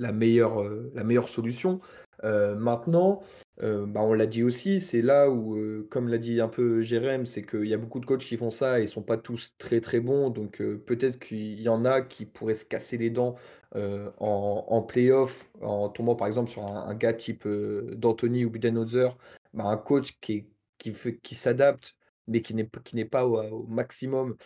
la 0.00 0.12
meilleure, 0.12 0.60
heu, 0.62 0.90
la 0.94 1.04
meilleure 1.04 1.28
solution. 1.28 1.80
Heu, 2.24 2.54
maintenant, 2.56 3.22
heu, 3.62 3.86
bah, 3.86 4.00
on 4.02 4.12
l'a 4.14 4.26
dit 4.26 4.42
aussi, 4.42 4.80
c'est 4.80 5.02
là 5.02 5.30
où, 5.30 5.56
comme 5.90 6.08
l'a 6.08 6.18
dit 6.18 6.40
un 6.40 6.48
peu 6.48 6.82
Jérém, 6.82 7.26
c'est 7.26 7.42
qu'il 7.44 7.64
y 7.66 7.74
a 7.74 7.78
beaucoup 7.78 8.00
de 8.00 8.06
coachs 8.06 8.24
qui 8.24 8.36
font 8.36 8.50
ça 8.50 8.80
et 8.80 8.86
sont 8.86 9.02
pas 9.02 9.16
tous 9.16 9.54
très, 9.58 9.80
très 9.80 10.00
bons 10.00 10.30
donc 10.30 10.58
peut-être 10.86 11.18
qu'il 11.18 11.60
y 11.60 11.68
en 11.68 11.84
a 11.84 12.02
qui 12.02 12.26
pourraient 12.26 12.54
se 12.54 12.64
casser 12.66 12.98
les 12.98 13.10
dents 13.10 13.36
en 13.74 14.64
en 14.68 14.82
play-off, 14.82 15.48
en 15.62 15.88
tombant 15.88 16.16
par 16.16 16.26
exemple 16.26 16.50
sur 16.50 16.64
un 16.66 16.94
gars 16.94 17.12
type, 17.14 17.46
d'Anthony 17.48 18.44
ou 18.44 18.50
Budenholzer, 18.50 19.16
bah, 19.54 19.64
un 19.64 19.76
coach 19.76 20.18
qui 20.20 20.46
qui 20.78 20.92
qui 21.22 21.34
s'adapte, 21.34 21.96
mais 22.28 22.42
qui 22.42 22.54
n'est 22.54 23.04
pas 23.04 23.26
au 23.26 23.66
maximum, 23.66 24.36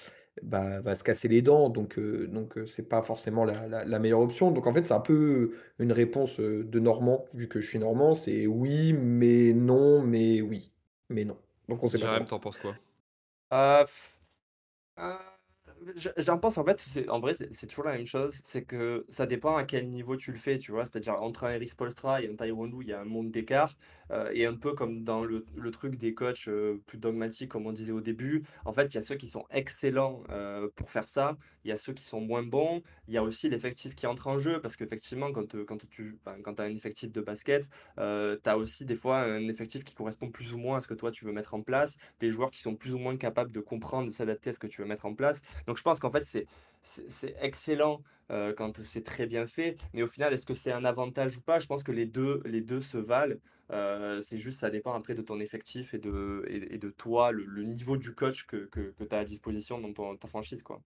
bah, 0.43 0.81
va 0.81 0.95
se 0.95 1.05
casser 1.05 1.29
les 1.29 1.43
dents 1.43 1.69
donc 1.71 1.99
heu 1.99 2.27
donc 2.29 2.59
c'est 2.67 2.89
pas 2.89 3.03
forcément 3.03 3.45
la 3.45 3.67
la 3.69 3.85
la 3.85 3.99
meilleure 3.99 4.21
option. 4.21 4.51
Donc 4.51 4.67
en 4.67 4.73
fait, 4.73 4.85
c'est 4.85 4.95
un 4.95 5.01
peu 5.01 5.55
une 5.79 5.93
réponse, 5.93 6.41
de 6.41 6.79
normand, 6.81 7.27
vu 7.35 7.49
que 7.49 7.61
je 7.61 7.69
suis 7.69 7.79
normand, 7.79 8.15
c'est 8.15 8.47
oui, 8.47 8.93
mais 8.95 9.53
non, 9.53 10.03
mais 10.03 10.41
oui, 10.43 10.73
mais 11.09 11.25
non. 11.25 11.39
Donc 11.69 11.83
on 11.83 11.89
sait 11.89 11.99
pas 11.99 12.09
Jérém, 12.09 12.27
trop. 12.27 12.27
tu 12.27 12.35
en 12.35 12.41
penses 12.41 12.59
quoi? 12.59 12.79
Ah, 13.51 13.85
pff. 13.87 14.15
J'en 16.17 16.39
pense 16.39 16.57
en 16.59 16.65
fait, 16.65 16.83
en 17.09 17.21
vrai, 17.21 17.35
c'est 17.35 17.67
toujours 17.67 17.85
la 17.85 17.93
même 17.97 18.07
chose. 18.07 18.41
C'est 18.43 18.65
que 18.65 19.05
ça 19.09 19.27
dépend 19.27 19.57
à 19.57 19.65
quel 19.65 19.89
niveau 19.91 20.17
tu 20.17 20.31
le 20.33 20.39
fais, 20.39 20.59
tu 20.59 20.73
vois? 20.73 20.85
C'est-à-dire 20.87 21.15
entre 21.23 21.45
un 21.45 21.53
Eric 21.55 21.71
Spoelstra 21.71 22.23
et 22.23 22.29
un 22.31 22.37
Tyronn 22.37 22.71
Lue, 22.71 22.83
il 22.85 22.89
y 22.89 22.93
a 22.93 23.01
un 23.01 23.05
monde 23.05 23.31
d'écart, 23.31 23.75
heu 24.13 24.31
et 24.33 24.47
un 24.47 24.55
peu 24.55 24.75
comme 24.75 25.05
dans 25.05 25.25
le 25.25 25.45
le 25.55 25.71
truc 25.71 25.97
des 25.97 26.15
coachs, 26.15 26.49
heu, 26.49 26.83
plus 26.87 26.99
dogmatiques, 26.99 27.51
comme 27.51 27.67
on 27.67 27.73
disait 27.73 27.93
au 27.93 28.01
début. 28.01 28.43
En 28.65 28.73
fait, 28.73 28.87
il 28.93 28.95
y 28.97 28.99
a 28.99 29.03
ceux 29.03 29.17
qui 29.17 29.29
sont 29.29 29.45
excellents, 29.51 30.23
heu, 30.31 30.71
pour 30.77 30.91
faire 30.91 31.07
ça. 31.09 31.37
Il 31.65 31.71
y 31.71 31.73
a 31.73 31.77
ceux 31.77 31.93
qui 31.93 32.05
sont 32.05 32.21
moins 32.21 32.43
bons. 32.43 32.83
Il 33.09 33.15
y 33.15 33.19
a 33.19 33.23
aussi 33.23 33.49
l'effectif 33.49 33.95
qui 33.95 34.07
entre 34.07 34.29
en 34.29 34.39
jeu 34.39 34.61
parce 34.61 34.77
qu'effectivement, 34.77 35.33
quand, 35.33 35.65
quand 35.65 35.89
tu 35.91 36.19
quand 36.43 36.61
as 36.61 36.65
un 36.65 36.75
effectif 36.75 37.13
de 37.13 37.21
basket, 37.21 37.69
tu 37.97 38.03
as 38.51 38.57
aussi 38.59 38.85
des 38.85 38.97
fois 38.97 39.21
un 39.23 39.49
effectif 39.49 39.85
qui 39.85 39.95
correspond 39.95 40.31
plus 40.31 40.53
ou 40.55 40.59
moins 40.59 40.79
à 40.79 40.81
ce 40.81 40.89
que 40.89 40.95
toi 40.95 41.11
tu 41.11 41.25
veux 41.25 41.33
mettre 41.33 41.55
en 41.55 41.63
place, 41.63 41.97
des 42.21 42.31
joueurs 42.31 42.51
qui 42.51 42.61
sont 42.61 42.77
plus 42.77 42.95
ou 42.95 42.99
moins 42.99 43.17
capables 43.17 43.53
de 43.53 43.61
comprendre, 43.61 44.09
de 44.09 44.13
s'adapter 44.13 44.51
à 44.51 44.53
ce 44.53 44.59
que 44.59 44.67
tu 44.67 44.81
veux 44.83 44.87
mettre 44.89 45.07
en 45.07 45.15
place. 45.15 45.41
Donc 45.67 45.77
je 45.79 45.83
pense 45.83 46.01
qu'en 46.01 46.11
fait, 46.11 46.25
c'est 46.25 46.47
c'est 46.83 47.35
excellent 47.41 48.03
euh, 48.31 48.53
quand 48.55 48.83
c'est 48.83 49.05
très 49.05 49.27
bien 49.27 49.47
fait, 49.47 49.77
mais 49.95 50.03
au 50.03 50.07
final, 50.07 50.33
est-ce 50.35 50.47
que 50.47 50.55
c'est 50.55 50.73
un 50.73 50.85
avantage 50.85 51.37
ou 51.37 51.41
pas? 51.43 51.59
Je 51.59 51.67
pense 51.67 51.83
que 51.83 51.93
les 51.93 52.07
deux, 52.07 52.41
les 52.45 52.61
deux 52.61 52.81
se 52.81 52.99
valent. 52.99 53.37
Euh, 53.71 54.21
c'est 54.21 54.39
juste, 54.39 54.61
ça 54.61 54.71
dépend 54.71 54.95
après 54.95 55.15
de 55.15 55.23
ton 55.23 55.41
effectif 55.41 55.95
et 55.95 55.99
de, 55.99 56.45
et, 56.49 56.79
de 56.79 56.91
toi, 56.91 57.33
le, 57.33 57.63
niveau 57.63 57.97
du 57.97 58.15
coach 58.15 58.47
que, 58.47 58.67
que, 58.67 58.93
que 58.93 59.05
tu 59.05 59.15
as 59.15 59.21
à 59.21 59.25
disposition 59.25 59.81
dans 59.81 59.93
ton, 59.93 60.17
ta 60.17 60.29
franchise. 60.29 60.63
Quoi. 60.63 60.83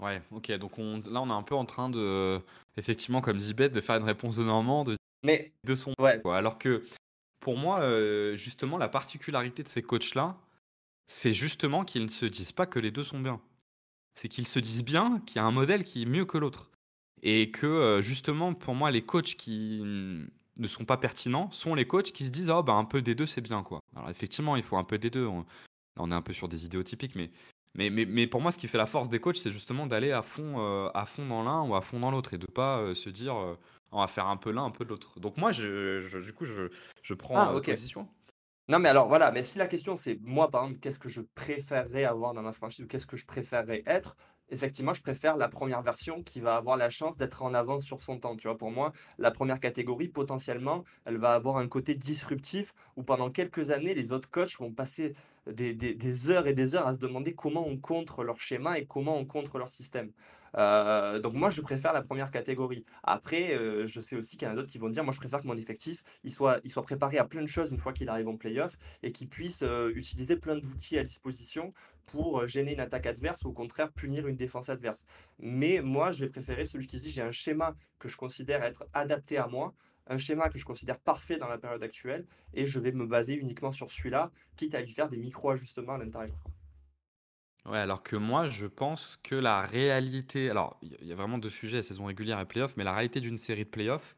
Ouais, 0.00 0.22
ok. 0.30 0.50
Donc 0.52 0.78
on, 0.78 1.00
là, 1.10 1.20
on 1.20 1.28
est 1.28 1.32
un 1.32 1.42
peu 1.42 1.54
en 1.54 1.66
train 1.66 1.90
de, 1.90 2.40
effectivement, 2.76 3.20
comme 3.20 3.38
dit 3.38 3.54
Beth, 3.54 3.72
de 3.72 3.80
faire 3.80 3.96
une 3.96 4.04
réponse 4.04 4.36
de 4.36 4.44
Normand, 4.44 4.84
de, 4.84 4.96
mais, 5.24 5.52
de 5.64 5.74
son. 5.74 5.92
Ouais. 5.98 6.20
Quoi. 6.20 6.36
Alors 6.36 6.58
que 6.58 6.84
pour 7.40 7.58
moi, 7.58 7.80
euh, 7.80 8.34
justement, 8.34 8.78
la 8.78 8.88
particularité 8.88 9.62
de 9.62 9.68
ces 9.68 9.82
coachs-là, 9.82 10.38
c'est 11.06 11.32
justement 11.32 11.84
qu'ils 11.84 12.04
ne 12.04 12.08
se 12.08 12.26
disent 12.26 12.52
pas 12.52 12.66
que 12.66 12.78
les 12.78 12.90
deux 12.90 13.04
sont 13.04 13.20
bien 13.20 13.40
c'est 14.14 14.28
qu'ils 14.28 14.46
se 14.46 14.58
disent 14.58 14.84
bien 14.84 15.20
qu'il 15.26 15.36
y 15.36 15.38
a 15.38 15.44
un 15.44 15.50
modèle 15.50 15.84
qui 15.84 16.02
est 16.02 16.06
mieux 16.06 16.26
que 16.26 16.38
l'autre. 16.38 16.70
Et 17.22 17.50
que 17.50 17.66
euh, 17.66 18.02
justement, 18.02 18.54
pour 18.54 18.74
moi, 18.74 18.90
les 18.90 19.02
coachs 19.02 19.34
qui 19.34 19.82
ne 20.60 20.66
sont 20.66 20.84
pas 20.84 20.96
pertinents 20.96 21.50
sont 21.50 21.74
les 21.74 21.86
coachs 21.86 22.12
qui 22.12 22.26
se 22.26 22.30
disent 22.30 22.50
oh, 22.50 22.62
bah, 22.62 22.74
un 22.74 22.84
peu 22.84 23.02
des 23.02 23.14
deux, 23.14 23.26
c'est 23.26 23.40
bien. 23.40 23.62
quoi. 23.62 23.80
Alors 23.96 24.10
effectivement, 24.10 24.56
il 24.56 24.62
faut 24.62 24.76
un 24.76 24.84
peu 24.84 24.98
des 24.98 25.10
deux. 25.10 25.26
On, 25.26 25.44
on 25.96 26.10
est 26.10 26.14
un 26.14 26.22
peu 26.22 26.32
sur 26.32 26.48
des 26.48 26.64
idéotypiques, 26.64 27.14
mais, 27.14 27.30
mais, 27.74 27.90
mais, 27.90 28.04
mais, 28.04 28.26
pour 28.26 28.40
moi, 28.40 28.52
ce 28.52 28.58
qui 28.58 28.68
fait 28.68 28.78
la 28.78 28.86
force 28.86 29.08
des 29.08 29.20
coachs, 29.20 29.36
c'est 29.36 29.50
justement 29.50 29.86
d'aller 29.86 30.12
à 30.12 30.22
fond, 30.22 30.56
euh, 30.58 30.88
à 30.94 31.06
fond 31.06 31.26
dans 31.26 31.42
l'un 31.42 31.62
ou 31.62 31.74
à 31.74 31.80
fond 31.80 32.00
dans 32.00 32.10
l'autre 32.10 32.34
et 32.34 32.38
de 32.38 32.46
pas 32.46 32.78
euh, 32.78 32.94
se 32.94 33.10
dire 33.10 33.34
on 33.92 34.00
va 34.00 34.06
faire 34.06 34.26
un 34.26 34.36
peu 34.36 34.50
l'un, 34.52 34.64
un 34.64 34.70
peu 34.70 34.84
de 34.84 34.90
l'autre. 34.90 35.18
Donc 35.18 35.36
moi, 35.36 35.52
je, 35.52 36.18
du 36.20 36.32
coup, 36.32 36.44
je, 36.44 36.70
je 37.02 37.14
prends 37.14 37.38
ah, 37.38 37.60
position. 37.60 38.08
Non, 38.70 38.78
mais 38.78 38.88
alors 38.88 39.08
voilà, 39.08 39.32
mais 39.32 39.42
si 39.42 39.58
la 39.58 39.66
question 39.66 39.96
c'est 39.96 40.18
moi, 40.22 40.50
par 40.50 40.62
exemple, 40.64 40.80
qu'est-ce 40.80 40.98
que 41.00 41.08
je 41.08 41.22
préférerais 41.34 42.04
avoir 42.04 42.34
dans 42.34 42.42
ma 42.42 42.52
franchise 42.52 42.84
ou 42.84 42.88
qu'est-ce 42.88 43.06
que 43.06 43.16
je 43.16 43.26
préférerais 43.26 43.82
être, 43.86 44.16
effectivement, 44.48 44.94
je 44.94 45.02
préfère 45.02 45.36
la 45.36 45.48
première 45.48 45.82
version 45.82 46.22
qui 46.22 46.40
va 46.40 46.56
avoir 46.56 46.76
la 46.76 46.88
chance 46.88 47.16
d'être 47.16 47.42
en 47.42 47.52
avance 47.54 47.84
sur 47.84 48.00
son 48.00 48.18
temps. 48.20 48.36
Tu 48.36 48.46
vois, 48.48 48.56
pour 48.56 48.70
moi, 48.70 48.92
la 49.18 49.32
première 49.32 49.60
catégorie, 49.60 50.08
potentiellement, 50.08 50.84
elle 51.04 51.18
va 51.18 51.34
avoir 51.34 51.56
un 51.58 51.68
côté 51.68 51.96
disruptif 51.96 52.72
où 52.96 53.02
pendant 53.02 53.30
quelques 53.30 53.70
années, 53.72 53.94
les 53.94 54.12
autres 54.12 54.30
coachs 54.30 54.56
vont 54.58 54.72
passer 54.72 55.14
des, 55.50 55.74
des 55.74 56.30
heures 56.30 56.46
et 56.46 56.54
des 56.54 56.74
heures 56.76 56.86
à 56.86 56.94
se 56.94 56.98
demander 57.00 57.34
comment 57.34 57.66
on 57.66 57.78
contre 57.78 58.24
leur 58.24 58.40
schéma 58.40 58.78
et 58.78 58.86
comment 58.86 59.16
on 59.18 59.26
contre 59.26 59.58
leur 59.58 59.70
système. 59.70 60.12
Euh, 60.56 61.18
donc 61.20 61.34
moi, 61.34 61.50
je 61.50 61.60
préfère 61.60 61.92
la 61.92 62.02
première 62.02 62.30
catégorie. 62.30 62.84
Après, 63.02 63.54
euh, 63.54 63.86
je 63.86 64.00
sais 64.00 64.16
aussi 64.16 64.36
qu'il 64.36 64.46
y 64.46 64.50
en 64.50 64.54
a 64.54 64.56
d'autres 64.56 64.68
qui 64.68 64.78
vont 64.78 64.88
dire, 64.88 65.04
moi, 65.04 65.12
je 65.12 65.18
préfère 65.18 65.40
que 65.40 65.46
mon 65.46 65.56
effectif, 65.56 66.02
il 66.24 66.32
soit, 66.32 66.60
préparé 66.82 67.18
à 67.18 67.24
plein 67.24 67.42
de 67.42 67.46
choses 67.46 67.70
une 67.70 67.78
fois 67.78 67.92
qu'il 67.92 68.08
arrive 68.08 68.28
en 68.28 68.36
playoff 68.36 68.76
et 69.02 69.12
qu'il 69.12 69.28
puisse 69.28 69.62
euh, 69.62 69.92
utiliser 69.94 70.36
plein 70.36 70.56
d'outils 70.56 70.98
à 70.98 71.04
disposition 71.04 71.72
pour 72.06 72.46
gêner 72.46 72.74
une 72.74 72.80
attaque 72.80 73.06
adverse 73.06 73.42
ou 73.44 73.48
au 73.48 73.52
contraire 73.52 73.92
punir 73.92 74.26
une 74.26 74.36
défense 74.36 74.68
adverse. 74.68 75.04
Mais 75.38 75.80
moi, 75.80 76.10
je 76.12 76.24
vais 76.24 76.30
préférer 76.30 76.66
celui 76.66 76.86
qui 76.86 76.98
dit, 76.98 77.10
j'ai 77.10 77.22
un 77.22 77.30
schéma 77.30 77.76
que 77.98 78.08
je 78.08 78.16
considère 78.16 78.64
être 78.64 78.86
adapté 78.92 79.36
à 79.36 79.46
moi 79.46 79.74
un 80.10 80.18
schéma 80.18 80.48
que 80.48 80.58
je 80.58 80.64
considère 80.64 80.98
parfait 80.98 81.38
dans 81.38 81.46
la 81.46 81.56
période 81.56 81.82
actuelle 81.82 82.26
et 82.52 82.66
je 82.66 82.80
vais 82.80 82.90
me 82.92 83.06
baser 83.06 83.34
uniquement 83.34 83.70
sur 83.70 83.90
celui-là, 83.90 84.32
quitte 84.56 84.74
à 84.74 84.80
lui 84.80 84.90
faire 84.90 85.08
des 85.08 85.18
micro-ajustements 85.18 85.94
à 85.94 85.98
l'intérieur. 85.98 86.36
Ouais, 87.66 87.78
alors 87.78 88.02
que 88.02 88.16
moi, 88.16 88.46
je 88.46 88.66
pense 88.66 89.18
que 89.22 89.34
la 89.34 89.62
réalité. 89.62 90.50
Alors, 90.50 90.78
il 90.82 91.06
y 91.06 91.12
a 91.12 91.14
vraiment 91.14 91.38
deux 91.38 91.50
sujets, 91.50 91.82
saison 91.82 92.06
régulière 92.06 92.40
et 92.40 92.46
playoff, 92.46 92.76
mais 92.76 92.84
la 92.84 92.94
réalité 92.94 93.20
d'une 93.20 93.36
série 93.36 93.64
de 93.64 93.70
playoffs, 93.70 94.16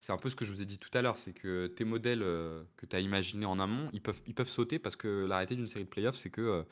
c'est 0.00 0.12
un 0.12 0.18
peu 0.18 0.28
ce 0.28 0.36
que 0.36 0.44
je 0.44 0.52
vous 0.52 0.60
ai 0.60 0.66
dit 0.66 0.78
tout 0.78 0.90
à 0.92 1.00
l'heure, 1.00 1.16
c'est 1.16 1.32
que 1.32 1.68
tes 1.68 1.84
modèles 1.84 2.22
euh, 2.22 2.64
que 2.76 2.86
tu 2.86 2.96
as 2.96 3.00
imaginés 3.00 3.46
en 3.46 3.58
amont, 3.60 3.88
ils 3.92 4.02
peuvent, 4.02 4.20
ils 4.26 4.34
peuvent 4.34 4.48
sauter 4.48 4.78
parce 4.78 4.96
que 4.96 5.26
la 5.26 5.36
réalité 5.36 5.54
d'une 5.54 5.68
série 5.68 5.84
de 5.84 5.88
playoffs, 5.88 6.16
c'est 6.16 6.30
que 6.30 6.40
euh, 6.40 6.62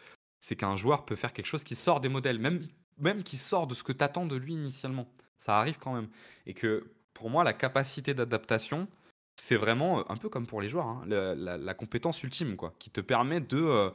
c'est 0.41 0.57
qu'un 0.57 0.77
joueur 0.77 1.05
peut 1.05 1.17
faire 1.17 1.33
quelque 1.33 1.47
chose 1.47 1.65
qui 1.65 1.77
sort 1.77 2.01
des 2.01 2.09
modèles, 2.09 2.39
même, 2.39 2.67
même 2.99 3.23
qui 3.23 3.39
sort 3.39 3.67
de 3.67 3.75
ce 3.75 3.83
que 3.83 3.93
tu 3.93 4.03
attends 4.05 4.27
de 4.27 4.37
lui 4.37 4.55
initialement. 4.55 5.09
Ça 5.39 5.59
arrive 5.59 5.79
quand 5.79 5.95
même. 5.95 6.09
Et 6.47 6.55
que 6.55 6.93
pour 7.15 7.31
moi, 7.31 7.45
la 7.45 7.53
capacité 7.53 8.15
d'adaptation, 8.15 8.89
c'est 9.37 9.57
vraiment 9.57 10.01
euh, 10.01 10.03
un 10.09 10.17
peu 10.17 10.29
comme 10.29 10.47
pour 10.47 10.61
les 10.61 10.69
joueurs, 10.69 10.87
hein, 10.87 11.05
la, 11.07 11.75
compétence 11.75 12.23
ultime, 12.23 12.57
quoi, 12.57 12.75
qui 12.79 12.91
te 12.91 13.01
permet 13.01 13.41
de 13.41 13.93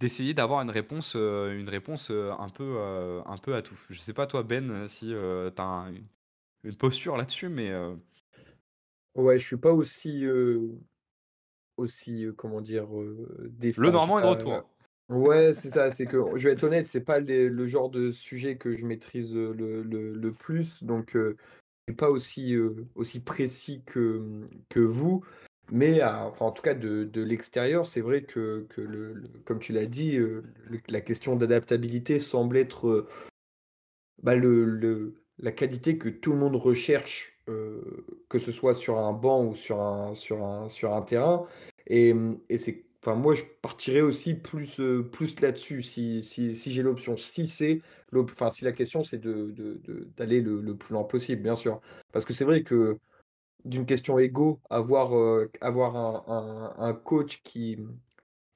d'essayer 0.00 0.34
d'avoir 0.34 0.62
une 0.62 0.70
réponse, 0.70 1.14
euh, 1.16 1.58
une 1.58 1.68
réponse 1.68 2.10
euh, 2.10 2.32
un, 2.38 2.48
peu, 2.48 2.76
euh, 2.78 3.20
un 3.26 3.36
peu 3.36 3.54
à 3.54 3.62
tout. 3.62 3.78
Je 3.90 3.98
sais 3.98 4.12
pas 4.12 4.26
toi 4.26 4.42
Ben 4.42 4.86
si 4.86 5.08
tu 5.08 5.14
as 5.16 5.86
une 6.64 6.76
posture 6.76 7.16
là-dessus, 7.16 7.48
mais... 7.48 7.72
Ouais, 9.14 9.38
je 9.38 9.46
suis 9.46 9.56
pas 9.56 9.72
aussi, 9.72 10.24
aussi 11.76 12.26
comment 12.36 12.60
dire, 12.60 12.86
Le 12.90 13.90
Normand 13.90 14.20
est 14.20 14.22
de 14.22 14.26
retour. 14.28 14.70
Ouais, 15.08 15.54
c'est 15.54 15.70
ça, 15.70 15.90
c'est 15.90 16.04
que 16.06 16.18
je 16.36 16.48
vais 16.48 16.52
être 16.52 16.64
honnête, 16.64 16.88
c'est 16.88 17.00
pas 17.00 17.18
le 17.18 17.66
genre 17.66 17.90
de 17.90 18.10
sujet 18.10 18.56
que 18.56 18.74
je 18.74 18.84
maîtrise 18.84 19.34
le, 19.34 19.82
le, 19.82 20.12
le 20.12 20.32
plus, 20.32 20.84
donc 20.84 21.12
je 21.14 21.34
suis 21.88 21.96
pas 21.96 22.10
aussi, 22.10 22.54
aussi 22.94 23.20
précis 23.20 23.82
que, 23.86 24.22
que 24.68 24.80
vous. 24.80 25.24
Mais 25.70 26.02
enfin, 26.02 26.46
en 26.46 26.52
tout 26.52 26.62
cas, 26.62 26.74
de, 26.74 27.22
l'extérieur, 27.22 27.86
c'est 27.86 28.00
vrai 28.00 28.22
que, 28.22 28.66
le, 28.76 29.22
comme 29.44 29.58
tu 29.58 29.72
l'as 29.72 29.86
dit, 29.86 30.16
euh, 30.16 30.42
la 30.88 31.00
question 31.00 31.36
d'adaptabilité 31.36 32.20
semble 32.20 32.56
être 32.56 32.88
euh, 32.88 33.08
bah, 34.22 34.34
la 35.38 35.52
qualité 35.52 35.98
que 35.98 36.08
tout 36.08 36.32
le 36.32 36.38
monde 36.38 36.56
recherche, 36.56 37.38
euh, 37.48 38.06
que 38.28 38.38
ce 38.38 38.50
soit 38.50 38.74
sur 38.74 38.98
un 38.98 39.12
banc 39.12 39.44
ou 39.44 39.54
sur 39.54 39.80
un, 39.80 40.14
sur 40.14 40.42
un, 40.42 40.68
sur 40.68 40.94
un 40.94 41.02
terrain. 41.02 41.46
Et, 41.86 42.14
c'est, 42.56 42.84
enfin, 43.02 43.14
moi, 43.14 43.34
je 43.34 43.44
partirais 43.60 44.00
aussi 44.00 44.34
plus, 44.34 44.80
plus 45.12 45.38
là-dessus 45.40 45.82
si, 45.82 46.22
si, 46.22 46.54
si 46.54 46.72
j'ai 46.72 46.82
l'option. 46.82 47.16
Si 47.18 47.82
enfin, 48.14 48.48
si 48.48 48.64
la 48.64 48.72
question, 48.72 49.02
c'est 49.02 49.18
de, 49.18 49.54
d'aller 50.16 50.40
le, 50.40 50.62
le 50.62 50.76
plus 50.76 50.94
loin 50.94 51.04
possible, 51.04 51.42
bien 51.42 51.56
sûr. 51.56 51.80
Parce 52.12 52.24
que 52.24 52.32
c'est 52.32 52.44
vrai 52.44 52.62
que 52.62 52.98
d'une 53.64 53.86
question 53.86 54.18
égo, 54.18 54.60
avoir, 54.70 55.16
euh, 55.16 55.50
avoir 55.60 55.96
un, 56.80 56.94
coach 56.94 57.40
qui, 57.42 57.78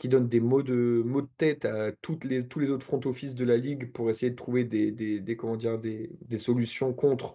donne 0.05 0.29
des 0.29 0.41
mots 0.41 0.63
de, 0.63 1.05
de 1.05 1.29
tête 1.37 1.65
à 1.65 1.93
toutes 1.93 2.25
les, 2.25 2.47
tous 2.47 2.59
les 2.59 2.71
autres 2.71 2.85
front 2.85 3.01
office 3.05 3.35
de 3.35 3.45
la 3.45 3.57
ligue 3.57 3.93
pour 3.93 4.11
essayer 4.11 4.31
de 4.31 4.37
trouver 4.37 4.65
des, 4.65 5.37
comment 5.37 5.57
dire, 5.57 5.79
des, 5.79 6.39
solutions 6.39 6.93
contre, 6.93 7.35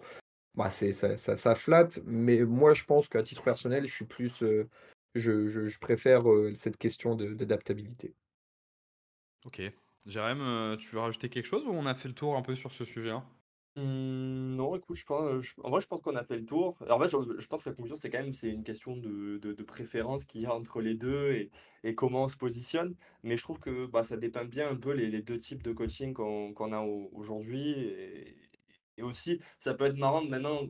bah 0.54 0.70
c'est, 0.70 0.92
ça, 0.92 1.16
ça, 1.16 1.36
ça, 1.36 1.54
flatte. 1.54 2.00
Mais 2.04 2.44
moi, 2.44 2.74
je 2.74 2.84
pense 2.84 3.08
qu'à 3.08 3.22
titre 3.22 3.42
personnel, 3.42 3.86
je. 3.86 4.04
Euh, 4.42 4.68
préfère 5.80 6.30
euh, 6.30 6.52
cette 6.54 6.76
question 6.76 7.14
d'adaptabilité. 7.14 8.14
Ok. 9.44 9.62
Jérém, 10.06 10.76
tu 10.78 10.88
veux 10.88 11.00
rajouter 11.00 11.28
quelque 11.28 11.46
chose 11.46 11.66
ou 11.66 11.70
on 11.70 11.84
a 11.84 11.94
fait 11.94 12.08
le 12.08 12.14
tour 12.14 12.36
un 12.36 12.42
peu 12.42 12.56
sur 12.56 12.72
ce 12.72 12.84
sujet-là? 12.84 13.24
Mmh, 13.78 14.56
non, 14.56 14.74
écoute, 14.74 14.96
je 14.96 15.04
pense, 15.04 15.54
en 15.62 15.70
vrai, 15.70 15.80
je 15.80 15.86
pense 15.86 16.00
qu'on 16.00 16.16
a 16.16 16.24
fait 16.24 16.36
le 16.36 16.44
tour. 16.44 16.76
En 16.90 16.98
fait, 16.98 17.10
je, 17.10 17.46
pense 17.46 17.62
que 17.62 17.70
la 17.70 17.76
conclusion, 17.76 17.94
c'est 17.96 18.10
quand 18.10 18.18
même, 18.18 18.32
c'est 18.32 18.50
une 18.50 18.64
question 18.64 18.96
de, 18.96 19.38
de, 19.38 19.62
préférence 19.62 20.24
qu'il 20.24 20.40
y 20.40 20.46
a 20.46 20.54
entre 20.54 20.80
les 20.80 20.94
deux 20.94 21.30
et, 21.32 21.50
et 21.84 21.94
comment 21.94 22.24
on 22.24 22.28
se 22.28 22.36
positionne. 22.36 22.96
Mais 23.22 23.36
je 23.36 23.42
trouve 23.42 23.60
que 23.60 23.86
bah, 23.86 24.02
ça 24.02 24.16
dépeint 24.16 24.44
bien 24.44 24.68
un 24.70 24.76
peu 24.76 24.92
les, 24.92 25.22
deux 25.22 25.38
types 25.38 25.62
de 25.62 25.72
coaching 25.72 26.12
qu'on 26.12 26.72
a 26.72 26.80
aujourd'hui. 27.12 27.94
Et 28.98 29.02
aussi, 29.02 29.40
ça 29.58 29.74
peut 29.74 29.86
être 29.86 29.96
marrant 29.96 30.24
maintenant, 30.24 30.62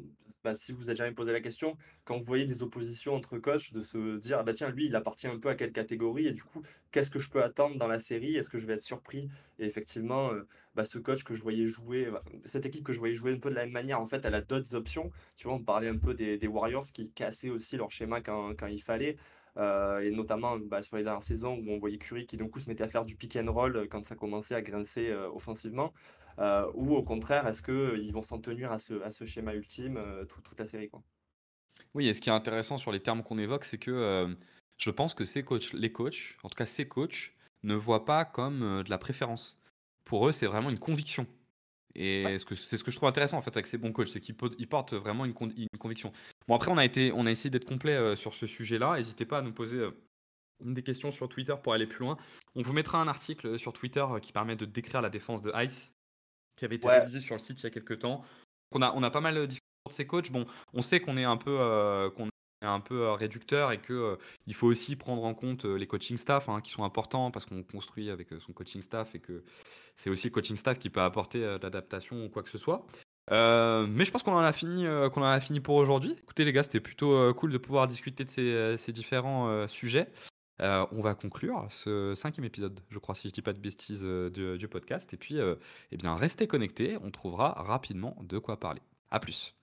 bah, 0.45 0.55
si 0.55 0.73
vous 0.73 0.89
avez 0.89 0.97
jamais 0.97 1.13
posé 1.13 1.33
la 1.33 1.41
question, 1.41 1.77
quand 2.05 2.19
vous 2.19 2.25
voyez 2.25 2.47
des 2.47 2.63
oppositions 2.63 3.15
entre 3.15 3.39
coachs, 3.39 3.73
de 3.73 3.83
se 3.83 4.19
dire, 4.19 4.39
ah 4.39 4.43
bah 4.45 4.53
tiens, 4.53 4.71
lui, 4.71 4.87
il 4.87 4.95
appartient 4.95 5.27
un 5.27 5.39
peu 5.39 5.49
à 5.49 5.55
quelle 5.57 5.73
catégorie, 5.73 6.27
et 6.29 6.33
du 6.33 6.43
coup, 6.43 6.63
qu'est-ce 6.93 7.11
que 7.11 7.19
je 7.19 7.29
peux 7.29 7.43
attendre 7.43 7.77
dans 7.77 7.89
la 7.89 7.99
série? 7.99 8.37
Est-ce 8.37 8.51
que 8.51 8.59
je 8.59 8.67
vais 8.67 8.75
être 8.75 8.83
surpris? 8.83 9.29
Et 9.59 9.67
effectivement, 9.67 10.31
euh, 10.33 10.47
bah, 10.75 10.85
ce 10.85 10.99
coach 10.99 11.25
que 11.25 11.35
je 11.35 11.43
voyais 11.43 11.67
jouer, 11.67 12.09
cette 12.45 12.67
équipe 12.67 12.85
que 12.85 12.93
je 12.93 12.99
voyais 12.99 13.15
jouer 13.15 13.33
un 13.33 13.39
peu 13.39 13.51
de 13.51 13.55
la 13.57 13.65
même 13.65 13.73
manière, 13.73 14.01
en 14.01 14.07
fait, 14.07 14.25
elle 14.25 14.35
a 14.35 14.43
d'autres 14.43 14.75
options. 14.75 15.11
Tu 15.37 15.49
vois, 15.49 15.57
on 15.57 15.63
parlait 15.63 15.89
un 15.89 15.97
peu 15.97 16.15
des, 16.15 16.47
Warriors 16.47 16.87
qui 16.93 17.11
cassaient 17.11 17.51
aussi 17.51 17.77
leur 17.77 17.91
schéma 17.91 18.21
quand, 18.21 18.55
quand 18.57 18.69
il 18.69 18.83
fallait. 18.83 19.17
Euh, 19.57 20.01
et 20.01 20.11
notamment 20.11 20.59
bah, 20.59 20.83
sur 20.83 20.97
les 20.97 21.03
dernières 21.03 21.23
saisons 21.23 21.57
où 21.57 21.71
on 21.71 21.79
voyait 21.79 21.99
Curry 21.99 22.27
qui 22.27 22.37
d'un 22.37 22.49
coup 22.49 22.61
se 22.61 22.69
mettait 22.69 22.85
à 22.85 22.89
faire 22.89 23.05
du 23.05 23.17
pick 23.17 23.37
and 23.37 23.53
roll 23.53 23.77
euh, 23.77 23.87
quand 23.91 24.05
ça 24.05 24.15
commençait 24.15 24.55
à 24.55 24.63
grincer 24.63 25.13
offensivement. 25.35 25.93
Euh, 26.39 26.71
ou 26.75 26.95
au 26.95 27.03
contraire, 27.03 27.47
est-ce 27.49 27.63
qu'ils 27.63 28.13
vont 28.13 28.23
s'en 28.23 28.39
tenir 28.39 28.71
à 28.71 28.79
ce, 28.79 29.25
schéma 29.25 29.55
ultime 29.55 30.01
toute 30.29 30.59
la 30.59 30.67
série. 30.67 30.91
Oui, 31.95 32.09
et 32.09 32.15
ce 32.15 32.21
qui 32.21 32.29
est 32.29 32.33
intéressant 32.33 32.79
sur 32.79 32.93
les 32.93 33.01
termes 33.01 33.25
qu'on 33.25 33.39
évoque, 33.39 33.65
c'est 33.65 33.79
que 33.79 34.37
je 34.77 34.91
pense 34.91 35.15
que 35.15 35.25
ces 35.25 35.43
coachs, 35.43 35.73
les 35.73 35.91
coachs, 35.91 36.37
en 36.45 36.49
tout 36.49 36.55
cas 36.55 36.67
ces 36.67 36.87
coachs, 36.87 37.33
ne 37.65 37.75
voient 37.75 38.05
pas 38.05 38.25
comme 38.25 38.85
de 38.85 38.91
la 38.91 38.99
préférence. 38.99 39.59
pour 40.05 40.29
eux, 40.29 40.33
c'est 40.33 40.47
vraiment 40.47 40.71
une 40.71 40.79
conviction. 40.79 41.27
Et 41.95 42.39
c'est 42.55 42.77
ce 42.77 42.85
que 42.85 42.91
je 42.91 42.97
trouve 42.97 43.09
intéressant 43.09 43.39
en 43.39 43.41
fait 43.41 43.57
avec 43.57 43.67
ces 43.67 43.79
bons 43.79 43.93
coachs, 43.93 44.09
c'est 44.09 44.21
qu'ils 44.21 44.37
portent 44.37 44.95
vraiment 44.95 45.25
une, 45.25 45.35
une, 45.57 45.79
conviction. 45.79 46.13
Bon 46.47 46.55
après 46.55 46.71
on 46.71 46.77
a 46.77 46.85
été, 46.85 47.13
on 47.13 47.27
a 47.27 47.31
essayé 47.31 47.51
d'être 47.51 47.65
complet 47.65 47.95
euh, 47.95 48.15
sur 48.15 48.35
ce 48.35 48.47
sujet-là. 48.47 48.97
N'hésitez 48.97 49.25
pas 49.25 49.39
à 49.39 49.43
nous 49.43 49.53
poser 49.53 49.79
euh, 49.79 49.91
des 50.61 50.83
questions 50.83 51.11
sur 51.11 51.29
Twitter 51.29 51.55
pour 51.63 51.73
aller 51.73 51.87
plus 51.87 52.05
loin. 52.05 52.17
On 52.55 52.63
vous 52.63 52.73
mettra 52.73 53.01
un 53.01 53.09
article 53.09 53.59
sur 53.59 53.73
Twitter 53.73 54.05
qui 54.23 54.33
permet 54.33 54.57
de 54.57 54.65
décrire 54.65 55.01
la 55.01 55.11
défense 55.11 55.43
de 55.43 55.53
Ice, 55.65 55.93
qui 56.57 56.65
avait 56.65 56.77
été 56.77 56.89
rédigé 56.89 57.21
sur 57.21 57.35
le 57.35 57.41
site 57.41 57.61
il 57.61 57.65
y 57.65 57.67
a 57.67 57.71
quelques 57.71 58.01
temps. 58.01 58.25
On 58.73 58.83
a, 58.83 58.93
on 58.95 59.03
a 59.03 59.11
pas 59.11 59.21
mal 59.21 59.47
discuté 59.47 59.67
de 59.87 59.93
ces 59.93 60.07
coachs. 60.07 60.31
Bon, 60.31 60.47
on 60.75 60.83
sait 60.83 61.01
qu'on 61.01 61.17
est 61.17 61.25
un 61.25 61.39
peu, 61.39 62.11
qu'on 62.17 62.29
un 62.67 62.81
peu 62.81 63.03
euh, 63.03 63.13
réducteur 63.15 63.73
et 63.73 63.79
que 63.79 63.93
euh, 63.93 64.17
il 64.47 64.55
faut 64.55 64.67
aussi 64.67 64.97
prendre 64.97 65.25
en 65.25 65.35
compte 65.35 65.65
euh, 65.65 65.77
les 65.77 65.87
coaching 65.87 66.19
staff 66.19 66.49
hein, 66.49 66.61
qui 66.61 66.71
sont 66.71 66.83
importants 66.83 67.31
parce 67.31 67.47
qu'on 67.47 67.63
construit 67.63 68.11
avec 68.11 68.29
son 68.41 68.53
coaching 68.53 68.83
staff 68.83 69.15
et 69.15 69.21
que 69.21 69.45
c'est 69.99 70.11
aussi 70.11 70.29
le 70.29 70.33
coaching 70.33 70.57
staff 70.57 70.79
qui 70.79 70.91
peut 70.91 71.01
apporter 71.03 71.41
l'adaptation 71.63 72.25
ou 72.25 72.29
quoi 72.29 72.43
que 72.43 72.51
ce 72.51 72.59
soit. 72.59 72.87
mais 73.31 74.05
je 74.05 74.11
pense 74.11 74.23
qu'on 74.23 74.33
en 74.33 74.39
a 74.39 74.53
fini, 74.53 74.87
qu'on 75.13 75.23
en 75.23 75.27
a 75.27 75.41
fini 75.41 75.61
pour 75.61 75.75
aujourd'hui. 75.77 76.17
Écoutez 76.23 76.45
les 76.45 76.53
gars, 76.53 76.63
c'était 76.63 76.81
plutôt 76.81 77.33
cool 77.35 77.53
de 77.53 77.59
pouvoir 77.59 77.87
discuter 77.87 78.25
de 78.25 78.77
ces, 78.77 78.93
différents 78.93 79.69
sujets. 79.69 80.09
on 80.61 81.01
va 81.03 81.15
conclure 81.15 81.67
ce 81.69 82.15
cinquième 82.15 82.45
épisode, 82.45 82.81
je 82.91 82.99
crois, 82.99 83.15
si 83.15 83.29
je 83.29 83.35
dis 83.35 83.43
pas 83.43 83.53
de 83.53 83.61
bêtises 83.61 84.05
du, 84.05 84.57
du, 84.57 84.69
podcast. 84.69 85.13
Et 85.13 85.17
puis, 85.17 85.39
eh 85.91 85.97
bien, 85.97 86.15
restez 86.17 86.47
connectés, 86.47 86.97
on 87.03 87.11
trouvera 87.11 87.53
rapidement 87.53 88.17
de 88.23 88.39
quoi 88.39 88.59
parler. 88.59 88.83
À 89.11 89.21
plus. 89.21 89.55